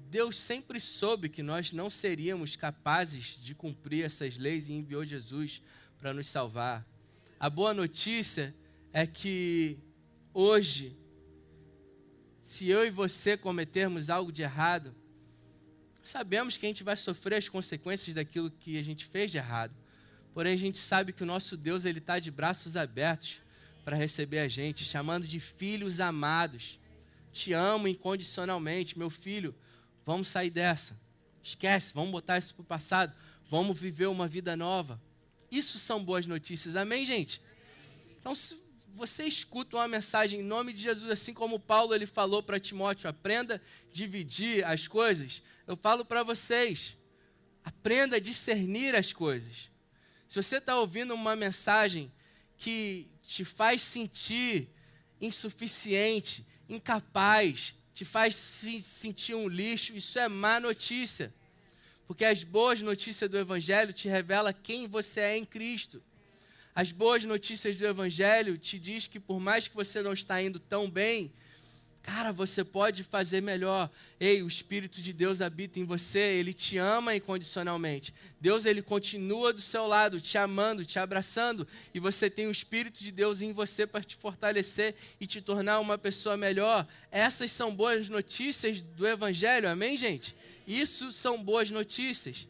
Deus 0.09 0.37
sempre 0.37 0.79
soube 0.79 1.29
que 1.29 1.41
nós 1.41 1.71
não 1.71 1.89
seríamos 1.89 2.55
capazes 2.55 3.39
de 3.41 3.55
cumprir 3.55 4.05
essas 4.05 4.35
leis 4.35 4.67
e 4.67 4.73
enviou 4.73 5.05
Jesus 5.05 5.61
para 5.97 6.13
nos 6.13 6.27
salvar. 6.27 6.85
A 7.39 7.49
boa 7.49 7.73
notícia 7.73 8.55
é 8.91 9.07
que 9.07 9.79
hoje, 10.33 10.97
se 12.41 12.67
eu 12.67 12.85
e 12.85 12.89
você 12.89 13.37
cometermos 13.37 14.09
algo 14.09 14.31
de 14.31 14.41
errado, 14.41 14.95
Sabemos 16.07 16.55
que 16.55 16.65
a 16.65 16.69
gente 16.69 16.85
vai 16.85 16.95
sofrer 16.95 17.35
as 17.35 17.49
consequências 17.49 18.15
daquilo 18.15 18.49
que 18.49 18.79
a 18.79 18.81
gente 18.81 19.03
fez 19.03 19.29
de 19.29 19.35
errado. 19.35 19.75
Porém, 20.33 20.53
a 20.53 20.57
gente 20.57 20.77
sabe 20.77 21.11
que 21.11 21.21
o 21.21 21.25
nosso 21.25 21.57
Deus 21.57 21.83
ele 21.83 21.99
está 21.99 22.17
de 22.17 22.31
braços 22.31 22.77
abertos 22.77 23.41
para 23.83 23.97
receber 23.97 24.39
a 24.39 24.47
gente, 24.47 24.85
chamando 24.85 25.27
de 25.27 25.37
filhos 25.37 25.99
amados. 25.99 26.79
Te 27.33 27.51
amo 27.51 27.89
incondicionalmente, 27.89 28.97
meu 28.97 29.09
filho. 29.09 29.53
Vamos 30.05 30.29
sair 30.29 30.49
dessa. 30.49 30.97
Esquece, 31.43 31.91
vamos 31.93 32.11
botar 32.11 32.37
isso 32.37 32.55
para 32.55 32.61
o 32.61 32.65
passado. 32.65 33.13
Vamos 33.49 33.77
viver 33.77 34.07
uma 34.07 34.29
vida 34.29 34.55
nova. 34.55 35.01
Isso 35.51 35.77
são 35.77 36.05
boas 36.05 36.25
notícias, 36.25 36.77
amém, 36.77 37.05
gente? 37.05 37.41
Então, 38.17 38.33
se 38.33 38.55
você 38.97 39.23
escuta 39.23 39.77
uma 39.77 39.87
mensagem 39.87 40.39
em 40.39 40.43
nome 40.43 40.73
de 40.73 40.81
Jesus, 40.81 41.09
assim 41.09 41.33
como 41.33 41.59
Paulo 41.59 41.93
ele 41.93 42.07
falou 42.07 42.41
para 42.41 42.59
Timóteo, 42.59 43.09
aprenda 43.09 43.55
a 43.55 43.93
dividir 43.93 44.65
as 44.65 44.87
coisas. 44.87 45.43
Eu 45.67 45.77
falo 45.77 46.03
para 46.03 46.23
vocês, 46.23 46.97
aprenda 47.63 48.17
a 48.17 48.19
discernir 48.19 48.95
as 48.95 49.13
coisas. 49.13 49.69
Se 50.27 50.35
você 50.41 50.57
está 50.57 50.77
ouvindo 50.77 51.13
uma 51.13 51.35
mensagem 51.35 52.11
que 52.57 53.07
te 53.25 53.45
faz 53.45 53.81
sentir 53.81 54.67
insuficiente, 55.21 56.45
incapaz, 56.67 57.75
te 57.93 58.03
faz 58.03 58.35
se 58.35 58.81
sentir 58.81 59.35
um 59.35 59.47
lixo, 59.47 59.95
isso 59.95 60.17
é 60.19 60.27
má 60.27 60.59
notícia. 60.59 61.33
Porque 62.07 62.25
as 62.25 62.43
boas 62.43 62.81
notícias 62.81 63.29
do 63.29 63.37
Evangelho 63.37 63.93
te 63.93 64.07
revela 64.07 64.53
quem 64.53 64.87
você 64.87 65.19
é 65.19 65.37
em 65.37 65.45
Cristo. 65.45 66.01
As 66.77 66.91
boas 66.91 67.23
notícias 67.23 67.75
do 67.75 67.87
Evangelho 67.87 68.55
te 68.55 68.77
diz 68.77 69.07
que 69.07 69.19
por 69.19 69.39
mais 69.39 69.67
que 69.67 69.73
você 69.73 69.99
não 69.99 70.13
está 70.13 70.39
indo 70.39 70.59
tão 70.59 70.87
bem, 70.87 71.33
cara, 72.03 72.31
você 72.31 72.63
pode 72.63 73.03
fazer 73.03 73.41
melhor. 73.41 73.89
Ei, 74.19 74.43
o 74.43 74.47
Espírito 74.47 75.01
de 75.01 75.11
Deus 75.11 75.41
habita 75.41 75.79
em 75.79 75.85
você, 75.85 76.19
Ele 76.19 76.53
te 76.53 76.77
ama 76.77 77.15
incondicionalmente. 77.15 78.13
Deus, 78.39 78.63
Ele 78.63 78.83
continua 78.83 79.51
do 79.51 79.59
seu 79.59 79.87
lado, 79.87 80.21
te 80.21 80.37
amando, 80.37 80.85
te 80.85 80.99
abraçando, 80.99 81.67
e 81.95 81.99
você 81.99 82.29
tem 82.29 82.45
o 82.45 82.51
Espírito 82.51 83.01
de 83.01 83.11
Deus 83.11 83.41
em 83.41 83.53
você 83.53 83.87
para 83.87 84.03
te 84.03 84.15
fortalecer 84.15 84.93
e 85.19 85.25
te 85.25 85.41
tornar 85.41 85.79
uma 85.79 85.97
pessoa 85.97 86.37
melhor. 86.37 86.87
Essas 87.11 87.51
são 87.51 87.75
boas 87.75 88.07
notícias 88.07 88.81
do 88.81 89.07
Evangelho, 89.07 89.67
amém, 89.67 89.97
gente? 89.97 90.35
Isso 90.67 91.11
são 91.11 91.43
boas 91.43 91.71
notícias. 91.71 92.47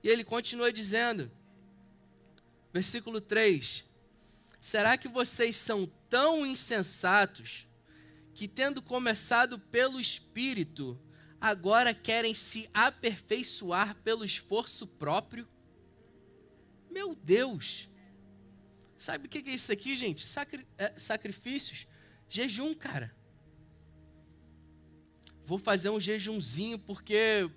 E 0.00 0.08
ele 0.08 0.22
continua 0.22 0.72
dizendo: 0.72 1.28
Versículo 2.74 3.20
3: 3.20 3.84
Será 4.60 4.98
que 4.98 5.06
vocês 5.06 5.54
são 5.54 5.86
tão 6.10 6.44
insensatos 6.44 7.68
que, 8.34 8.48
tendo 8.48 8.82
começado 8.82 9.60
pelo 9.60 10.00
Espírito, 10.00 11.00
agora 11.40 11.94
querem 11.94 12.34
se 12.34 12.68
aperfeiçoar 12.74 13.94
pelo 14.02 14.24
esforço 14.24 14.88
próprio? 14.88 15.46
Meu 16.90 17.14
Deus! 17.14 17.88
Sabe 18.98 19.26
o 19.26 19.30
que 19.30 19.48
é 19.48 19.54
isso 19.54 19.70
aqui, 19.70 19.96
gente? 19.96 20.26
Sacri 20.26 20.66
é, 20.76 20.98
sacrifícios, 20.98 21.86
jejum, 22.28 22.74
cara. 22.74 23.14
Vou 25.46 25.58
fazer 25.60 25.90
um 25.90 26.00
jejumzinho 26.00 26.76
porque, 26.80 27.48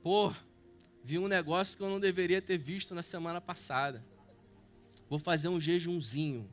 pô, 0.00 0.32
vi 1.02 1.18
um 1.18 1.26
negócio 1.26 1.76
que 1.76 1.82
eu 1.82 1.90
não 1.90 1.98
deveria 1.98 2.40
ter 2.40 2.58
visto 2.58 2.94
na 2.94 3.02
semana 3.02 3.40
passada. 3.40 4.11
Vou 5.12 5.18
fazer 5.18 5.48
um 5.48 5.60
jejumzinho 5.60 6.50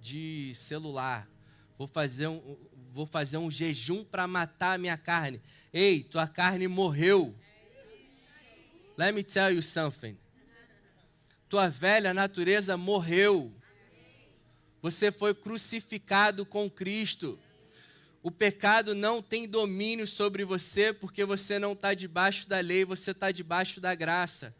de 0.00 0.52
celular. 0.54 1.28
Vou 1.76 1.88
fazer 1.88 2.28
um, 2.28 2.56
vou 2.92 3.04
fazer 3.04 3.38
um 3.38 3.50
jejum 3.50 4.04
para 4.04 4.24
matar 4.24 4.74
a 4.74 4.78
minha 4.78 4.96
carne. 4.96 5.42
Ei, 5.72 6.04
tua 6.04 6.28
carne 6.28 6.68
morreu. 6.68 7.36
Let 8.96 9.12
me 9.12 9.24
tell 9.24 9.50
you 9.50 9.60
something. 9.60 10.16
Tua 11.48 11.68
velha 11.68 12.14
natureza 12.14 12.76
morreu. 12.76 13.52
Você 14.80 15.10
foi 15.10 15.34
crucificado 15.34 16.46
com 16.46 16.70
Cristo. 16.70 17.36
O 18.22 18.30
pecado 18.30 18.94
não 18.94 19.20
tem 19.20 19.48
domínio 19.48 20.06
sobre 20.06 20.44
você 20.44 20.92
porque 20.92 21.24
você 21.24 21.58
não 21.58 21.72
está 21.72 21.94
debaixo 21.94 22.48
da 22.48 22.60
lei, 22.60 22.84
você 22.84 23.10
está 23.10 23.32
debaixo 23.32 23.80
da 23.80 23.92
graça 23.92 24.54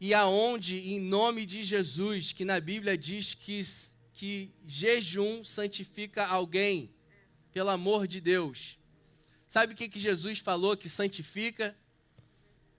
e 0.00 0.14
aonde, 0.14 0.78
em 0.78 0.98
nome 0.98 1.44
de 1.44 1.62
Jesus, 1.62 2.32
que 2.32 2.44
na 2.44 2.58
Bíblia 2.58 2.96
diz 2.96 3.34
que, 3.34 3.60
que 4.14 4.50
jejum 4.66 5.44
santifica 5.44 6.26
alguém, 6.26 6.90
pelo 7.52 7.68
amor 7.68 8.08
de 8.08 8.18
Deus. 8.18 8.78
Sabe 9.46 9.74
o 9.74 9.76
que, 9.76 9.88
que 9.88 9.98
Jesus 9.98 10.38
falou 10.38 10.76
que 10.76 10.88
santifica? 10.88 11.76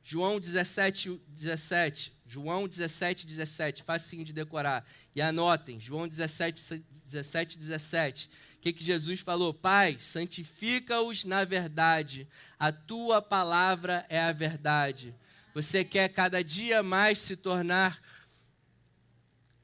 João 0.04 0.40
17, 0.40 1.22
17. 1.28 2.14
João 2.26 2.68
17, 2.68 3.28
17. 3.28 3.84
Facinho 3.84 4.26
de 4.26 4.34
decorar. 4.34 4.84
E 5.16 5.22
anotem. 5.22 5.80
João 5.80 6.08
17, 6.08 6.82
17, 7.06 7.60
17. 7.60 8.30
O 8.56 8.62
que, 8.62 8.74
que 8.74 8.84
Jesus 8.84 9.20
falou? 9.20 9.54
Pai, 9.54 9.98
santifica-os 10.00 11.24
na 11.24 11.44
verdade. 11.46 12.28
A 12.58 12.72
tua 12.72 13.22
palavra 13.22 14.06
é 14.10 14.20
a 14.20 14.32
verdade. 14.32 15.14
Você 15.54 15.84
quer 15.84 16.10
cada 16.10 16.44
dia 16.44 16.82
mais 16.82 17.20
se 17.20 17.36
tornar, 17.36 18.02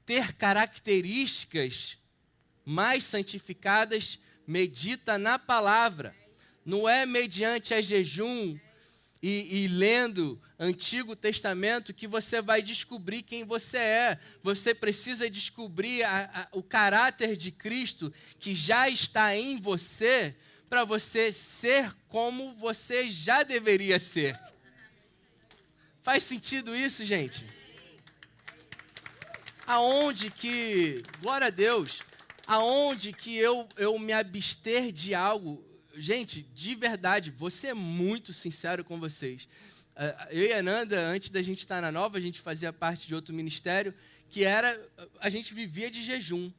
ter 0.06 0.34
características 0.34 1.98
mais 2.66 3.06
santificadas, 3.06 4.20
medita 4.46 5.18
na 5.18 5.40
palavra. 5.40 6.14
Não 6.66 6.88
é 6.88 7.06
mediante 7.06 7.74
a 7.74 7.82
jejum 7.82 8.60
e, 9.22 9.64
e, 9.64 9.68
lendo 9.70 10.40
Antigo 10.60 11.16
Testamento 11.16 11.94
que 11.94 12.08
você 12.08 12.42
vai 12.42 12.62
descobrir 12.62 13.22
quem 13.22 13.46
você 13.46 13.78
é. 13.78 14.20
Você 14.44 14.74
precisa 14.74 15.30
descobrir 15.30 16.04
a, 16.04 16.30
a, 16.34 16.58
o 16.58 16.62
caráter 16.62 17.38
de 17.38 17.52
Cristo 17.52 18.12
que 18.40 18.54
já 18.54 18.90
está 18.90 19.36
em 19.36 19.58
você 19.62 20.36
para 20.70 20.84
você 20.84 21.32
ser 21.32 21.96
como 22.10 22.54
você 22.54 23.10
já 23.10 23.44
deveria 23.44 23.98
ser. 23.98 24.38
Faz 26.08 26.24
sentido 26.24 26.74
isso, 26.74 27.04
gente? 27.04 27.46
Aonde 29.66 30.32
que, 30.32 31.04
glória 31.20 31.48
a 31.48 31.50
Deus, 31.50 32.02
aonde 32.48 33.12
que 33.12 33.36
eu, 33.36 33.68
eu 33.76 34.00
me 34.00 34.14
abster 34.14 34.94
de 34.94 35.14
algo, 35.14 35.62
gente, 35.96 36.44
de 36.56 36.76
verdade, 36.76 37.30
vou 37.30 37.50
ser 37.50 37.74
muito 37.74 38.32
sincero 38.32 38.86
com 38.86 38.98
vocês. 38.98 39.50
Ah, 39.98 40.30
eu 40.32 40.46
e 40.46 40.54
a 40.54 40.64
Nanda, 40.64 40.98
antes 40.98 41.30
da 41.30 41.42
gente 41.42 41.60
estar 41.60 41.82
na 41.82 41.92
nova, 41.92 42.18
a 42.18 42.22
gente 42.22 42.40
fazia 42.40 42.72
parte 42.72 43.06
de 43.06 43.14
outro 43.14 43.36
ministério 43.36 43.94
que 44.30 44.46
era, 44.46 44.82
a 45.20 45.30
gente 45.30 45.54
vivia 45.54 45.92
de 45.92 46.02
jejum. 46.02 46.50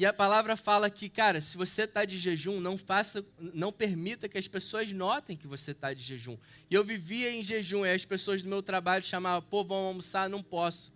E 0.00 0.06
a 0.06 0.14
palavra 0.14 0.56
fala 0.56 0.88
que, 0.88 1.10
cara, 1.10 1.42
se 1.42 1.58
você 1.58 1.82
está 1.82 2.06
de 2.06 2.16
jejum, 2.16 2.58
não 2.58 2.78
faça, 2.78 3.22
não 3.52 3.70
permita 3.70 4.30
que 4.30 4.38
as 4.38 4.48
pessoas 4.48 4.90
notem 4.92 5.36
que 5.36 5.46
você 5.46 5.72
está 5.72 5.92
de 5.92 6.02
jejum. 6.02 6.38
E 6.70 6.74
eu 6.74 6.82
vivia 6.82 7.30
em 7.30 7.44
jejum, 7.44 7.84
e 7.84 7.92
as 7.92 8.06
pessoas 8.06 8.40
do 8.40 8.48
meu 8.48 8.62
trabalho 8.62 9.04
chamavam, 9.04 9.46
pô, 9.46 9.62
vamos 9.62 9.88
almoçar, 9.88 10.30
não 10.30 10.42
posso. 10.42 10.90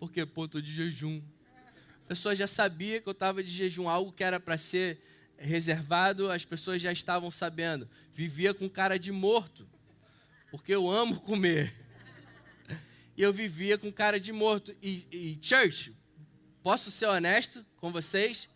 Porque, 0.00 0.26
pô, 0.26 0.46
estou 0.46 0.60
de 0.60 0.72
jejum. 0.72 1.22
A 2.04 2.08
pessoa 2.08 2.34
já 2.34 2.48
sabia 2.48 3.00
que 3.00 3.08
eu 3.08 3.12
estava 3.12 3.44
de 3.44 3.50
jejum, 3.52 3.88
algo 3.88 4.10
que 4.10 4.24
era 4.24 4.40
para 4.40 4.58
ser 4.58 5.00
reservado, 5.36 6.28
as 6.28 6.44
pessoas 6.44 6.82
já 6.82 6.90
estavam 6.90 7.30
sabendo. 7.30 7.88
Vivia 8.12 8.52
com 8.52 8.68
cara 8.68 8.98
de 8.98 9.12
morto, 9.12 9.68
porque 10.50 10.74
eu 10.74 10.90
amo 10.90 11.20
comer. 11.20 11.72
E 13.16 13.22
eu 13.22 13.32
vivia 13.32 13.76
com 13.76 13.90
cara 13.92 14.18
de 14.18 14.32
morto. 14.32 14.72
E, 14.80 15.04
e 15.10 15.38
church, 15.42 15.92
Posso 16.68 16.90
ser 16.90 17.06
honesto 17.06 17.64
com 17.78 17.90
vocês? 17.90 18.46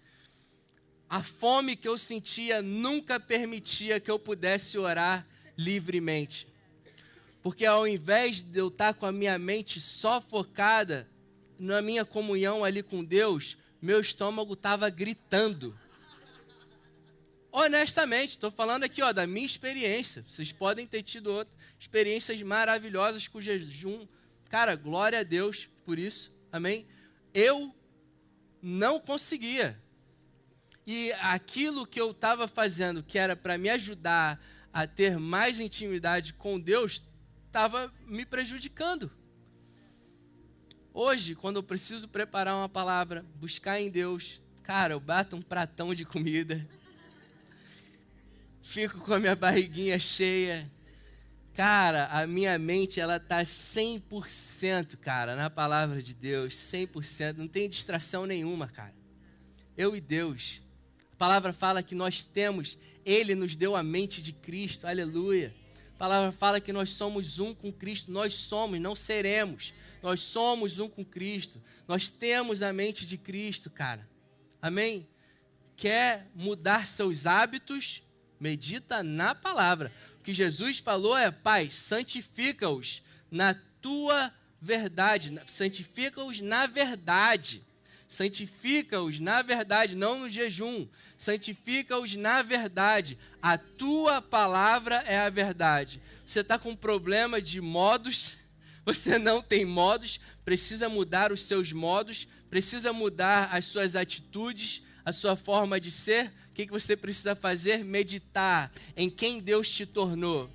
A 1.09 1.23
fome 1.23 1.75
que 1.75 1.89
eu 1.89 1.97
sentia 1.97 2.61
nunca 2.61 3.19
permitia 3.19 3.99
que 3.99 4.11
eu 4.11 4.19
pudesse 4.19 4.77
orar 4.77 5.27
livremente. 5.57 6.47
Porque 7.43 7.65
ao 7.65 7.89
invés 7.89 8.43
de 8.43 8.59
eu 8.59 8.69
estar 8.69 8.93
com 8.93 9.07
a 9.07 9.13
minha 9.13 9.39
mente 9.39 9.81
só 9.81 10.21
focada 10.21 11.09
na 11.59 11.81
minha 11.81 12.05
comunhão 12.05 12.63
ali 12.63 12.83
com 12.83 13.03
Deus, 13.03 13.57
meu 13.81 13.99
estômago 13.99 14.53
estava 14.53 14.91
gritando. 14.91 15.75
Honestamente, 17.51 18.33
estou 18.33 18.51
falando 18.51 18.85
aqui 18.85 19.01
ó, 19.01 19.11
da 19.11 19.27
minha 19.27 19.47
experiência. 19.47 20.23
Vocês 20.29 20.53
podem 20.53 20.87
ter 20.87 21.03
tido 21.03 21.33
outras 21.33 21.57
experiências 21.81 22.43
maravilhosas 22.43 23.27
com 23.27 23.41
jejum. 23.41 24.07
Cara, 24.51 24.77
glória 24.77 25.21
a 25.21 25.23
Deus 25.23 25.67
por 25.87 25.99
isso. 25.99 26.31
Amém? 26.53 26.87
Eu 27.33 27.75
não 28.63 29.01
conseguia. 29.01 29.79
E 30.87 31.13
aquilo 31.15 31.87
que 31.87 32.01
eu 32.01 32.13
estava 32.13 32.47
fazendo, 32.47 33.03
que 33.03 33.19
era 33.19 33.35
para 33.35 33.59
me 33.59 33.69
ajudar 33.69 34.41
a 34.73 34.87
ter 34.87 35.19
mais 35.19 35.61
intimidade 35.61 36.33
com 36.35 36.59
Deus, 36.59 37.03
estava 37.47 37.93
me 38.07 38.25
prejudicando. 38.25 39.11
Hoje, 40.95 41.35
quando 41.35 41.57
eu 41.57 41.63
preciso 41.63 42.09
preparar 42.09 42.55
uma 42.55 42.69
palavra, 42.69 43.25
buscar 43.37 43.81
em 43.81 43.91
Deus, 43.91 44.41
cara, 44.63 44.95
eu 44.95 45.01
bato 45.01 45.37
um 45.37 45.43
pratão 45.43 45.95
de 45.95 46.05
comida, 46.05 46.67
fico 48.63 49.01
com 49.01 49.15
a 49.15 49.21
minha 49.21 49.37
barriguinha 49.37 49.99
cheia, 49.99 50.71
Cara, 51.55 52.07
a 52.07 52.27
minha 52.27 52.59
mente 52.59 52.99
ela 52.99 53.21
tá 53.21 53.43
100%, 53.43 54.97
cara, 54.97 55.37
na 55.37 55.51
palavra 55.51 56.03
de 56.03 56.15
Deus, 56.15 56.55
100%, 56.55 57.37
não 57.37 57.47
tem 57.47 57.69
distração 57.69 58.25
nenhuma, 58.25 58.67
cara. 58.69 58.95
Eu 59.77 59.95
e 59.95 60.01
Deus. 60.01 60.63
A 61.13 61.17
palavra 61.17 61.53
fala 61.53 61.83
que 61.83 61.95
nós 61.95 62.25
temos, 62.25 62.79
ele 63.05 63.35
nos 63.35 63.55
deu 63.55 63.77
a 63.77 63.83
mente 63.83 64.23
de 64.23 64.33
Cristo. 64.33 64.87
Aleluia. 64.87 65.55
A 65.95 65.99
palavra 65.99 66.33
fala 66.33 66.61
que 66.61 66.73
nós 66.73 66.89
somos 66.91 67.39
um 67.39 67.55
com 67.55 67.71
Cristo. 67.71 68.11
Nós 68.11 68.33
somos, 68.33 68.81
não 68.81 68.97
seremos. 68.97 69.73
Nós 70.03 70.21
somos 70.21 70.79
um 70.79 70.89
com 70.89 71.05
Cristo. 71.05 71.63
Nós 71.87 72.11
temos 72.11 72.63
a 72.63 72.73
mente 72.73 73.07
de 73.07 73.17
Cristo, 73.17 73.71
cara. 73.71 74.09
Amém? 74.61 75.07
Quer 75.77 76.29
mudar 76.35 76.87
seus 76.87 77.27
hábitos? 77.27 78.03
Medita 78.41 79.03
na 79.05 79.35
palavra. 79.35 79.93
Que 80.23 80.33
Jesus 80.33 80.79
falou 80.79 81.17
é: 81.17 81.31
Pai, 81.31 81.71
santifica-os 81.71 83.03
na 83.31 83.55
tua 83.81 84.33
verdade. 84.61 85.41
Santifica-os 85.47 86.41
na 86.41 86.67
verdade. 86.67 87.63
Santifica-os 88.07 89.19
na 89.19 89.41
verdade, 89.41 89.95
não 89.95 90.21
no 90.21 90.29
jejum. 90.29 90.87
Santifica-os 91.17 92.15
na 92.15 92.43
verdade. 92.43 93.19
A 93.41 93.57
tua 93.57 94.21
palavra 94.21 94.97
é 95.07 95.19
a 95.19 95.31
verdade. 95.31 96.01
Você 96.27 96.41
está 96.41 96.59
com 96.59 96.77
problema 96.77 97.41
de 97.41 97.61
modos, 97.61 98.35
você 98.85 99.19
não 99.19 99.41
tem 99.41 99.65
modos, 99.65 100.21
precisa 100.45 100.89
mudar 100.89 101.33
os 101.33 101.43
seus 101.43 101.73
modos, 101.73 102.29
precisa 102.51 102.93
mudar 102.93 103.49
as 103.51 103.65
suas 103.65 103.97
atitudes, 103.97 104.83
a 105.05 105.13
sua 105.13 105.35
forma 105.35 105.81
de 105.81 105.91
ser. 105.91 106.31
O 106.53 106.55
que, 106.55 106.67
que 106.67 106.73
você 106.73 106.95
precisa 106.95 107.35
fazer? 107.35 107.83
Meditar 107.83 108.71
em 108.95 109.09
quem 109.09 109.41
Deus 109.41 109.71
te 109.71 109.87
tornou 109.87 110.51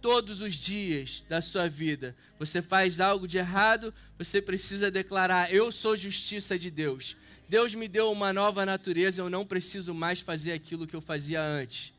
todos 0.00 0.40
os 0.40 0.54
dias 0.54 1.24
da 1.28 1.40
sua 1.40 1.68
vida. 1.68 2.14
Você 2.38 2.62
faz 2.62 3.00
algo 3.00 3.26
de 3.26 3.36
errado, 3.36 3.92
você 4.16 4.40
precisa 4.40 4.88
declarar: 4.88 5.52
Eu 5.52 5.72
sou 5.72 5.96
justiça 5.96 6.56
de 6.56 6.70
Deus. 6.70 7.16
Deus 7.48 7.74
me 7.74 7.88
deu 7.88 8.12
uma 8.12 8.32
nova 8.32 8.64
natureza, 8.64 9.20
eu 9.20 9.28
não 9.28 9.44
preciso 9.44 9.92
mais 9.92 10.20
fazer 10.20 10.52
aquilo 10.52 10.86
que 10.86 10.94
eu 10.94 11.00
fazia 11.00 11.42
antes. 11.42 11.92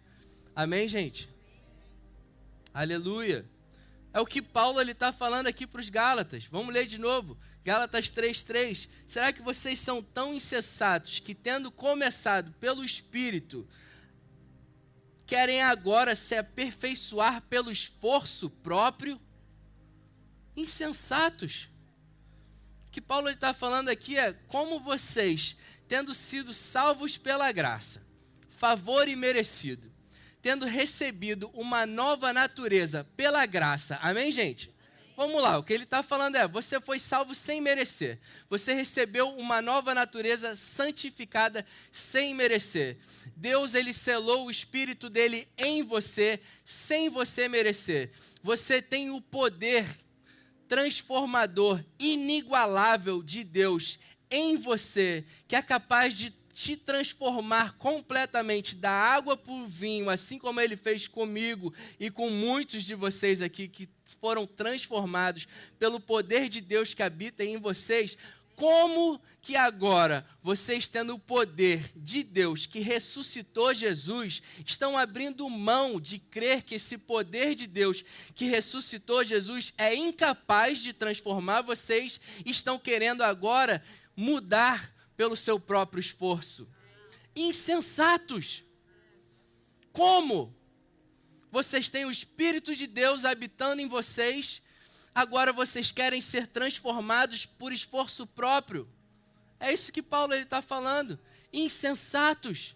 Amém, 0.56 0.88
gente? 0.88 1.28
Aleluia. 2.74 3.46
É 4.14 4.22
o 4.22 4.26
que 4.26 4.42
Paulo 4.42 4.82
está 4.82 5.12
falando 5.12 5.48
aqui 5.48 5.68
para 5.68 5.82
os 5.82 5.90
Gálatas. 5.90 6.46
Vamos 6.50 6.74
ler 6.74 6.88
de 6.88 6.98
novo. 6.98 7.38
Gálatas 7.64 8.10
3,3. 8.10 8.90
Será 9.06 9.32
que 9.32 9.42
vocês 9.42 9.80
são 9.80 10.02
tão 10.02 10.34
insensatos 10.34 11.20
que, 11.20 11.36
tendo 11.36 11.72
começado 11.72 12.52
pelo 12.54 12.84
Espírito, 12.84 13.68
querem 15.28 15.62
agora 15.62 16.16
se 16.16 16.36
aperfeiçoar 16.36 17.42
pelo 17.44 17.72
esforço 17.72 18.50
próprio? 18.50 19.22
Insensatos. 20.56 21.70
O 22.88 22.92
que 22.92 23.00
Paulo 23.00 23.30
está 23.30 23.54
falando 23.54 23.90
aqui 23.90 24.18
é 24.18 24.34
como 24.48 24.80
vocês, 24.80 25.56
tendo 25.88 26.14
sido 26.14 26.54
salvos 26.54 27.18
pela 27.18 27.52
graça, 27.52 28.06
favor 28.50 29.08
imerecido, 29.08 29.90
tendo 30.42 30.66
recebido 30.66 31.50
uma 31.54 31.86
nova 31.86 32.34
natureza 32.34 33.04
pela 33.16 33.46
graça. 33.46 33.98
Amém, 34.02 34.32
gente? 34.32 34.74
Vamos 35.16 35.42
lá, 35.42 35.58
o 35.58 35.64
que 35.64 35.74
ele 35.74 35.84
está 35.84 36.02
falando 36.02 36.36
é: 36.36 36.48
você 36.48 36.80
foi 36.80 37.00
salvo 37.00 37.36
sem 37.36 37.62
merecer. 37.62 38.20
Você 38.50 38.74
recebeu 38.74 39.30
uma 39.38 39.62
nova 39.62 39.94
natureza 39.94 40.56
santificada 40.56 41.66
sem 41.92 42.34
merecer. 42.34 42.98
Deus 43.36 43.74
ele 43.74 43.94
selou 43.94 44.46
o 44.46 44.52
espírito 44.52 45.10
dele 45.10 45.48
em 45.58 45.84
você 45.84 46.40
sem 46.64 47.10
você 47.10 47.48
merecer. 47.48 48.12
Você 48.42 48.82
tem 48.82 49.10
o 49.10 49.22
poder 49.22 49.86
transformador 50.68 51.84
inigualável 52.00 53.22
de 53.22 53.44
Deus 53.44 54.00
em 54.30 54.58
você, 54.58 55.26
que 55.48 55.56
é 55.56 55.62
capaz 55.62 56.18
de 56.18 56.34
te 56.54 56.76
transformar 56.76 57.74
completamente 57.78 58.76
da 58.76 58.92
água 58.92 59.36
para 59.36 59.52
o 59.52 59.68
vinho, 59.68 60.10
assim 60.10 60.38
como 60.38 60.60
ele 60.60 60.78
fez 60.78 61.08
comigo 61.08 61.74
e 62.00 62.10
com 62.10 62.30
muitos 62.30 62.84
de 62.84 62.94
vocês 62.94 63.42
aqui 63.42 63.68
que 63.68 63.90
foram 64.14 64.46
transformados 64.46 65.48
pelo 65.80 66.00
poder 66.00 66.50
de 66.50 66.62
Deus 66.62 66.94
que 66.94 67.04
habita 67.04 67.44
em 67.44 67.58
vocês. 67.58 68.18
Como 68.56 69.20
que 69.42 69.56
agora, 69.56 70.24
vocês 70.44 70.88
tendo 70.88 71.16
o 71.16 71.20
poder 71.20 71.92
de 71.96 72.22
Deus 72.22 72.68
que 72.68 72.80
ressuscitou 72.80 73.74
Jesus, 73.74 74.42
estão 74.64 74.96
abrindo 74.98 75.50
mão 75.50 76.00
de 76.00 76.20
crer 76.20 76.62
que 76.62 76.76
esse 76.76 76.98
poder 76.98 77.56
de 77.56 77.66
Deus 77.66 78.04
que 78.36 78.46
ressuscitou 78.46 79.24
Jesus 79.24 79.74
é 79.78 79.96
incapaz 79.96 80.80
de 80.80 80.94
transformar 80.94 81.64
vocês, 81.64 82.22
estão 82.46 82.78
querendo 82.78 83.24
agora 83.24 83.84
mudar 84.16 84.94
pelo 85.18 85.36
seu 85.36 85.60
próprio 85.60 86.00
esforço. 86.00 86.68
Insensatos. 87.36 88.64
Como? 89.92 90.56
Vocês 91.52 91.90
têm 91.90 92.06
o 92.06 92.12
Espírito 92.12 92.74
de 92.76 92.88
Deus 92.88 93.26
habitando 93.26 93.82
em 93.82 93.88
vocês, 93.88 94.62
agora 95.14 95.52
vocês 95.52 95.92
querem 95.92 96.22
ser 96.22 96.48
transformados 96.48 97.46
por 97.46 97.74
esforço 97.74 98.26
próprio. 98.26 98.88
É 99.60 99.72
isso 99.72 99.92
que 99.92 100.02
Paulo 100.02 100.34
está 100.34 100.62
falando. 100.62 101.20
Insensatos. 101.52 102.76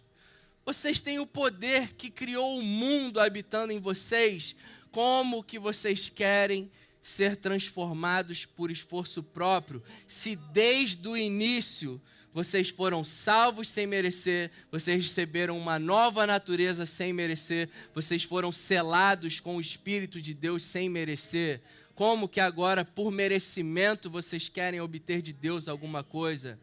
Vocês 0.66 1.00
têm 1.00 1.20
o 1.20 1.26
poder 1.26 1.94
que 1.94 2.10
criou 2.10 2.60
o 2.60 2.62
mundo 2.62 3.20
habitando 3.20 3.72
em 3.72 3.80
vocês. 3.80 4.56
Como 4.92 5.44
que 5.44 5.58
vocês 5.58 6.10
querem 6.10 6.70
ser 7.02 7.38
transformados 7.38 8.46
por 8.46 8.72
esforço 8.72 9.22
próprio, 9.22 9.82
se 10.08 10.36
desde 10.36 11.08
o 11.08 11.16
início 11.16 12.02
vocês 12.36 12.68
foram 12.68 13.02
salvos 13.02 13.70
sem 13.70 13.88
merecer, 13.88 14.52
vocês 14.70 15.02
receberam 15.06 15.58
uma 15.58 15.80
nova 15.80 16.28
natureza 16.28 16.86
sem 16.86 17.14
merecer, 17.14 17.70
vocês 17.94 18.26
foram 18.26 18.52
selados 18.52 19.40
com 19.40 19.56
o 19.56 19.62
Espírito 19.62 20.22
de 20.22 20.34
Deus 20.34 20.62
sem 20.62 20.90
merecer. 20.90 21.62
Como 21.96 22.28
que 22.28 22.42
agora, 22.42 22.84
por 22.84 23.10
merecimento, 23.10 24.10
vocês 24.10 24.50
querem 24.50 24.82
obter 24.82 25.22
de 25.22 25.32
Deus 25.32 25.70
alguma 25.70 26.04
coisa? 26.04 26.60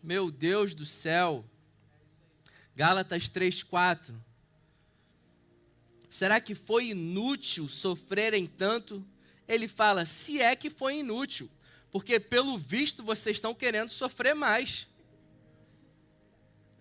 Meu 0.00 0.30
Deus 0.30 0.76
do 0.76 0.86
céu. 0.86 1.44
Gálatas 2.76 3.28
3,4. 3.28 4.14
Será 6.08 6.40
que 6.40 6.54
foi 6.54 6.90
inútil 6.90 7.68
sofrerem 7.68 8.46
tanto? 8.46 9.04
Ele 9.48 9.66
fala: 9.66 10.04
se 10.04 10.40
é 10.40 10.54
que 10.54 10.70
foi 10.70 10.98
inútil 10.98 11.50
porque 11.94 12.18
pelo 12.18 12.58
visto 12.58 13.04
vocês 13.04 13.36
estão 13.36 13.54
querendo 13.54 13.88
sofrer 13.88 14.34
mais. 14.34 14.88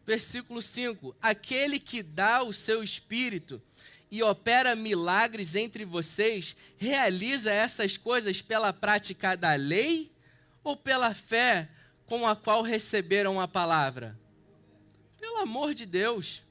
Versículo 0.08 0.60
5: 0.60 1.16
Aquele 1.22 1.80
que 1.80 2.02
dá 2.02 2.42
o 2.42 2.52
seu 2.52 2.82
espírito 2.82 3.62
e 4.10 4.24
opera 4.24 4.76
milagres 4.76 5.54
entre 5.54 5.86
vocês, 5.86 6.56
realiza 6.78 7.54
essas 7.54 7.96
coisas 7.96 8.42
pela 8.42 8.74
prática 8.74 9.38
da 9.38 9.54
lei 9.54 10.12
ou 10.64 10.76
pela 10.76 11.14
fé 11.14 11.70
com 12.08 12.26
a 12.26 12.36
qual 12.36 12.64
receberam 12.64 13.40
a 13.40 13.48
palavra? 13.48 14.20
Pelo 15.20 15.38
amor 15.38 15.76
de 15.76 15.86
Deus. 15.86 16.42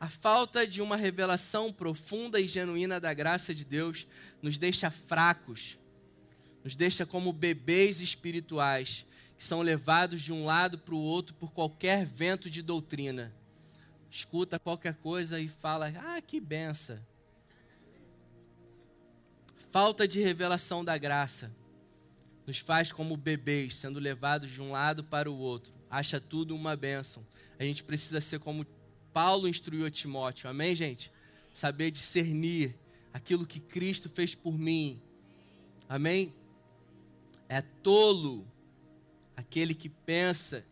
A 0.00 0.08
falta 0.08 0.66
de 0.66 0.80
uma 0.80 0.96
revelação 0.96 1.70
profunda 1.70 2.40
e 2.40 2.48
genuína 2.48 2.98
da 2.98 3.12
graça 3.12 3.54
de 3.54 3.62
Deus 3.62 4.06
nos 4.40 4.56
deixa 4.56 4.90
fracos 4.90 5.76
nos 6.64 6.74
deixa 6.74 7.04
como 7.04 7.32
bebês 7.32 8.00
espirituais 8.00 9.06
que 9.36 9.44
são 9.44 9.60
levados 9.60 10.22
de 10.22 10.32
um 10.32 10.46
lado 10.46 10.78
para 10.78 10.94
o 10.94 11.00
outro 11.00 11.34
por 11.34 11.52
qualquer 11.52 12.06
vento 12.06 12.48
de 12.48 12.62
doutrina. 12.62 13.32
Escuta 14.10 14.58
qualquer 14.58 14.94
coisa 14.94 15.38
e 15.38 15.46
fala: 15.46 15.92
Ah, 15.96 16.20
que 16.22 16.40
benção. 16.40 16.98
Falta 19.70 20.08
de 20.08 20.20
revelação 20.20 20.84
da 20.84 20.96
graça 20.96 21.52
nos 22.46 22.58
faz 22.58 22.92
como 22.92 23.16
bebês, 23.16 23.74
sendo 23.74 23.98
levados 23.98 24.50
de 24.50 24.60
um 24.60 24.70
lado 24.70 25.02
para 25.02 25.30
o 25.30 25.36
outro. 25.36 25.72
Acha 25.90 26.20
tudo 26.20 26.54
uma 26.54 26.76
bênção. 26.76 27.26
A 27.58 27.64
gente 27.64 27.82
precisa 27.82 28.20
ser 28.20 28.38
como 28.38 28.66
Paulo 29.12 29.48
instruiu 29.48 29.86
a 29.86 29.90
Timóteo. 29.90 30.48
Amém, 30.48 30.74
gente? 30.74 31.10
Saber 31.52 31.90
discernir 31.90 32.76
aquilo 33.12 33.46
que 33.46 33.60
Cristo 33.60 34.08
fez 34.08 34.34
por 34.34 34.58
mim. 34.58 35.00
Amém? 35.88 36.32
É 37.48 37.60
tolo 37.60 38.46
aquele 39.36 39.74
que 39.74 39.88
pensa 39.88 40.64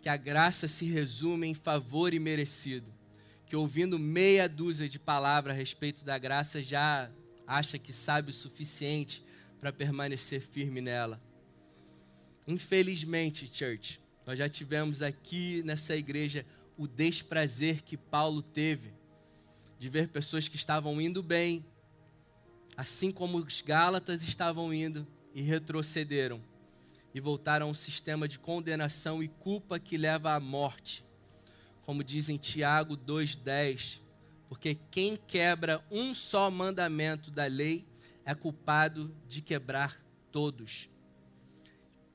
que 0.00 0.08
a 0.08 0.16
graça 0.16 0.68
se 0.68 0.84
resume 0.84 1.46
em 1.46 1.54
favor 1.54 2.14
e 2.14 2.18
merecido, 2.18 2.92
que 3.46 3.56
ouvindo 3.56 3.98
meia 3.98 4.48
dúzia 4.48 4.88
de 4.88 4.98
palavras 4.98 5.54
a 5.54 5.58
respeito 5.58 6.04
da 6.04 6.18
graça 6.18 6.62
já 6.62 7.10
acha 7.46 7.78
que 7.78 7.92
sabe 7.92 8.30
o 8.30 8.34
suficiente 8.34 9.24
para 9.60 9.72
permanecer 9.72 10.40
firme 10.40 10.80
nela. 10.80 11.20
Infelizmente, 12.46 13.50
church, 13.52 14.00
nós 14.26 14.38
já 14.38 14.48
tivemos 14.48 15.02
aqui 15.02 15.62
nessa 15.64 15.96
igreja 15.96 16.44
o 16.76 16.86
desprazer 16.86 17.82
que 17.82 17.96
Paulo 17.96 18.42
teve 18.42 18.92
de 19.78 19.88
ver 19.88 20.08
pessoas 20.08 20.48
que 20.48 20.56
estavam 20.56 21.00
indo 21.00 21.22
bem, 21.22 21.64
assim 22.76 23.10
como 23.10 23.38
os 23.38 23.60
Gálatas 23.60 24.22
estavam 24.22 24.72
indo, 24.72 25.06
e 25.38 25.42
retrocederam 25.42 26.42
e 27.14 27.20
voltaram 27.20 27.68
ao 27.68 27.74
sistema 27.74 28.26
de 28.26 28.40
condenação 28.40 29.22
e 29.22 29.28
culpa 29.28 29.78
que 29.78 29.96
leva 29.96 30.34
à 30.34 30.40
morte. 30.40 31.04
Como 31.82 32.02
diz 32.02 32.28
em 32.28 32.36
Tiago 32.36 32.96
2,10, 32.96 34.00
porque 34.48 34.76
quem 34.90 35.16
quebra 35.16 35.80
um 35.92 36.12
só 36.12 36.50
mandamento 36.50 37.30
da 37.30 37.46
lei 37.46 37.86
é 38.24 38.34
culpado 38.34 39.14
de 39.28 39.40
quebrar 39.40 40.04
todos. 40.32 40.90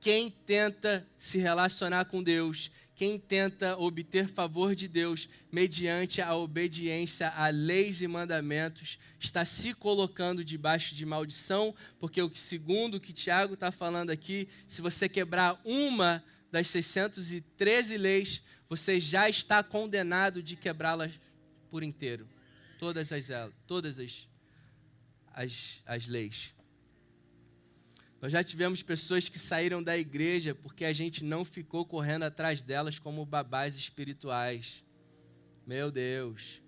Quem 0.01 0.29
tenta 0.29 1.07
se 1.17 1.37
relacionar 1.37 2.03
com 2.05 2.21
Deus, 2.21 2.71
quem 2.95 3.17
tenta 3.17 3.77
obter 3.77 4.27
favor 4.27 4.75
de 4.75 4.87
Deus 4.87 5.27
mediante 5.51 6.21
a 6.21 6.35
obediência 6.35 7.29
a 7.29 7.49
leis 7.49 8.01
e 8.01 8.07
mandamentos, 8.07 8.99
está 9.19 9.43
se 9.43 9.73
colocando 9.73 10.43
debaixo 10.43 10.93
de 10.93 11.05
maldição, 11.05 11.73
porque 11.99 12.21
o 12.21 12.33
segundo 12.35 12.95
o 12.95 12.99
que 12.99 13.11
Tiago 13.11 13.55
está 13.55 13.71
falando 13.71 14.11
aqui, 14.11 14.47
se 14.67 14.81
você 14.81 15.09
quebrar 15.09 15.59
uma 15.65 16.23
das 16.51 16.67
613 16.67 17.97
leis, 17.97 18.43
você 18.69 18.99
já 18.99 19.27
está 19.27 19.63
condenado 19.63 20.41
de 20.41 20.55
quebrá-las 20.55 21.11
por 21.69 21.81
inteiro. 21.83 22.29
Todas 22.77 23.11
as, 23.11 23.27
todas 23.65 23.97
as, 23.99 24.27
as, 25.33 25.81
as 25.85 26.07
leis. 26.07 26.52
Nós 28.23 28.31
já 28.31 28.41
tivemos 28.41 28.81
pessoas 28.81 29.27
que 29.27 29.37
saíram 29.37 29.83
da 29.83 29.97
igreja 29.97 30.55
porque 30.55 30.85
a 30.85 30.93
gente 30.93 31.25
não 31.25 31.43
ficou 31.43 31.85
correndo 31.85 32.23
atrás 32.23 32.61
delas 32.61 32.97
como 32.97 33.25
babás 33.25 33.75
espirituais. 33.75 34.81
Meu 35.67 35.91
Deus. 35.91 36.61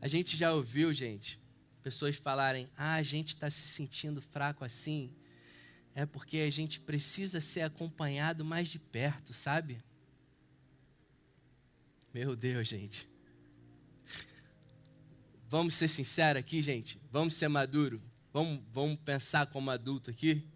A 0.00 0.06
gente 0.06 0.36
já 0.36 0.52
ouviu, 0.52 0.94
gente, 0.94 1.40
pessoas 1.82 2.14
falarem: 2.14 2.70
ah, 2.76 2.94
a 2.94 3.02
gente 3.02 3.30
está 3.34 3.50
se 3.50 3.66
sentindo 3.66 4.22
fraco 4.22 4.64
assim. 4.64 5.12
É 5.96 6.06
porque 6.06 6.36
a 6.36 6.50
gente 6.50 6.78
precisa 6.78 7.40
ser 7.40 7.62
acompanhado 7.62 8.44
mais 8.44 8.68
de 8.68 8.78
perto, 8.78 9.34
sabe? 9.34 9.78
Meu 12.14 12.36
Deus, 12.36 12.68
gente. 12.68 13.10
Vamos 15.48 15.74
ser 15.74 15.88
sinceros 15.88 16.38
aqui, 16.38 16.62
gente? 16.62 17.00
Vamos 17.10 17.34
ser 17.34 17.48
maduro? 17.48 18.00
Vamos, 18.30 18.60
vamos 18.70 18.98
pensar 18.98 19.46
como 19.46 19.70
adulto 19.70 20.10
aqui? 20.10 20.46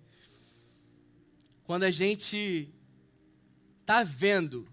Quando 1.64 1.84
a 1.84 1.90
gente 1.90 2.68
está 3.80 4.04
vendo 4.04 4.68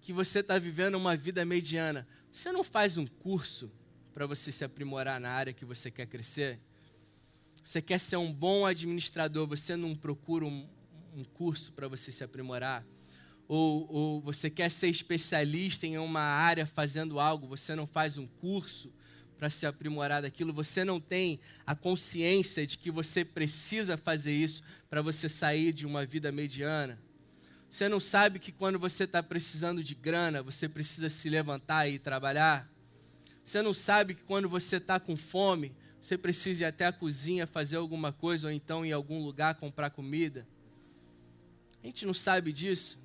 que 0.00 0.12
você 0.12 0.38
está 0.38 0.56
vivendo 0.56 0.94
uma 0.94 1.16
vida 1.16 1.44
mediana, 1.44 2.06
você 2.32 2.52
não 2.52 2.62
faz 2.62 2.96
um 2.96 3.06
curso 3.06 3.72
para 4.12 4.24
você 4.24 4.52
se 4.52 4.64
aprimorar 4.64 5.18
na 5.18 5.30
área 5.30 5.52
que 5.52 5.64
você 5.64 5.90
quer 5.90 6.06
crescer? 6.06 6.60
Você 7.64 7.82
quer 7.82 7.98
ser 7.98 8.18
um 8.18 8.32
bom 8.32 8.64
administrador, 8.64 9.48
você 9.48 9.74
não 9.74 9.92
procura 9.92 10.44
um, 10.44 10.68
um 11.12 11.24
curso 11.24 11.72
para 11.72 11.88
você 11.88 12.12
se 12.12 12.22
aprimorar? 12.22 12.86
Ou, 13.48 13.92
ou 13.92 14.20
você 14.20 14.48
quer 14.48 14.70
ser 14.70 14.88
especialista 14.88 15.88
em 15.88 15.98
uma 15.98 16.20
área 16.20 16.66
fazendo 16.66 17.18
algo, 17.18 17.48
você 17.48 17.74
não 17.74 17.86
faz 17.86 18.16
um 18.16 18.28
curso 18.28 18.92
para 19.44 19.50
se 19.50 19.66
aprimorar 19.66 20.22
daquilo, 20.22 20.54
você 20.54 20.86
não 20.86 20.98
tem 20.98 21.38
a 21.66 21.74
consciência 21.74 22.66
de 22.66 22.78
que 22.78 22.90
você 22.90 23.26
precisa 23.26 23.94
fazer 23.94 24.32
isso 24.32 24.62
para 24.88 25.02
você 25.02 25.28
sair 25.28 25.70
de 25.70 25.84
uma 25.84 26.06
vida 26.06 26.32
mediana. 26.32 26.98
Você 27.68 27.86
não 27.86 28.00
sabe 28.00 28.38
que 28.38 28.50
quando 28.50 28.78
você 28.78 29.04
está 29.04 29.22
precisando 29.22 29.84
de 29.84 29.94
grana, 29.94 30.42
você 30.42 30.66
precisa 30.66 31.10
se 31.10 31.28
levantar 31.28 31.86
e 31.86 31.98
trabalhar. 31.98 32.66
Você 33.44 33.60
não 33.60 33.74
sabe 33.74 34.14
que 34.14 34.22
quando 34.22 34.48
você 34.48 34.76
está 34.76 34.98
com 34.98 35.14
fome, 35.14 35.76
você 36.00 36.16
precisa 36.16 36.62
ir 36.62 36.64
até 36.64 36.86
a 36.86 36.92
cozinha 36.92 37.46
fazer 37.46 37.76
alguma 37.76 38.14
coisa 38.14 38.46
ou 38.46 38.50
então 38.50 38.82
em 38.82 38.92
algum 38.92 39.22
lugar 39.22 39.56
comprar 39.56 39.90
comida. 39.90 40.48
A 41.82 41.86
gente 41.86 42.06
não 42.06 42.14
sabe 42.14 42.50
disso. 42.50 42.98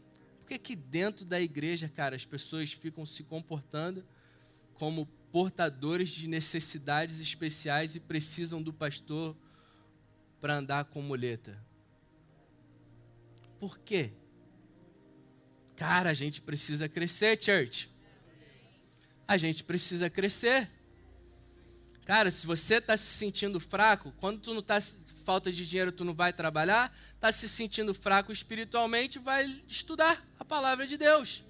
Por 0.47 0.57
que, 0.57 0.73
dentro 0.73 1.25
da 1.25 1.41
igreja, 1.41 1.89
cara, 1.89 2.15
as 2.15 2.23
pessoas 2.23 2.71
ficam 2.71 3.05
se 3.05 3.25
comportando 3.25 4.05
como 4.75 5.05
portadores 5.31 6.09
de 6.09 6.27
necessidades 6.27 7.19
especiais 7.19 7.95
e 7.95 7.99
precisam 7.99 8.61
do 8.61 8.73
pastor 8.73 9.35
para 10.41 10.55
andar 10.55 10.85
com 10.85 11.01
muleta. 11.01 11.61
Por 13.59 13.77
quê? 13.79 14.13
Cara, 15.75 16.09
a 16.09 16.13
gente 16.13 16.41
precisa 16.41 16.89
crescer, 16.89 17.41
church. 17.41 17.89
A 19.27 19.37
gente 19.37 19.63
precisa 19.63 20.09
crescer. 20.09 20.69
Cara, 22.05 22.31
se 22.31 22.47
você 22.47 22.75
está 22.75 22.97
se 22.97 23.05
sentindo 23.05 23.59
fraco, 23.59 24.11
quando 24.19 24.39
tu 24.39 24.53
não 24.53 24.61
está 24.61 24.79
falta 25.23 25.51
de 25.51 25.67
dinheiro, 25.67 25.91
tu 25.91 26.03
não 26.03 26.15
vai 26.15 26.33
trabalhar, 26.33 26.91
está 27.13 27.31
se 27.31 27.47
sentindo 27.47 27.93
fraco 27.93 28.31
espiritualmente, 28.31 29.19
vai 29.19 29.45
estudar 29.67 30.25
a 30.39 30.43
palavra 30.43 30.87
de 30.87 30.97
Deus. 30.97 31.43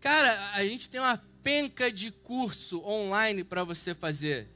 Cara, 0.00 0.52
a 0.52 0.64
gente 0.64 0.90
tem 0.90 1.00
uma 1.00 1.22
penca 1.44 1.92
de 1.92 2.10
curso 2.10 2.82
online 2.84 3.44
para 3.44 3.62
você 3.62 3.94
fazer. 3.94 4.48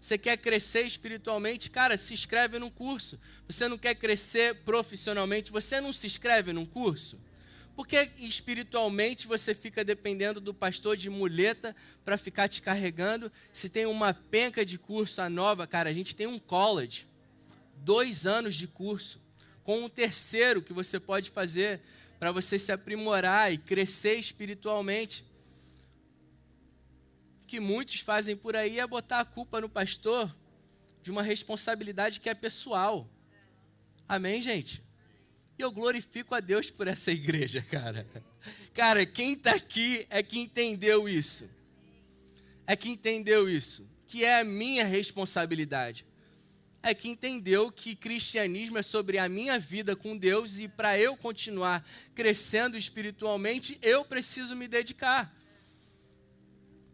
Você 0.00 0.18
quer 0.18 0.36
crescer 0.36 0.82
espiritualmente? 0.82 1.70
Cara, 1.70 1.96
se 1.96 2.12
inscreve 2.12 2.58
num 2.58 2.68
curso. 2.68 3.18
Você 3.48 3.68
não 3.68 3.78
quer 3.78 3.94
crescer 3.94 4.56
profissionalmente? 4.56 5.52
Você 5.52 5.80
não 5.80 5.92
se 5.92 6.08
inscreve 6.08 6.52
num 6.52 6.66
curso? 6.66 7.16
Porque 7.76 8.10
espiritualmente 8.18 9.28
você 9.28 9.54
fica 9.54 9.84
dependendo 9.84 10.40
do 10.40 10.52
pastor 10.52 10.96
de 10.96 11.08
muleta 11.08 11.74
para 12.04 12.18
ficar 12.18 12.48
te 12.48 12.60
carregando? 12.60 13.30
Se 13.52 13.68
tem 13.68 13.86
uma 13.86 14.12
penca 14.12 14.66
de 14.66 14.76
curso 14.76 15.22
a 15.22 15.30
nova, 15.30 15.68
cara, 15.68 15.88
a 15.88 15.94
gente 15.94 16.16
tem 16.16 16.26
um 16.26 16.38
college, 16.38 17.06
dois 17.76 18.26
anos 18.26 18.56
de 18.56 18.66
curso, 18.66 19.20
com 19.62 19.84
um 19.84 19.88
terceiro 19.88 20.60
que 20.60 20.72
você 20.72 20.98
pode 20.98 21.30
fazer 21.30 21.80
para 22.18 22.32
você 22.32 22.58
se 22.58 22.72
aprimorar 22.72 23.52
e 23.52 23.56
crescer 23.56 24.16
espiritualmente 24.16 25.24
que 27.52 27.60
muitos 27.60 28.00
fazem 28.00 28.34
por 28.34 28.56
aí 28.56 28.78
é 28.78 28.86
botar 28.86 29.20
a 29.20 29.24
culpa 29.26 29.60
no 29.60 29.68
pastor 29.68 30.34
de 31.02 31.10
uma 31.10 31.22
responsabilidade 31.22 32.18
que 32.18 32.30
é 32.30 32.34
pessoal. 32.34 33.06
Amém, 34.08 34.40
gente? 34.40 34.82
E 35.58 35.60
eu 35.60 35.70
glorifico 35.70 36.34
a 36.34 36.40
Deus 36.40 36.70
por 36.70 36.88
essa 36.88 37.10
igreja, 37.12 37.60
cara. 37.60 38.06
Cara, 38.72 39.04
quem 39.04 39.34
está 39.34 39.50
aqui 39.50 40.06
é 40.08 40.22
que 40.22 40.38
entendeu 40.38 41.06
isso. 41.06 41.46
É 42.66 42.74
que 42.74 42.88
entendeu 42.88 43.46
isso. 43.50 43.86
Que 44.06 44.24
é 44.24 44.40
a 44.40 44.44
minha 44.44 44.86
responsabilidade. 44.86 46.06
É 46.82 46.94
que 46.94 47.10
entendeu 47.10 47.70
que 47.70 47.94
cristianismo 47.94 48.78
é 48.78 48.82
sobre 48.82 49.18
a 49.18 49.28
minha 49.28 49.58
vida 49.58 49.94
com 49.94 50.16
Deus 50.16 50.56
e 50.56 50.68
para 50.68 50.98
eu 50.98 51.18
continuar 51.18 51.86
crescendo 52.14 52.78
espiritualmente, 52.78 53.78
eu 53.82 54.06
preciso 54.06 54.56
me 54.56 54.66
dedicar. 54.66 55.41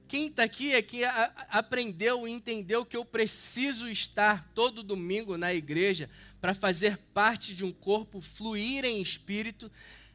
Quem 0.08 0.28
está 0.28 0.44
aqui 0.44 0.72
é 0.72 0.80
que 0.80 1.04
a, 1.04 1.24
aprendeu 1.50 2.26
e 2.26 2.30
entendeu 2.32 2.82
que 2.84 2.96
eu 2.96 3.04
preciso 3.04 3.86
estar 3.86 4.50
todo 4.54 4.82
domingo 4.82 5.36
na 5.36 5.52
igreja 5.52 6.08
para 6.40 6.54
fazer 6.54 6.96
parte 7.12 7.54
de 7.54 7.62
um 7.62 7.70
corpo, 7.70 8.22
fluir 8.22 8.86
em 8.86 9.02
espírito, 9.02 9.70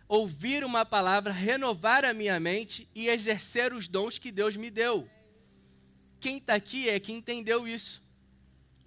ouvir 0.08 0.64
uma 0.64 0.84
palavra, 0.84 1.32
renovar 1.32 2.04
a 2.06 2.14
minha 2.14 2.39
mente 2.39 2.88
e 2.96 3.08
exercer 3.08 3.72
os 3.72 3.88
dons 3.88 4.18
que 4.18 4.32
Deus 4.32 4.56
me 4.56 4.72
deu. 4.72 5.08
Quem 6.20 6.38
está 6.38 6.56
aqui 6.56 6.89
é 6.89 7.00
que 7.00 7.14
entendeu 7.14 7.68
isso 7.68 8.02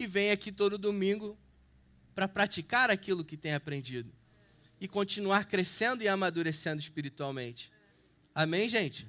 e 0.00 0.08
vem 0.08 0.32
aqui 0.32 0.50
todo 0.50 0.76
domingo 0.76 1.38
para 2.16 2.26
praticar 2.26 2.90
aquilo 2.90 3.24
que 3.24 3.36
tem 3.36 3.54
aprendido 3.54 4.12
e 4.80 4.88
continuar 4.88 5.46
crescendo 5.46 6.02
e 6.02 6.08
amadurecendo 6.08 6.80
espiritualmente. 6.80 7.70
Amém, 8.34 8.68
gente? 8.68 9.06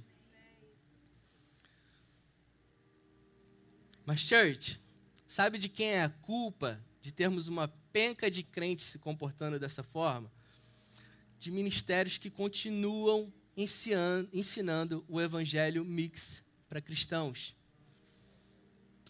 Mas, 4.07 4.21
church, 4.21 4.79
sabe 5.27 5.57
de 5.57 5.67
quem 5.67 5.89
é 5.89 6.03
a 6.03 6.09
culpa 6.09 6.81
de 7.01 7.11
termos 7.11 7.49
uma 7.49 7.67
penca 7.91 8.31
de 8.31 8.41
crentes 8.41 8.85
se 8.85 8.99
comportando 8.99 9.59
dessa 9.59 9.83
forma? 9.83 10.31
De 11.37 11.51
ministérios 11.51 12.17
que 12.17 12.29
continuam 12.29 13.33
ensinando 14.31 15.03
o 15.09 15.19
evangelho 15.19 15.83
mix 15.83 16.41
para 16.69 16.79
cristãos. 16.79 17.53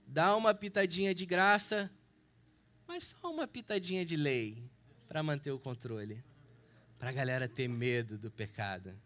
Dá 0.08 0.36
uma 0.36 0.52
pitadinha 0.52 1.14
de 1.14 1.28
graça, 1.28 1.92
mas 2.88 3.16
só 3.22 3.32
uma 3.32 3.46
pitadinha 3.46 4.04
de 4.04 4.16
lei 4.16 4.64
para 5.08 5.22
manter 5.22 5.52
o 5.52 5.60
controle. 5.60 6.24
Para 6.98 7.10
a 7.10 7.14
galera 7.14 7.48
ter 7.48 7.68
medo 7.68 8.18
do 8.18 8.32
pecado. 8.32 9.00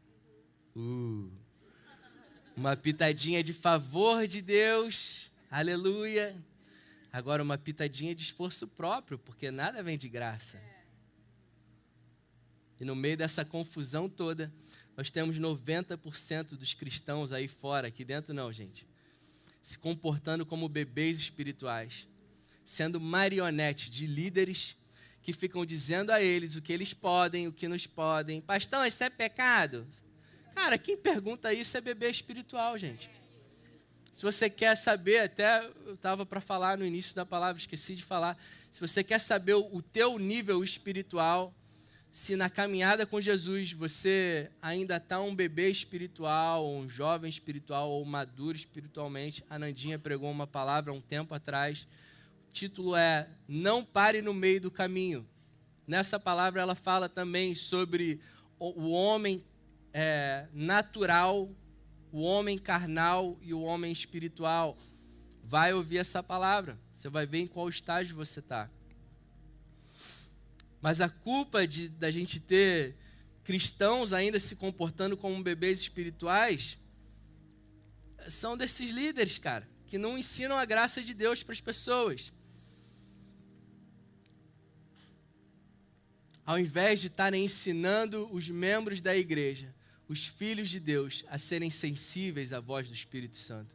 Uh. 0.74 1.30
Uma 2.56 2.78
pitadinha 2.78 3.44
de 3.44 3.52
favor 3.52 4.26
de 4.26 4.42
Deus 4.42 5.31
Aleluia. 5.52 6.34
Agora, 7.12 7.44
uma 7.44 7.58
pitadinha 7.58 8.16
de 8.16 8.24
esforço 8.24 8.66
próprio, 8.66 9.20
porque 9.20 9.52
nada 9.52 9.84
vem 9.84 9.98
de 9.98 10.08
graça. 10.08 10.58
E 12.80 12.86
no 12.86 12.96
meio 12.96 13.18
dessa 13.18 13.44
confusão 13.44 14.08
toda, 14.08 14.50
nós 14.96 15.12
temos 15.12 15.38
90% 15.38 16.56
dos 16.56 16.74
cristãos 16.74 17.34
aí 17.34 17.50
fora, 17.50 17.90
aqui 17.90 18.06
dentro 18.06 18.34
não, 18.34 18.52
gente, 18.54 18.88
se 19.62 19.78
comportando 19.78 20.46
como 20.46 20.70
bebês 20.70 21.20
espirituais, 21.20 22.08
sendo 22.64 22.98
marionete 22.98 23.92
de 23.92 24.08
líderes 24.08 24.78
que 25.22 25.34
ficam 25.34 25.66
dizendo 25.66 26.12
a 26.12 26.22
eles 26.22 26.56
o 26.56 26.62
que 26.62 26.72
eles 26.72 26.94
podem, 26.94 27.50
o 27.50 27.52
que 27.52 27.68
nos 27.68 27.86
podem. 27.86 28.40
Pastor, 28.40 28.88
isso 28.88 29.04
é 29.04 29.10
pecado? 29.10 29.86
Cara, 30.56 30.78
quem 30.78 30.96
pergunta 30.96 31.54
isso 31.54 31.76
é 31.76 31.82
bebê 31.82 32.10
espiritual, 32.10 32.78
gente. 32.78 33.10
Se 34.12 34.24
você 34.24 34.50
quer 34.50 34.76
saber, 34.76 35.20
até 35.20 35.66
eu 35.86 35.94
estava 35.94 36.26
para 36.26 36.42
falar 36.42 36.78
no 36.78 36.86
início 36.86 37.16
da 37.16 37.26
palavra, 37.26 37.60
esqueci 37.60 37.96
de 37.96 38.04
falar. 38.04 38.38
Se 38.72 38.82
você 38.82 39.04
quer 39.04 39.20
saber 39.20 39.54
o 39.54 39.82
teu 39.82 40.20
nível 40.20 40.64
espiritual, 40.64 41.54
se 42.12 42.36
na 42.36 42.50
caminhada 42.50 43.06
com 43.06 43.22
Jesus 43.22 43.72
você 43.72 44.52
ainda 44.62 44.98
está 44.98 45.22
um 45.22 45.34
bebê 45.34 45.70
espiritual, 45.72 46.70
um 46.70 46.90
jovem 46.90 47.30
espiritual 47.30 47.90
ou 47.90 48.04
maduro 48.04 48.58
espiritualmente, 48.58 49.46
a 49.50 49.58
Nandinha 49.58 49.98
pregou 49.98 50.30
uma 50.30 50.46
palavra 50.46 50.92
um 50.92 51.00
tempo 51.00 51.34
atrás. 51.34 51.88
O 52.50 52.52
título 52.52 52.98
é 52.98 53.30
Não 53.48 53.82
pare 53.82 54.22
no 54.22 54.34
meio 54.34 54.60
do 54.60 54.70
caminho. 54.70 55.26
Nessa 55.88 56.20
palavra 56.20 56.62
ela 56.62 56.76
fala 56.76 57.08
também 57.08 57.56
sobre 57.56 58.20
o 58.60 58.92
homem 58.92 59.44
é, 59.94 60.48
natural 60.54 61.50
o 62.12 62.22
homem 62.22 62.58
carnal 62.58 63.38
e 63.42 63.54
o 63.54 63.62
homem 63.62 63.92
espiritual. 63.92 64.78
Vai 65.44 65.74
ouvir 65.74 65.98
essa 65.98 66.22
palavra, 66.22 66.78
você 66.94 67.10
vai 67.10 67.26
ver 67.26 67.40
em 67.40 67.48
qual 67.48 67.70
estágio 67.70 68.16
você 68.16 68.40
está. 68.40 68.70
Mas 70.82 71.00
a 71.00 71.10
culpa 71.10 71.68
de 71.68 71.90
da 71.90 72.12
gente 72.12 72.40
ter 72.40 72.96
cristãos 73.44 74.14
ainda 74.14 74.40
se 74.40 74.56
comportando 74.56 75.16
como 75.16 75.44
bebês 75.44 75.80
espirituais 75.80 76.78
são 78.28 78.58
desses 78.58 78.92
líderes, 78.92 79.38
cara, 79.38 79.68
que 79.88 79.98
não 79.98 80.18
ensinam 80.18 80.58
a 80.58 80.66
graça 80.66 81.02
de 81.02 81.14
Deus 81.14 81.42
para 81.44 81.54
as 81.54 81.62
pessoas. 81.62 82.32
Ao 86.46 86.60
invés 86.60 87.00
de 87.00 87.08
estarem 87.08 87.46
ensinando 87.46 88.28
os 88.32 88.50
membros 88.50 89.02
da 89.02 89.16
igreja 89.16 89.74
os 90.12 90.28
filhos 90.28 90.70
de 90.70 90.78
Deus 90.78 91.24
a 91.30 91.38
serem 91.38 91.70
sensíveis 91.70 92.52
à 92.52 92.60
voz 92.60 92.86
do 92.86 92.94
Espírito 92.94 93.38
Santo. 93.38 93.74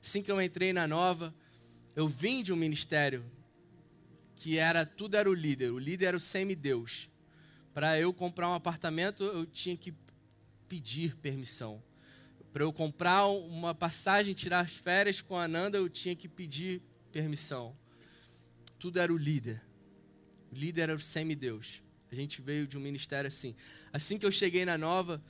Assim 0.00 0.22
que 0.22 0.30
eu 0.30 0.40
entrei 0.40 0.72
na 0.72 0.86
nova, 0.86 1.34
eu 1.96 2.08
vim 2.08 2.40
de 2.40 2.52
um 2.52 2.56
ministério 2.56 3.24
que 4.36 4.58
era 4.58 4.86
tudo 4.86 5.16
era 5.16 5.28
o 5.28 5.34
líder, 5.34 5.72
o 5.72 5.80
líder 5.80 6.06
era 6.06 6.16
o 6.16 6.20
semideus. 6.20 7.10
Para 7.74 7.98
eu 7.98 8.12
comprar 8.12 8.48
um 8.48 8.54
apartamento, 8.54 9.24
eu 9.24 9.44
tinha 9.44 9.76
que 9.76 9.92
pedir 10.68 11.16
permissão. 11.16 11.82
Para 12.52 12.62
eu 12.62 12.72
comprar 12.72 13.26
uma 13.26 13.74
passagem, 13.74 14.34
tirar 14.34 14.60
as 14.60 14.72
férias 14.72 15.20
com 15.20 15.36
a 15.36 15.44
Ananda, 15.44 15.78
eu 15.78 15.88
tinha 15.88 16.14
que 16.14 16.28
pedir 16.28 16.80
permissão. 17.10 17.76
Tudo 18.78 19.00
era 19.00 19.12
o 19.12 19.18
líder. 19.18 19.60
O 20.52 20.54
líder 20.54 20.82
era 20.82 20.94
o 20.94 21.00
semideus. 21.00 21.82
A 22.08 22.14
gente 22.14 22.40
veio 22.40 22.68
de 22.68 22.78
um 22.78 22.80
ministério 22.80 23.26
assim. 23.26 23.56
Assim 23.92 24.16
que 24.16 24.26
eu 24.26 24.30
cheguei 24.30 24.64
na 24.64 24.78
nova, 24.78 25.20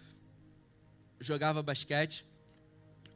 jogava 1.22 1.62
basquete 1.62 2.26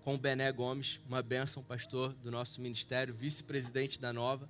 com 0.05 0.15
o 0.15 0.19
Bené 0.19 0.53
Gomes, 0.53 1.01
uma 1.09 1.21
bênção, 1.21 1.63
pastor 1.63 2.13
do 2.15 2.31
nosso 2.31 2.61
ministério, 2.61 3.13
vice-presidente 3.13 4.01
da 4.01 4.13
Nova. 4.13 4.49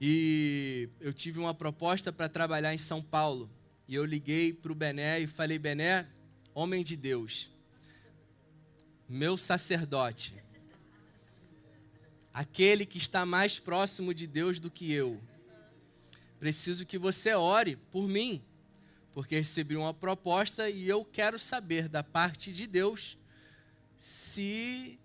E 0.00 0.88
eu 1.00 1.12
tive 1.12 1.38
uma 1.38 1.54
proposta 1.54 2.12
para 2.12 2.28
trabalhar 2.28 2.74
em 2.74 2.78
São 2.78 3.00
Paulo. 3.00 3.48
E 3.86 3.94
eu 3.94 4.04
liguei 4.04 4.52
para 4.52 4.72
o 4.72 4.74
Bené 4.74 5.20
e 5.20 5.26
falei: 5.26 5.58
Bené, 5.58 6.06
homem 6.52 6.82
de 6.82 6.96
Deus, 6.96 7.50
meu 9.08 9.36
sacerdote, 9.36 10.34
aquele 12.34 12.84
que 12.84 12.98
está 12.98 13.24
mais 13.24 13.60
próximo 13.60 14.12
de 14.12 14.26
Deus 14.26 14.58
do 14.58 14.70
que 14.70 14.92
eu, 14.92 15.20
preciso 16.40 16.84
que 16.84 16.98
você 16.98 17.34
ore 17.34 17.76
por 17.76 18.08
mim 18.08 18.42
porque 19.18 19.34
recebi 19.34 19.76
uma 19.76 19.92
proposta 19.92 20.70
e 20.70 20.88
eu 20.88 21.04
quero 21.04 21.40
saber 21.40 21.88
da 21.88 22.04
parte 22.04 22.52
de 22.52 22.68
Deus 22.68 23.18
se 23.98 24.96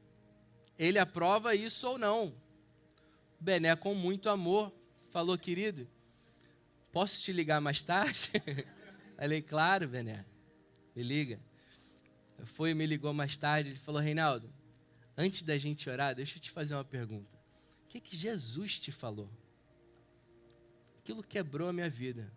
ele 0.78 1.00
aprova 1.00 1.56
isso 1.56 1.88
ou 1.88 1.98
não. 1.98 2.32
Bené, 3.40 3.76
com 3.76 3.96
muito 3.96 4.30
amor, 4.30 4.72
falou, 5.10 5.36
querido, 5.36 5.90
posso 6.92 7.20
te 7.22 7.32
ligar 7.32 7.60
mais 7.60 7.82
tarde? 7.82 8.30
Falei, 9.18 9.42
claro, 9.42 9.88
Bené, 9.88 10.24
me 10.96 11.02
liga. 11.02 11.40
Foi 12.44 12.70
e 12.70 12.76
me 12.76 12.86
ligou 12.86 13.16
mais 13.16 13.36
tarde, 13.36 13.72
ele 13.72 13.80
falou, 13.80 14.00
Reinaldo, 14.00 14.48
antes 15.18 15.42
da 15.42 15.58
gente 15.58 15.90
orar, 15.90 16.14
deixa 16.14 16.38
eu 16.38 16.42
te 16.44 16.52
fazer 16.52 16.76
uma 16.76 16.86
pergunta. 16.86 17.36
O 17.84 17.88
que, 17.88 18.00
que 18.00 18.16
Jesus 18.16 18.80
te 18.80 18.92
falou? 18.92 19.28
Aquilo 21.00 21.24
quebrou 21.24 21.68
a 21.68 21.74
minha 21.74 21.90
vida. 21.90 22.32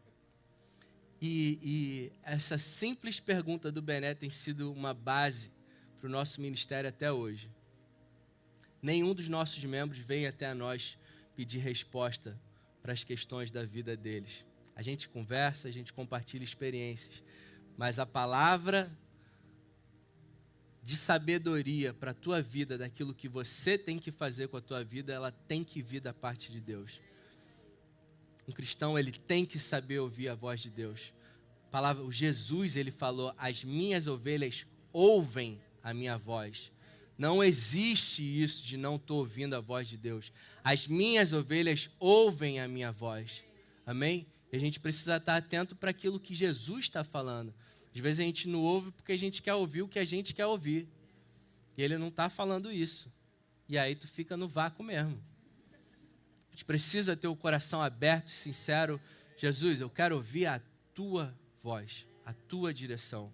E, 1.21 1.59
e, 1.63 2.13
essa 2.23 2.59
simples 2.59 3.19
pergunta 3.21 3.73
do 3.73 3.81
Bené 3.81 4.15
tem 4.15 4.29
sido 4.29 4.73
uma 4.73 4.93
base 4.93 5.51
para 5.99 6.09
o 6.09 6.11
nosso 6.11 6.41
ministério 6.41 6.89
até 6.89 7.11
hoje. 7.11 7.51
Nenhum 8.83 9.15
dos 9.15 9.29
nossos 9.29 9.65
membros 9.65 9.99
vem 9.99 10.27
até 10.27 10.53
nós 10.53 10.99
pedir 11.35 11.59
resposta 11.59 12.39
para 12.83 12.93
as 12.93 13.03
questões 13.03 13.51
da 13.51 13.65
vida 13.65 13.97
deles. 13.97 14.45
A 14.75 14.83
gente 14.83 15.09
conversa, 15.09 15.69
a 15.69 15.71
gente 15.71 15.93
compartilha 15.93 16.45
experiências, 16.45 17.25
mas 17.77 17.99
a 17.99 18.07
palavra 18.07 18.91
de 20.83 20.97
sabedoria 20.97 21.93
para 21.93 22.13
a 22.13 22.15
tua 22.15 22.41
vida, 22.41 22.79
daquilo 22.79 23.13
que 23.13 23.29
você 23.29 23.77
tem 23.77 23.99
que 23.99 24.13
fazer 24.13 24.47
com 24.49 24.57
a 24.57 24.61
tua 24.61 24.85
vida, 24.85 25.13
ela 25.13 25.33
tem 25.33 25.65
que 25.65 25.83
vir 25.83 26.01
da 26.01 26.15
parte 26.15 26.53
de 26.53 26.61
Deus. 26.61 27.01
Um 28.49 28.53
cristão, 28.53 28.99
ele 28.99 29.13
tem 29.13 29.45
que 29.45 29.59
saber 29.59 29.99
ouvir 29.99 30.29
a 30.29 30.35
voz 30.35 30.61
de 30.61 30.71
Deus. 30.71 31.13
A 31.69 31.71
palavra, 31.71 32.05
o 32.05 32.13
Jesus, 32.13 32.77
ele 32.77 32.91
falou: 32.91 33.35
"As 33.37 33.65
minhas 33.65 34.07
ovelhas 34.07 34.67
ouvem 34.93 35.61
a 35.83 35.93
minha 35.93 36.17
voz". 36.17 36.71
Não 37.19 37.43
existe 37.43 38.23
isso 38.23 38.63
de 38.65 38.77
não 38.77 38.97
estou 38.97 39.19
ouvindo 39.19 39.55
a 39.55 39.61
voz 39.61 39.89
de 39.89 39.97
Deus. 39.97 40.33
As 40.63 40.87
minhas 40.87 41.33
ovelhas 41.33 41.89
ouvem 41.99 42.61
a 42.61 42.69
minha 42.69 42.93
voz. 42.93 43.43
Amém? 43.87 44.27
E 44.53 44.57
a 44.57 44.61
gente 44.61 44.79
precisa 44.79 45.17
estar 45.17 45.37
atento 45.37 45.75
para 45.75 45.91
aquilo 45.91 46.21
que 46.21 46.35
Jesus 46.35 46.85
está 46.85 47.03
falando. 47.03 47.55
Às 47.95 48.01
vezes 48.01 48.21
a 48.21 48.25
gente 48.25 48.49
não 48.49 48.63
ouve 48.63 48.91
porque 48.91 49.13
a 49.13 49.17
gente 49.17 49.41
quer 49.41 49.55
ouvir 49.55 49.83
o 49.83 49.89
que 49.89 49.99
a 49.99 50.05
gente 50.05 50.35
quer 50.35 50.45
ouvir. 50.45 50.87
E 51.77 51.83
ele 51.83 51.97
não 51.97 52.09
está 52.09 52.29
falando 52.29 52.71
isso. 52.71 53.11
E 53.69 53.79
aí 53.79 53.95
tu 53.95 54.07
fica 54.07 54.37
no 54.37 54.47
vácuo 54.47 54.85
mesmo. 54.85 55.19
Gente 56.57 56.65
precisa 56.65 57.15
ter 57.15 57.29
o 57.29 57.37
coração 57.37 57.83
aberto 57.83 58.29
e 58.29 58.33
sincero. 58.33 58.99
Jesus, 59.37 59.79
eu 59.79 59.91
quero 59.91 60.17
ouvir 60.17 60.47
a 60.47 60.59
tua 60.95 61.39
voz, 61.63 62.09
a 62.25 62.33
tua 62.33 62.73
direção. 62.73 63.31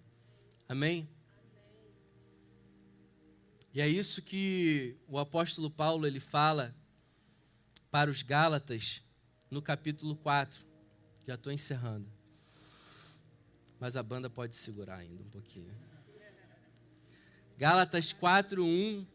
Amém? 0.67 1.07
E 3.73 3.79
é 3.79 3.87
isso 3.87 4.21
que 4.21 4.97
o 5.07 5.17
apóstolo 5.17 5.71
Paulo 5.71 6.05
ele 6.05 6.19
fala 6.19 6.75
para 7.89 8.11
os 8.11 8.21
Gálatas 8.23 9.01
no 9.49 9.61
capítulo 9.61 10.17
4. 10.17 10.61
Já 11.25 11.35
estou 11.35 11.53
encerrando. 11.53 12.11
Mas 13.79 13.95
a 13.95 14.03
banda 14.03 14.29
pode 14.29 14.53
segurar 14.57 14.97
ainda 14.97 15.23
um 15.23 15.29
pouquinho. 15.29 15.73
Gálatas 17.57 18.11
4, 18.11 18.61
1. 18.61 19.07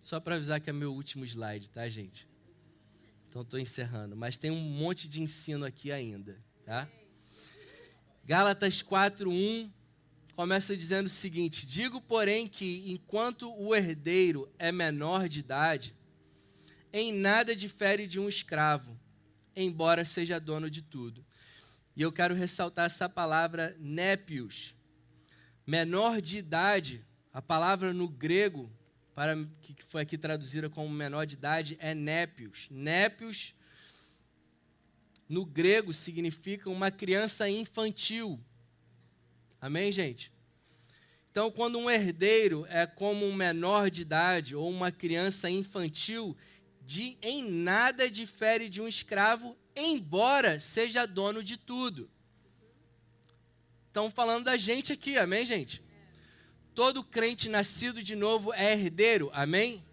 Só 0.00 0.20
para 0.20 0.36
avisar 0.36 0.60
que 0.60 0.70
é 0.70 0.72
meu 0.72 0.94
último 0.94 1.24
slide, 1.24 1.68
tá, 1.70 1.88
gente? 1.88 2.28
Então 3.38 3.44
estou 3.44 3.60
encerrando, 3.60 4.16
mas 4.16 4.36
tem 4.36 4.50
um 4.50 4.58
monte 4.58 5.08
de 5.08 5.22
ensino 5.22 5.64
aqui 5.64 5.92
ainda, 5.92 6.36
tá? 6.64 6.88
Gálatas 8.24 8.82
4:1 8.82 9.70
começa 10.34 10.76
dizendo 10.76 11.06
o 11.06 11.08
seguinte: 11.08 11.64
Digo, 11.64 12.00
porém, 12.00 12.48
que 12.48 12.90
enquanto 12.90 13.54
o 13.56 13.76
herdeiro 13.76 14.52
é 14.58 14.72
menor 14.72 15.28
de 15.28 15.38
idade, 15.38 15.94
em 16.92 17.12
nada 17.12 17.54
difere 17.54 18.08
de 18.08 18.18
um 18.18 18.28
escravo, 18.28 18.98
embora 19.54 20.04
seja 20.04 20.40
dono 20.40 20.68
de 20.68 20.82
tudo. 20.82 21.24
E 21.94 22.02
eu 22.02 22.10
quero 22.10 22.34
ressaltar 22.34 22.86
essa 22.86 23.08
palavra 23.08 23.76
népios, 23.78 24.74
menor 25.64 26.20
de 26.20 26.38
idade. 26.38 27.06
A 27.32 27.40
palavra 27.40 27.92
no 27.92 28.08
grego 28.08 28.68
para 29.18 29.36
que 29.62 29.74
foi 29.88 30.02
aqui 30.02 30.16
traduzida 30.16 30.70
como 30.70 30.88
menor 30.88 31.26
de 31.26 31.34
idade, 31.34 31.76
é 31.80 31.92
népios. 31.92 32.68
Népios, 32.70 33.52
no 35.28 35.44
grego, 35.44 35.92
significa 35.92 36.70
uma 36.70 36.88
criança 36.88 37.50
infantil. 37.50 38.40
Amém, 39.60 39.90
gente? 39.90 40.32
Então, 41.32 41.50
quando 41.50 41.80
um 41.80 41.90
herdeiro 41.90 42.64
é 42.70 42.86
como 42.86 43.26
um 43.26 43.34
menor 43.34 43.90
de 43.90 44.02
idade 44.02 44.54
ou 44.54 44.70
uma 44.70 44.92
criança 44.92 45.50
infantil, 45.50 46.36
de, 46.86 47.18
em 47.20 47.42
nada 47.42 48.08
difere 48.08 48.68
de 48.68 48.80
um 48.80 48.86
escravo, 48.86 49.58
embora 49.74 50.60
seja 50.60 51.06
dono 51.06 51.42
de 51.42 51.56
tudo. 51.56 52.08
Estão 53.88 54.12
falando 54.12 54.44
da 54.44 54.56
gente 54.56 54.92
aqui, 54.92 55.18
amém, 55.18 55.44
gente? 55.44 55.82
Todo 56.78 57.02
crente 57.02 57.48
nascido 57.48 58.00
de 58.04 58.14
novo 58.14 58.54
é 58.54 58.72
herdeiro, 58.72 59.32
amém? 59.32 59.84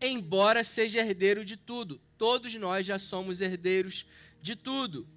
Embora 0.00 0.62
seja 0.62 1.00
herdeiro 1.00 1.44
de 1.44 1.56
tudo, 1.56 2.00
todos 2.16 2.54
nós 2.54 2.86
já 2.86 3.00
somos 3.00 3.40
herdeiros 3.40 4.06
de 4.40 4.54
tudo. 4.54 5.08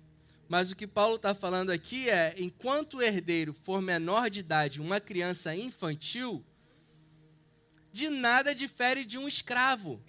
Mas 0.50 0.72
o 0.72 0.76
que 0.76 0.88
Paulo 0.88 1.18
está 1.18 1.36
falando 1.36 1.70
aqui 1.70 2.10
é: 2.10 2.34
enquanto 2.36 2.98
o 2.98 3.02
herdeiro 3.04 3.54
for 3.54 3.80
menor 3.80 4.28
de 4.28 4.40
idade, 4.40 4.82
uma 4.82 5.00
criança 5.00 5.56
infantil, 5.56 6.44
de 7.92 8.10
nada 8.10 8.56
difere 8.56 9.06
de 9.06 9.20
um 9.20 9.28
escravo. 9.28 10.04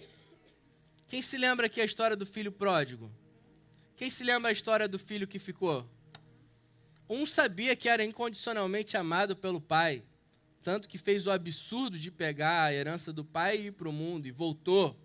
Quem 1.07 1.21
se 1.21 1.37
lembra 1.37 1.67
aqui 1.67 1.81
a 1.81 1.85
história 1.85 2.15
do 2.15 2.25
filho 2.25 2.51
pródigo? 2.51 3.11
Quem 3.95 4.09
se 4.09 4.23
lembra 4.23 4.49
a 4.49 4.51
história 4.51 4.87
do 4.87 4.97
filho 4.97 5.27
que 5.27 5.37
ficou? 5.37 5.87
Um 7.07 7.27
sabia 7.27 7.75
que 7.75 7.87
era 7.87 8.03
incondicionalmente 8.03 8.97
amado 8.97 9.35
pelo 9.35 9.61
pai, 9.61 10.03
tanto 10.63 10.87
que 10.87 10.97
fez 10.97 11.27
o 11.27 11.31
absurdo 11.31 11.99
de 11.99 12.09
pegar 12.09 12.63
a 12.63 12.73
herança 12.73 13.11
do 13.11 13.25
pai 13.25 13.57
e 13.57 13.65
ir 13.67 13.71
para 13.71 13.89
o 13.89 13.93
mundo 13.93 14.27
e 14.27 14.31
voltou, 14.31 14.97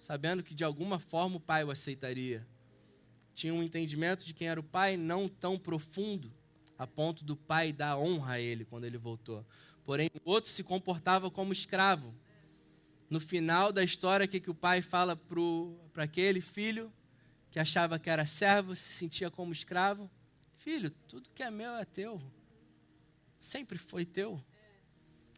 sabendo 0.00 0.42
que 0.42 0.54
de 0.54 0.64
alguma 0.64 0.98
forma 0.98 1.36
o 1.36 1.40
pai 1.40 1.62
o 1.64 1.70
aceitaria. 1.70 2.46
Tinha 3.32 3.54
um 3.54 3.62
entendimento 3.62 4.24
de 4.24 4.34
quem 4.34 4.48
era 4.48 4.58
o 4.58 4.64
pai 4.64 4.96
não 4.96 5.28
tão 5.28 5.56
profundo, 5.56 6.32
a 6.76 6.86
ponto 6.86 7.24
do 7.24 7.36
pai 7.36 7.72
dar 7.72 7.96
honra 7.96 8.34
a 8.34 8.40
ele 8.40 8.64
quando 8.64 8.84
ele 8.84 8.98
voltou. 8.98 9.46
Porém, 9.84 10.10
o 10.24 10.30
outro 10.30 10.50
se 10.50 10.64
comportava 10.64 11.30
como 11.30 11.52
escravo. 11.52 12.12
No 13.08 13.20
final 13.20 13.72
da 13.72 13.84
história, 13.84 14.26
o 14.26 14.28
que, 14.28 14.40
que 14.40 14.50
o 14.50 14.54
pai 14.54 14.82
fala 14.82 15.14
para 15.92 16.02
aquele 16.02 16.40
filho 16.40 16.92
que 17.52 17.60
achava 17.60 17.98
que 18.00 18.10
era 18.10 18.26
servo, 18.26 18.74
se 18.74 18.92
sentia 18.92 19.30
como 19.30 19.52
escravo? 19.52 20.10
Filho, 20.56 20.90
tudo 20.90 21.30
que 21.32 21.42
é 21.42 21.50
meu 21.50 21.76
é 21.76 21.84
teu. 21.84 22.20
Sempre 23.38 23.78
foi 23.78 24.04
teu. 24.04 24.42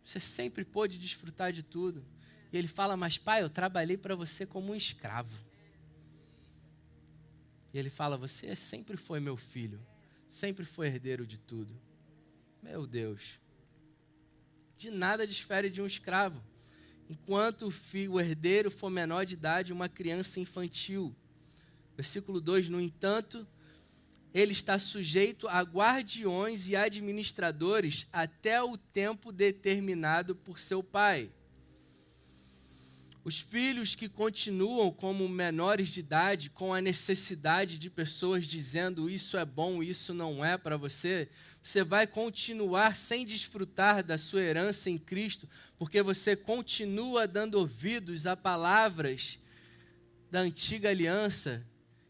Você 0.09 0.21
sempre 0.21 0.65
pôde 0.65 0.99
desfrutar 0.99 1.53
de 1.53 1.63
tudo. 1.63 2.03
E 2.51 2.57
ele 2.57 2.67
fala: 2.67 2.97
Mas 2.97 3.19
pai, 3.19 3.43
eu 3.43 3.51
trabalhei 3.51 3.99
para 3.99 4.17
você 4.17 4.47
como 4.47 4.73
um 4.73 4.75
escravo. 4.75 5.39
E 7.75 7.79
ele 7.79 7.91
fala: 7.91 8.17
Você 8.17 8.57
sempre 8.57 8.97
foi 8.97 9.21
meu 9.21 9.37
filho. 9.37 9.79
Sempre 10.27 10.65
foi 10.65 10.87
herdeiro 10.87 11.27
de 11.27 11.37
tudo. 11.37 11.79
Meu 12.63 12.87
Deus. 12.87 13.39
De 14.79 14.91
nada 14.91 15.27
difere 15.27 15.69
de 15.69 15.83
um 15.83 15.87
escravo. 15.87 16.43
Enquanto 17.11 17.67
o, 17.67 17.71
filho, 17.71 18.13
o 18.13 18.21
herdeiro 18.21 18.71
for 18.71 18.89
menor 18.89 19.27
de 19.27 19.35
idade, 19.35 19.75
uma 19.75 19.91
criança 19.91 20.41
infantil. 20.41 21.15
Versículo 21.95 22.41
2: 22.41 22.71
No 22.71 22.81
entanto, 22.81 23.47
ele 24.39 24.53
está 24.53 24.79
sujeito 24.79 25.49
a 25.49 25.63
guardiões 25.63 26.69
e 26.69 26.77
administradores 26.77 28.07
até 28.13 28.63
o 28.63 28.77
tempo 28.77 29.33
determinado 29.33 30.37
por 30.37 30.61
seu 30.61 30.81
pai. 30.81 31.29
Os 33.25 33.41
filhos 33.41 33.97
que 33.97 34.09
continuam 34.09 34.93
como 34.93 35.29
menores 35.29 35.89
de 35.89 36.01
idade, 36.01 36.51
com 36.51 36.73
a 36.73 36.81
necessidade 36.81 37.79
de 37.79 37.91
pessoas 37.91 38.47
dizendo 38.47 39.11
isso 39.11 39.37
é 39.37 39.45
bom, 39.45 39.83
isso 39.83 40.15
não 40.15 40.45
é 40.45 40.57
para 40.57 40.77
você, 40.77 41.29
você 41.61 41.83
vai 41.83 42.07
continuar 42.07 42.95
sem 42.95 43.27
desfrutar 43.27 44.05
da 44.05 44.17
sua 44.17 44.41
herança 44.41 44.89
em 44.89 44.97
Cristo, 44.97 45.49
porque 45.77 46.01
você 46.01 46.37
continua 46.37 47.27
dando 47.27 47.57
ouvidos 47.57 48.25
a 48.25 48.37
palavras 48.37 49.41
da 50.31 50.41
antiga 50.41 50.91
aliança 50.91 51.67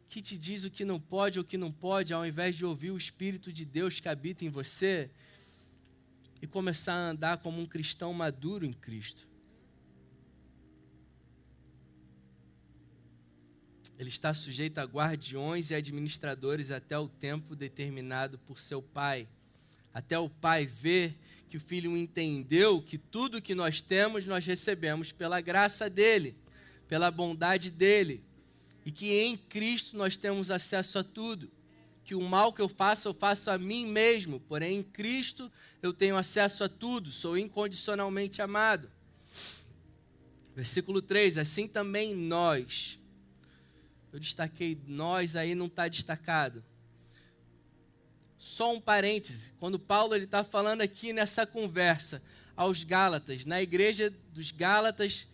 que 0.09 0.23
te 0.23 0.39
diz 0.39 0.65
o 0.65 0.71
que 0.71 0.85
não 0.85 0.99
pode 0.99 1.39
ou 1.39 1.45
o 1.45 1.47
que 1.47 1.59
não 1.59 1.71
pode, 1.71 2.15
ao 2.15 2.27
invés 2.27 2.57
de 2.57 2.65
ouvir 2.65 2.91
o 2.91 2.97
Espírito 2.97 3.53
de 3.53 3.65
Deus 3.65 4.01
que 4.01 4.09
habita 4.09 4.45
em 4.45 4.49
você 4.49 5.11
e 6.41 6.47
começar 6.47 6.95
a 6.95 7.11
andar 7.11 7.37
como 7.39 7.61
um 7.61 7.67
cristão 7.67 8.13
maduro 8.15 8.65
em 8.65 8.73
Cristo. 8.73 9.29
Ele 13.99 14.09
está 14.09 14.33
sujeito 14.33 14.79
a 14.79 14.85
guardiões 14.85 15.71
e 15.71 15.75
administradores 15.75 16.71
até 16.71 16.99
o 16.99 17.09
tempo 17.09 17.55
determinado 17.55 18.39
por 18.39 18.59
seu 18.59 18.81
pai. 18.81 19.29
Até 19.93 20.19
o 20.19 20.31
pai 20.31 20.65
ver 20.65 21.19
que 21.51 21.57
o 21.57 21.61
filho 21.61 21.97
entendeu 21.97 22.81
que 22.81 22.97
tudo 22.97 23.43
que 23.43 23.55
nós 23.55 23.81
temos 23.81 24.25
nós 24.25 24.47
recebemos 24.47 25.11
pela 25.11 25.41
graça 25.41 25.91
dele, 25.91 26.37
pela 26.89 27.11
bondade 27.11 27.71
dele 27.71 28.28
e 28.89 28.91
que 28.91 29.13
em 29.21 29.37
Cristo 29.37 29.99
nós 29.99 30.17
temos 30.17 30.51
acesso 30.51 30.99
a 30.99 31.05
tudo. 31.05 31.51
Que 32.07 32.15
o 32.15 32.23
mal 32.23 32.55
que 32.55 32.63
eu 32.63 32.71
faço, 32.71 33.07
eu 33.09 33.13
faço 33.13 33.51
a 33.51 33.59
mim 33.59 33.85
mesmo, 33.85 34.41
porém 34.41 34.79
em 34.79 34.83
Cristo 34.83 35.53
eu 35.83 35.93
tenho 35.93 36.17
acesso 36.17 36.65
a 36.65 36.71
tudo, 36.71 37.13
sou 37.13 37.37
incondicionalmente 37.37 38.41
amado. 38.41 38.91
Versículo 40.57 41.03
3: 41.03 41.37
Assim 41.37 41.69
também 41.69 42.15
nós. 42.15 42.99
Eu 44.11 44.19
destaquei 44.19 44.81
nós 44.87 45.37
aí, 45.37 45.55
não 45.55 45.67
está 45.67 45.87
destacado. 45.87 46.65
Só 48.39 48.73
um 48.73 48.81
parêntese. 48.81 49.53
Quando 49.61 49.79
Paulo 49.79 50.17
está 50.17 50.43
falando 50.43 50.81
aqui 50.81 51.13
nessa 51.13 51.47
conversa 51.47 52.23
aos 52.57 52.85
Gálatas, 52.85 53.45
na 53.45 53.61
igreja 53.61 54.11
dos 54.33 54.51
Gálatas, 54.51 55.29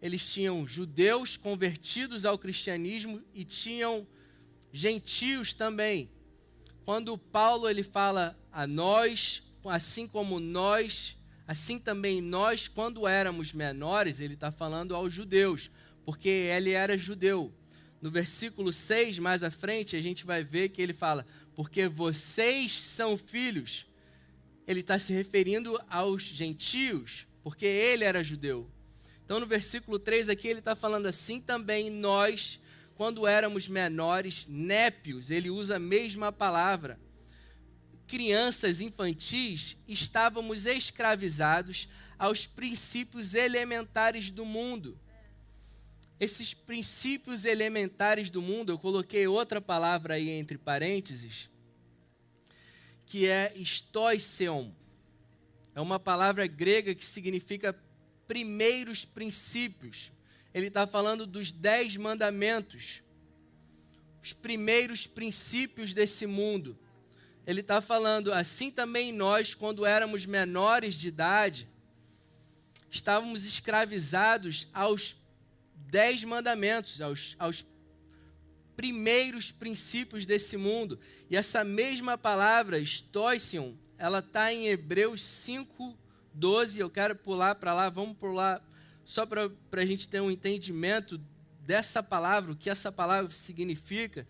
eles 0.00 0.32
tinham 0.32 0.66
judeus 0.66 1.36
convertidos 1.36 2.24
ao 2.24 2.38
cristianismo 2.38 3.22
e 3.34 3.44
tinham 3.44 4.06
gentios 4.72 5.52
também. 5.52 6.10
Quando 6.84 7.18
Paulo 7.18 7.68
ele 7.68 7.82
fala 7.82 8.38
a 8.50 8.66
nós, 8.66 9.42
assim 9.64 10.06
como 10.06 10.40
nós, 10.40 11.16
assim 11.46 11.78
também 11.78 12.20
nós, 12.20 12.66
quando 12.66 13.06
éramos 13.06 13.52
menores, 13.52 14.20
ele 14.20 14.34
está 14.34 14.50
falando 14.50 14.94
aos 14.94 15.12
judeus, 15.12 15.70
porque 16.04 16.28
ele 16.28 16.70
era 16.70 16.96
judeu. 16.96 17.52
No 18.00 18.10
versículo 18.10 18.72
6, 18.72 19.18
mais 19.18 19.42
à 19.42 19.50
frente, 19.50 19.94
a 19.94 20.00
gente 20.00 20.24
vai 20.24 20.42
ver 20.42 20.70
que 20.70 20.80
ele 20.80 20.94
fala: 20.94 21.26
Porque 21.54 21.86
vocês 21.86 22.72
são 22.72 23.18
filhos. 23.18 23.86
Ele 24.66 24.80
está 24.80 24.98
se 24.98 25.12
referindo 25.12 25.78
aos 25.88 26.22
gentios, 26.22 27.26
porque 27.42 27.66
ele 27.66 28.04
era 28.04 28.24
judeu. 28.24 28.70
Então, 29.30 29.38
no 29.38 29.46
versículo 29.46 29.96
3 29.96 30.28
aqui, 30.28 30.48
ele 30.48 30.58
está 30.58 30.74
falando 30.74 31.06
assim 31.06 31.38
também, 31.40 31.88
nós, 31.88 32.58
quando 32.96 33.28
éramos 33.28 33.68
menores, 33.68 34.44
népios, 34.48 35.30
ele 35.30 35.48
usa 35.48 35.76
a 35.76 35.78
mesma 35.78 36.32
palavra. 36.32 36.98
Crianças 38.08 38.80
infantis, 38.80 39.76
estávamos 39.86 40.66
escravizados 40.66 41.88
aos 42.18 42.44
princípios 42.44 43.32
elementares 43.32 44.30
do 44.30 44.44
mundo. 44.44 44.98
Esses 46.18 46.52
princípios 46.52 47.44
elementares 47.44 48.30
do 48.30 48.42
mundo, 48.42 48.72
eu 48.72 48.78
coloquei 48.80 49.28
outra 49.28 49.60
palavra 49.60 50.14
aí 50.14 50.28
entre 50.28 50.58
parênteses, 50.58 51.48
que 53.06 53.28
é 53.28 53.52
stoiseon. 53.58 54.72
É 55.72 55.80
uma 55.80 56.00
palavra 56.00 56.48
grega 56.48 56.96
que 56.96 57.04
significa 57.04 57.72
primeiros 58.30 59.04
princípios. 59.04 60.12
Ele 60.54 60.68
está 60.68 60.86
falando 60.86 61.26
dos 61.26 61.50
dez 61.50 61.96
mandamentos, 61.96 63.02
os 64.22 64.32
primeiros 64.32 65.04
princípios 65.04 65.92
desse 65.92 66.26
mundo. 66.26 66.78
Ele 67.44 67.60
está 67.60 67.80
falando, 67.80 68.32
assim 68.32 68.70
também 68.70 69.12
nós, 69.12 69.52
quando 69.52 69.84
éramos 69.84 70.26
menores 70.26 70.94
de 70.94 71.08
idade, 71.08 71.68
estávamos 72.88 73.44
escravizados 73.44 74.68
aos 74.72 75.16
dez 75.74 76.22
mandamentos, 76.22 77.00
aos, 77.00 77.34
aos 77.36 77.66
primeiros 78.76 79.50
princípios 79.50 80.24
desse 80.24 80.56
mundo. 80.56 81.00
E 81.28 81.36
essa 81.36 81.64
mesma 81.64 82.16
palavra, 82.16 82.78
stoision, 82.80 83.72
ela 83.98 84.20
está 84.20 84.52
em 84.52 84.68
Hebreus 84.68 85.20
5, 85.20 85.98
12, 86.34 86.80
eu 86.80 86.90
quero 86.90 87.14
pular 87.14 87.54
para 87.54 87.74
lá, 87.74 87.88
vamos 87.88 88.16
pular 88.16 88.62
só 89.04 89.26
para 89.26 89.50
a 89.72 89.84
gente 89.84 90.08
ter 90.08 90.20
um 90.20 90.30
entendimento 90.30 91.20
dessa 91.60 92.02
palavra, 92.02 92.52
o 92.52 92.56
que 92.56 92.70
essa 92.70 92.92
palavra 92.92 93.30
significa, 93.32 94.26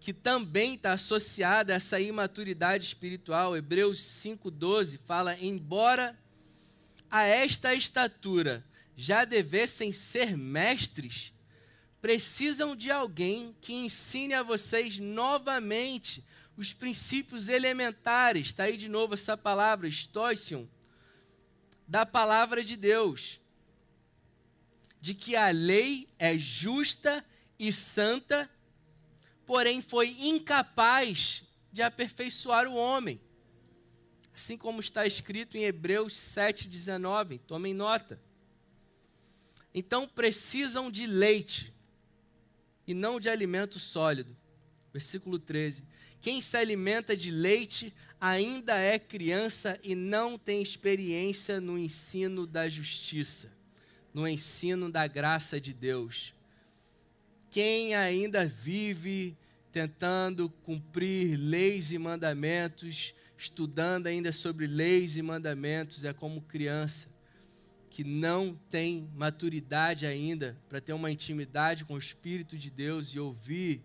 que 0.00 0.12
também 0.12 0.74
está 0.74 0.92
associada 0.92 1.72
a 1.72 1.76
essa 1.76 1.98
imaturidade 2.00 2.84
espiritual. 2.84 3.56
Hebreus 3.56 3.98
5,12 3.98 4.98
fala: 5.04 5.36
embora 5.40 6.16
a 7.10 7.24
esta 7.24 7.74
estatura 7.74 8.64
já 8.96 9.24
devessem 9.24 9.92
ser 9.92 10.36
mestres, 10.36 11.32
precisam 12.00 12.76
de 12.76 12.90
alguém 12.90 13.54
que 13.60 13.74
ensine 13.74 14.34
a 14.34 14.42
vocês 14.42 14.98
novamente 14.98 16.24
os 16.56 16.72
princípios 16.72 17.48
elementares. 17.48 18.48
Está 18.48 18.64
aí 18.64 18.76
de 18.76 18.88
novo 18.88 19.14
essa 19.14 19.36
palavra, 19.36 19.88
stoition, 19.90 20.66
da 21.86 22.04
palavra 22.04 22.64
de 22.64 22.76
Deus, 22.76 23.40
de 25.00 25.14
que 25.14 25.36
a 25.36 25.50
lei 25.50 26.08
é 26.18 26.36
justa 26.36 27.24
e 27.58 27.72
santa, 27.72 28.50
porém 29.44 29.80
foi 29.80 30.08
incapaz 30.18 31.44
de 31.72 31.82
aperfeiçoar 31.82 32.66
o 32.66 32.74
homem. 32.74 33.20
Assim 34.34 34.58
como 34.58 34.80
está 34.80 35.06
escrito 35.06 35.56
em 35.56 35.64
Hebreus 35.64 36.12
7,19, 36.12 37.40
tomem 37.46 37.72
nota. 37.72 38.20
Então 39.72 40.08
precisam 40.08 40.90
de 40.90 41.06
leite 41.06 41.74
e 42.86 42.94
não 42.94 43.20
de 43.20 43.28
alimento 43.28 43.78
sólido. 43.78 44.36
Versículo 44.92 45.38
13. 45.38 45.84
Quem 46.20 46.40
se 46.40 46.56
alimenta 46.56 47.16
de 47.16 47.30
leite 47.30 47.94
ainda 48.20 48.76
é 48.76 48.98
criança 48.98 49.78
e 49.82 49.94
não 49.94 50.38
tem 50.38 50.62
experiência 50.62 51.60
no 51.60 51.78
ensino 51.78 52.46
da 52.46 52.68
justiça, 52.68 53.52
no 54.12 54.26
ensino 54.26 54.90
da 54.90 55.06
graça 55.06 55.60
de 55.60 55.72
Deus. 55.72 56.34
Quem 57.50 57.94
ainda 57.94 58.44
vive 58.46 59.36
tentando 59.72 60.48
cumprir 60.48 61.36
leis 61.36 61.92
e 61.92 61.98
mandamentos, 61.98 63.14
estudando 63.36 64.06
ainda 64.06 64.32
sobre 64.32 64.66
leis 64.66 65.16
e 65.16 65.22
mandamentos, 65.22 66.04
é 66.04 66.12
como 66.12 66.40
criança 66.40 67.08
que 67.90 68.04
não 68.04 68.58
tem 68.68 69.10
maturidade 69.14 70.04
ainda 70.04 70.54
para 70.68 70.80
ter 70.80 70.92
uma 70.92 71.10
intimidade 71.10 71.84
com 71.84 71.94
o 71.94 71.98
Espírito 71.98 72.56
de 72.56 72.70
Deus 72.70 73.08
e 73.08 73.18
ouvir 73.18 73.82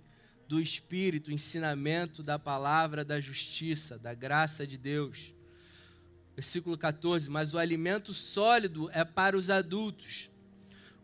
do 0.51 0.59
Espírito, 0.59 1.31
ensinamento 1.31 2.21
da 2.21 2.37
palavra 2.37 3.05
da 3.05 3.21
justiça, 3.21 3.97
da 3.97 4.13
graça 4.13 4.67
de 4.67 4.77
Deus. 4.77 5.33
Versículo 6.35 6.77
14: 6.77 7.29
Mas 7.29 7.53
o 7.53 7.57
alimento 7.57 8.13
sólido 8.13 8.89
é 8.91 9.05
para 9.05 9.37
os 9.37 9.49
adultos, 9.49 10.29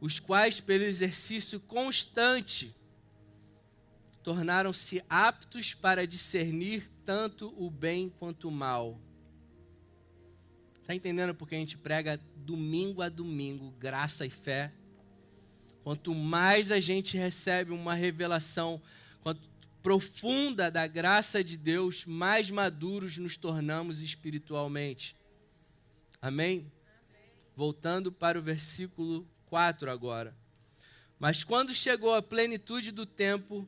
os 0.01 0.19
quais, 0.19 0.59
pelo 0.59 0.83
exercício 0.83 1.61
constante, 1.61 2.75
tornaram-se 4.21 5.01
aptos 5.09 5.73
para 5.73 6.05
discernir 6.05 6.91
tanto 7.05 7.55
o 7.57 7.71
bem 7.71 8.09
quanto 8.09 8.49
o 8.49 8.51
mal. 8.51 8.99
Está 10.81 10.93
entendendo 10.93 11.33
porque 11.33 11.55
a 11.55 11.59
gente 11.59 11.77
prega 11.77 12.19
domingo 12.35 13.01
a 13.01 13.07
domingo, 13.07 13.71
graça 13.79 14.25
e 14.25 14.29
fé? 14.29 14.73
Quanto 15.85 16.13
mais 16.13 16.69
a 16.69 16.81
gente 16.81 17.15
recebe 17.15 17.71
uma 17.71 17.93
revelação 17.93 18.81
profunda 19.81 20.69
da 20.69 20.87
graça 20.87 21.43
de 21.43 21.57
Deus, 21.57 22.05
mais 22.05 22.49
maduros 22.49 23.17
nos 23.17 23.37
tornamos 23.37 24.01
espiritualmente. 24.01 25.15
Amém? 26.21 26.59
Amém? 26.59 26.71
Voltando 27.55 28.11
para 28.11 28.39
o 28.39 28.41
versículo 28.41 29.27
4 29.45 29.89
agora. 29.89 30.35
Mas 31.19 31.43
quando 31.43 31.73
chegou 31.73 32.13
a 32.13 32.21
plenitude 32.21 32.91
do 32.91 33.05
tempo, 33.05 33.67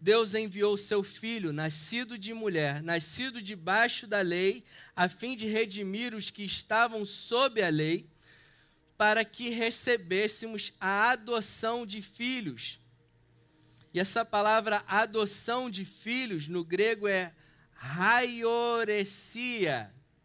Deus 0.00 0.34
enviou 0.34 0.76
seu 0.76 1.02
filho, 1.02 1.52
nascido 1.52 2.16
de 2.16 2.32
mulher, 2.32 2.82
nascido 2.82 3.42
debaixo 3.42 4.06
da 4.06 4.20
lei, 4.20 4.62
a 4.94 5.08
fim 5.08 5.34
de 5.34 5.46
redimir 5.46 6.14
os 6.14 6.30
que 6.30 6.44
estavam 6.44 7.04
sob 7.04 7.60
a 7.60 7.68
lei, 7.68 8.08
para 8.96 9.24
que 9.24 9.50
recebêssemos 9.50 10.72
a 10.80 11.10
adoção 11.10 11.84
de 11.84 12.00
filhos. 12.00 12.80
E 13.92 14.00
essa 14.00 14.24
palavra 14.24 14.84
adoção 14.86 15.70
de 15.70 15.84
filhos 15.84 16.48
no 16.48 16.64
grego 16.64 17.08
é 17.08 17.32
raioresia. 17.72 19.14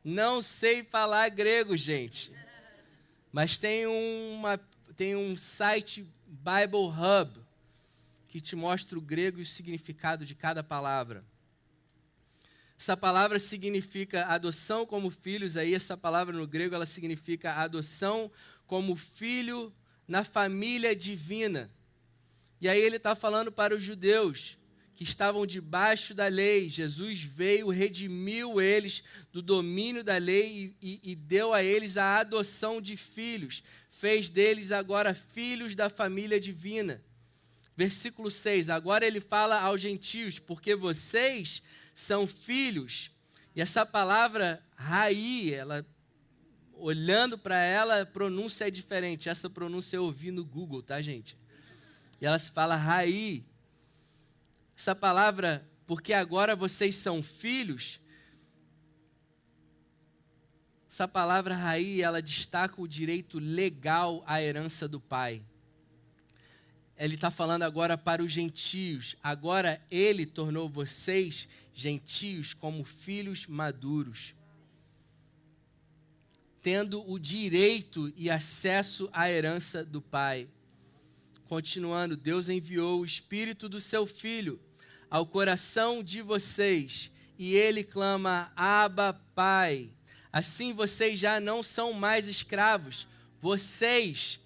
Não 0.04 0.42
sei 0.42 0.84
falar 0.84 1.30
grego, 1.30 1.78
gente. 1.78 2.34
Mas 3.32 3.58
tem, 3.58 3.88
uma, 3.88 4.58
tem 4.96 5.16
um 5.16 5.38
site 5.38 6.08
Bible 6.28 6.88
Hub 6.88 7.42
que 8.28 8.42
te 8.42 8.56
mostra 8.56 8.98
o 8.98 9.02
grego 9.02 9.40
e 9.40 9.44
o 9.44 9.46
significado 9.46 10.26
de 10.26 10.36
cada 10.36 10.64
palavra. 10.64 11.24
Essa 12.78 12.98
palavra 12.98 13.40
significa 13.40 14.26
adoção 14.26 14.86
como 14.86 15.10
filhos, 15.10 15.56
aí 15.56 15.74
essa 15.74 15.96
palavra 15.96 16.36
no 16.36 16.46
grego 16.46 16.76
ela 16.76 16.86
significa 16.86 17.54
adoção 17.54 18.30
como 18.68 18.96
filho 18.96 19.74
na 20.08 20.24
família 20.24 20.96
divina. 20.96 21.72
E 22.64 22.70
aí 22.70 22.80
ele 22.80 22.96
está 22.96 23.14
falando 23.14 23.52
para 23.52 23.76
os 23.76 23.84
judeus 23.84 24.58
que 24.96 25.04
estavam 25.04 25.46
debaixo 25.46 26.14
da 26.14 26.28
lei. 26.28 26.70
Jesus 26.70 27.22
veio, 27.22 27.68
redimiu 27.70 28.62
eles 28.62 29.04
do 29.34 29.42
domínio 29.42 30.02
da 30.02 30.16
lei 30.16 30.74
e, 30.82 31.02
e, 31.04 31.12
e 31.12 31.14
deu 31.14 31.54
a 31.54 31.62
eles 31.62 31.98
a 31.98 32.20
adoção 32.20 32.82
de 32.82 32.96
filhos. 32.96 33.62
Fez 33.90 34.30
deles 34.30 34.72
agora 34.72 35.14
filhos 35.14 35.76
da 35.76 35.90
família 35.90 36.40
divina. 36.40 37.04
Versículo 37.76 38.32
6. 38.32 38.70
Agora 38.70 39.06
ele 39.06 39.20
fala 39.20 39.60
aos 39.60 39.82
gentios, 39.82 40.40
porque 40.40 40.74
vocês 40.74 41.62
são 41.94 42.26
filhos. 42.26 43.12
E 43.54 43.62
essa 43.62 43.86
palavra 43.86 44.64
raí, 44.78 45.54
ela 45.54 45.86
olhando 46.76 47.38
para 47.38 47.62
ela, 47.62 48.04
a 48.04 48.06
pronúncia 48.06 48.70
é 48.70 48.72
diferente. 48.72 49.28
Essa 49.28 49.50
pronúncia 49.50 49.98
eu 49.98 50.06
ouvi 50.06 50.32
no 50.32 50.46
Google, 50.46 50.82
tá, 50.82 51.02
gente? 51.02 51.43
E 52.24 52.26
ela 52.26 52.40
se 52.40 52.50
fala 52.50 52.76
raí. 52.76 53.46
Essa 54.76 54.96
palavra, 54.96 55.70
porque 55.86 56.12
agora 56.12 56.56
vocês 56.56 56.96
são 56.96 57.22
filhos. 57.22 58.02
Essa 60.90 61.08
palavra 61.08 61.54
raí, 61.54 62.02
ela 62.02 62.20
destaca 62.20 62.82
o 62.82 62.88
direito 62.88 63.38
legal 63.38 64.24
à 64.26 64.42
herança 64.42 64.88
do 64.88 65.00
pai 65.00 65.46
ele 67.04 67.16
está 67.16 67.32
falando 67.32 67.64
agora 67.64 67.98
para 67.98 68.24
os 68.24 68.32
gentios. 68.32 69.16
Agora 69.22 69.82
ele 69.92 70.26
tornou 70.26 70.70
vocês 70.70 71.48
gentios 71.74 72.54
como 72.54 72.84
filhos 72.84 73.48
maduros, 73.48 74.36
tendo 76.62 77.04
o 77.12 77.20
direito 77.20 78.14
e 78.16 78.30
acesso 78.30 79.10
à 79.12 79.30
herança 79.30 79.84
do 79.84 80.02
Pai. 80.02 80.48
Continuando, 81.48 82.16
Deus 82.16 82.50
enviou 82.50 83.02
o 83.02 83.06
Espírito 83.06 83.68
do 83.68 83.80
seu 83.80 84.08
Filho 84.08 84.60
ao 85.10 85.26
coração 85.26 86.02
de 86.02 86.22
vocês 86.22 87.12
e 87.38 87.56
ele 87.56 87.84
clama: 87.84 88.52
Abba, 88.56 89.14
Pai. 89.36 89.90
Assim 90.32 90.74
vocês 90.74 91.20
já 91.20 91.40
não 91.40 91.62
são 91.62 91.94
mais 91.94 92.28
escravos, 92.28 93.08
vocês, 93.40 94.40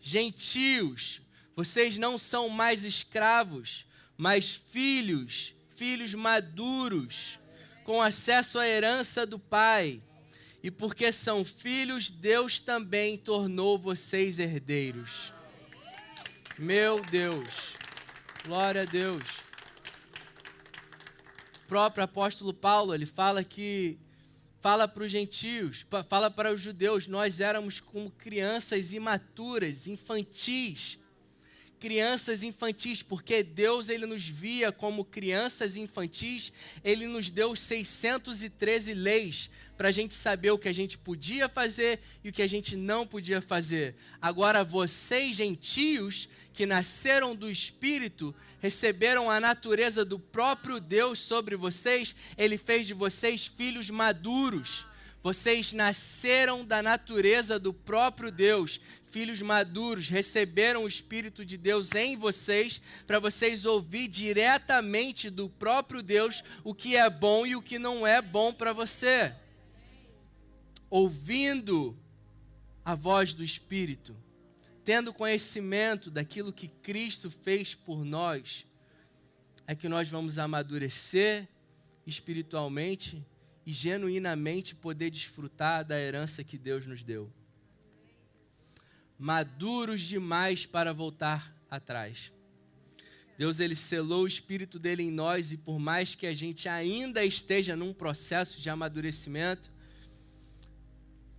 gentios, 0.00 1.20
vocês 1.56 1.96
não 1.96 2.16
são 2.16 2.48
mais 2.48 2.84
escravos, 2.84 3.84
mas 4.16 4.54
filhos, 4.54 5.52
filhos 5.74 6.14
maduros, 6.14 7.40
com 7.82 8.00
acesso 8.00 8.58
à 8.58 8.68
herança 8.68 9.26
do 9.26 9.38
Pai. 9.38 10.00
E 10.62 10.70
porque 10.70 11.10
são 11.10 11.44
filhos, 11.44 12.08
Deus 12.08 12.60
também 12.60 13.18
tornou 13.18 13.76
vocês 13.76 14.38
herdeiros. 14.38 15.32
Meu 16.62 17.00
Deus, 17.00 17.74
glória 18.44 18.82
a 18.82 18.84
Deus. 18.84 19.20
O 21.56 21.66
próprio 21.66 22.04
apóstolo 22.04 22.54
Paulo, 22.54 22.94
ele 22.94 23.04
fala 23.04 23.42
que 23.42 23.98
fala 24.60 24.86
para 24.86 25.02
os 25.02 25.10
gentios, 25.10 25.84
fala 26.08 26.30
para 26.30 26.52
os 26.52 26.60
judeus, 26.60 27.08
nós 27.08 27.40
éramos 27.40 27.80
como 27.80 28.12
crianças 28.12 28.92
imaturas, 28.92 29.88
infantis, 29.88 31.00
crianças 31.82 32.44
infantis, 32.44 33.02
porque 33.02 33.42
Deus 33.42 33.88
ele 33.88 34.06
nos 34.06 34.28
via 34.28 34.70
como 34.70 35.04
crianças 35.04 35.76
infantis, 35.76 36.52
ele 36.84 37.08
nos 37.08 37.28
deu 37.28 37.56
613 37.56 38.94
leis 38.94 39.50
para 39.76 39.88
a 39.88 39.90
gente 39.90 40.14
saber 40.14 40.52
o 40.52 40.58
que 40.58 40.68
a 40.68 40.72
gente 40.72 40.96
podia 40.96 41.48
fazer 41.48 41.98
e 42.22 42.28
o 42.28 42.32
que 42.32 42.40
a 42.40 42.46
gente 42.46 42.76
não 42.76 43.04
podia 43.04 43.40
fazer. 43.40 43.96
Agora, 44.20 44.62
vocês, 44.62 45.34
gentios, 45.34 46.28
que 46.52 46.66
nasceram 46.66 47.34
do 47.34 47.50
Espírito, 47.50 48.32
receberam 48.60 49.28
a 49.28 49.40
natureza 49.40 50.04
do 50.04 50.20
próprio 50.20 50.78
Deus 50.78 51.18
sobre 51.18 51.56
vocês, 51.56 52.14
ele 52.38 52.56
fez 52.56 52.86
de 52.86 52.94
vocês 52.94 53.48
filhos 53.48 53.90
maduros. 53.90 54.86
Vocês 55.22 55.70
nasceram 55.70 56.64
da 56.64 56.82
natureza 56.82 57.56
do 57.56 57.72
próprio 57.72 58.30
Deus, 58.32 58.80
filhos 59.08 59.40
maduros, 59.40 60.08
receberam 60.08 60.82
o 60.82 60.88
Espírito 60.88 61.44
de 61.44 61.56
Deus 61.56 61.94
em 61.94 62.16
vocês, 62.16 62.82
para 63.06 63.20
vocês 63.20 63.64
ouvir 63.64 64.08
diretamente 64.08 65.30
do 65.30 65.48
próprio 65.48 66.02
Deus 66.02 66.42
o 66.64 66.74
que 66.74 66.96
é 66.96 67.08
bom 67.08 67.46
e 67.46 67.54
o 67.54 67.62
que 67.62 67.78
não 67.78 68.04
é 68.04 68.20
bom 68.20 68.52
para 68.52 68.72
você. 68.72 69.32
Ouvindo 70.90 71.96
a 72.84 72.96
voz 72.96 73.32
do 73.32 73.44
Espírito, 73.44 74.16
tendo 74.84 75.14
conhecimento 75.14 76.10
daquilo 76.10 76.52
que 76.52 76.66
Cristo 76.66 77.30
fez 77.30 77.76
por 77.76 78.04
nós, 78.04 78.66
é 79.68 79.74
que 79.76 79.88
nós 79.88 80.08
vamos 80.08 80.36
amadurecer 80.36 81.46
espiritualmente 82.04 83.24
e 83.64 83.72
genuinamente 83.72 84.74
poder 84.74 85.10
desfrutar 85.10 85.84
da 85.84 85.98
herança 85.98 86.42
que 86.42 86.58
Deus 86.58 86.86
nos 86.86 87.02
deu 87.02 87.32
maduros 89.22 90.00
demais 90.00 90.66
para 90.66 90.92
voltar 90.92 91.56
atrás. 91.70 92.32
Deus 93.38 93.60
ele 93.60 93.76
selou 93.76 94.24
o 94.24 94.26
espírito 94.26 94.80
dele 94.80 95.04
em 95.04 95.12
nós 95.12 95.52
e 95.52 95.56
por 95.56 95.78
mais 95.78 96.16
que 96.16 96.26
a 96.26 96.34
gente 96.34 96.68
ainda 96.68 97.24
esteja 97.24 97.76
num 97.76 97.92
processo 97.92 98.60
de 98.60 98.68
amadurecimento, 98.68 99.70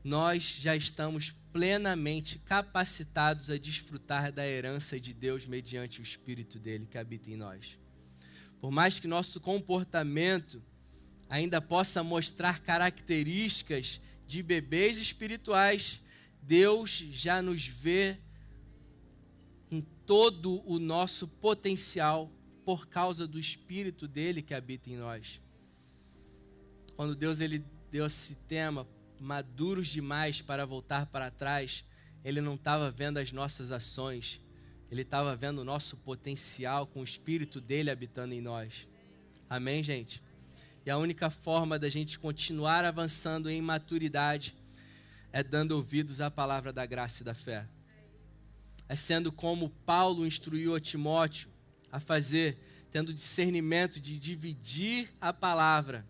nós 0.01 0.55
já 0.61 0.77
estamos 0.77 1.35
plenamente 1.51 2.39
capacitados 2.39 3.49
a 3.49 3.57
desfrutar 3.57 4.31
da 4.31 4.47
herança 4.47 4.97
de 4.97 5.13
Deus 5.13 5.45
mediante 5.45 5.99
o 5.99 6.03
espírito 6.03 6.57
dele 6.57 6.87
que 6.89 6.97
habita 6.97 7.31
em 7.31 7.35
nós. 7.35 7.77
Por 8.61 8.71
mais 8.71 8.97
que 8.97 9.09
nosso 9.09 9.41
comportamento 9.41 10.63
ainda 11.29 11.61
possa 11.61 12.03
mostrar 12.03 12.59
características 12.59 13.99
de 14.27 14.41
bebês 14.41 14.97
espirituais, 14.97 16.01
Deus 16.41 16.91
já 16.91 17.41
nos 17.41 17.65
vê 17.65 18.17
em 19.71 19.81
todo 20.05 20.61
o 20.69 20.79
nosso 20.79 21.27
potencial 21.27 22.31
por 22.65 22.87
causa 22.87 23.27
do 23.27 23.39
espírito 23.39 24.07
dele 24.07 24.41
que 24.41 24.53
habita 24.53 24.89
em 24.89 24.97
nós. 24.97 25.41
Quando 26.95 27.15
Deus 27.15 27.39
ele 27.39 27.63
deu 27.91 28.05
esse 28.05 28.35
tema, 28.35 28.87
maduros 29.19 29.87
demais 29.87 30.41
para 30.41 30.65
voltar 30.65 31.05
para 31.07 31.31
trás, 31.31 31.83
ele 32.23 32.41
não 32.41 32.55
estava 32.55 32.89
vendo 32.91 33.17
as 33.17 33.31
nossas 33.31 33.71
ações, 33.71 34.41
ele 34.91 35.01
estava 35.01 35.35
vendo 35.35 35.59
o 35.59 35.65
nosso 35.65 35.97
potencial 35.97 36.85
com 36.85 37.01
o 37.01 37.03
espírito 37.03 37.59
dele 37.59 37.89
habitando 37.89 38.33
em 38.33 38.41
nós. 38.41 38.87
Amém, 39.49 39.81
gente? 39.81 40.21
E 40.85 40.91
a 40.91 40.97
única 40.97 41.30
forma 41.30 41.80
da 41.80 41.89
gente 41.89 42.19
continuar 42.19 42.84
avançando 42.84 43.49
em 43.49 43.61
maturidade 43.61 44.55
é 45.31 45.41
dando 45.41 45.72
ouvidos 45.72 46.19
à 46.19 46.30
palavra 46.30 46.73
da 46.73 46.85
graça 46.85 47.23
e 47.23 47.26
da 47.26 47.34
fé. 47.34 47.68
É 48.89 48.95
sendo 48.95 49.31
como 49.31 49.69
Paulo 49.85 50.27
instruiu 50.27 50.76
a 50.76 50.80
Timóteo 50.80 51.49
a 51.91 51.99
fazer, 51.99 52.57
tendo 52.91 53.14
discernimento 53.14 53.99
de 53.99 54.19
dividir 54.19 55.10
a 55.22 55.31
palavra 55.31 56.05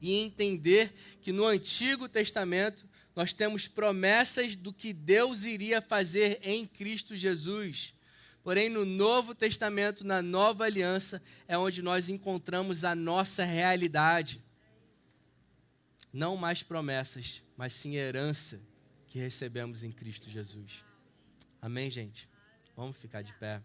e 0.00 0.14
entender 0.14 0.92
que 1.20 1.32
no 1.32 1.44
Antigo 1.44 2.08
Testamento 2.08 2.88
nós 3.14 3.34
temos 3.34 3.66
promessas 3.66 4.54
do 4.54 4.72
que 4.72 4.92
Deus 4.92 5.44
iria 5.44 5.82
fazer 5.82 6.38
em 6.42 6.64
Cristo 6.64 7.16
Jesus. 7.16 7.92
Porém, 8.42 8.68
no 8.68 8.84
Novo 8.84 9.34
Testamento, 9.34 10.04
na 10.04 10.22
Nova 10.22 10.64
Aliança, 10.64 11.22
é 11.46 11.58
onde 11.58 11.82
nós 11.82 12.08
encontramos 12.08 12.84
a 12.84 12.94
nossa 12.94 13.44
realidade. 13.44 14.42
Não 16.12 16.36
mais 16.36 16.62
promessas, 16.62 17.42
mas 17.56 17.72
sim 17.72 17.96
herança 17.96 18.60
que 19.06 19.18
recebemos 19.18 19.82
em 19.82 19.92
Cristo 19.92 20.30
Jesus. 20.30 20.84
Amém, 21.60 21.90
gente? 21.90 22.28
Vamos 22.74 22.96
ficar 22.96 23.22
de 23.22 23.32
pé. 23.34 23.62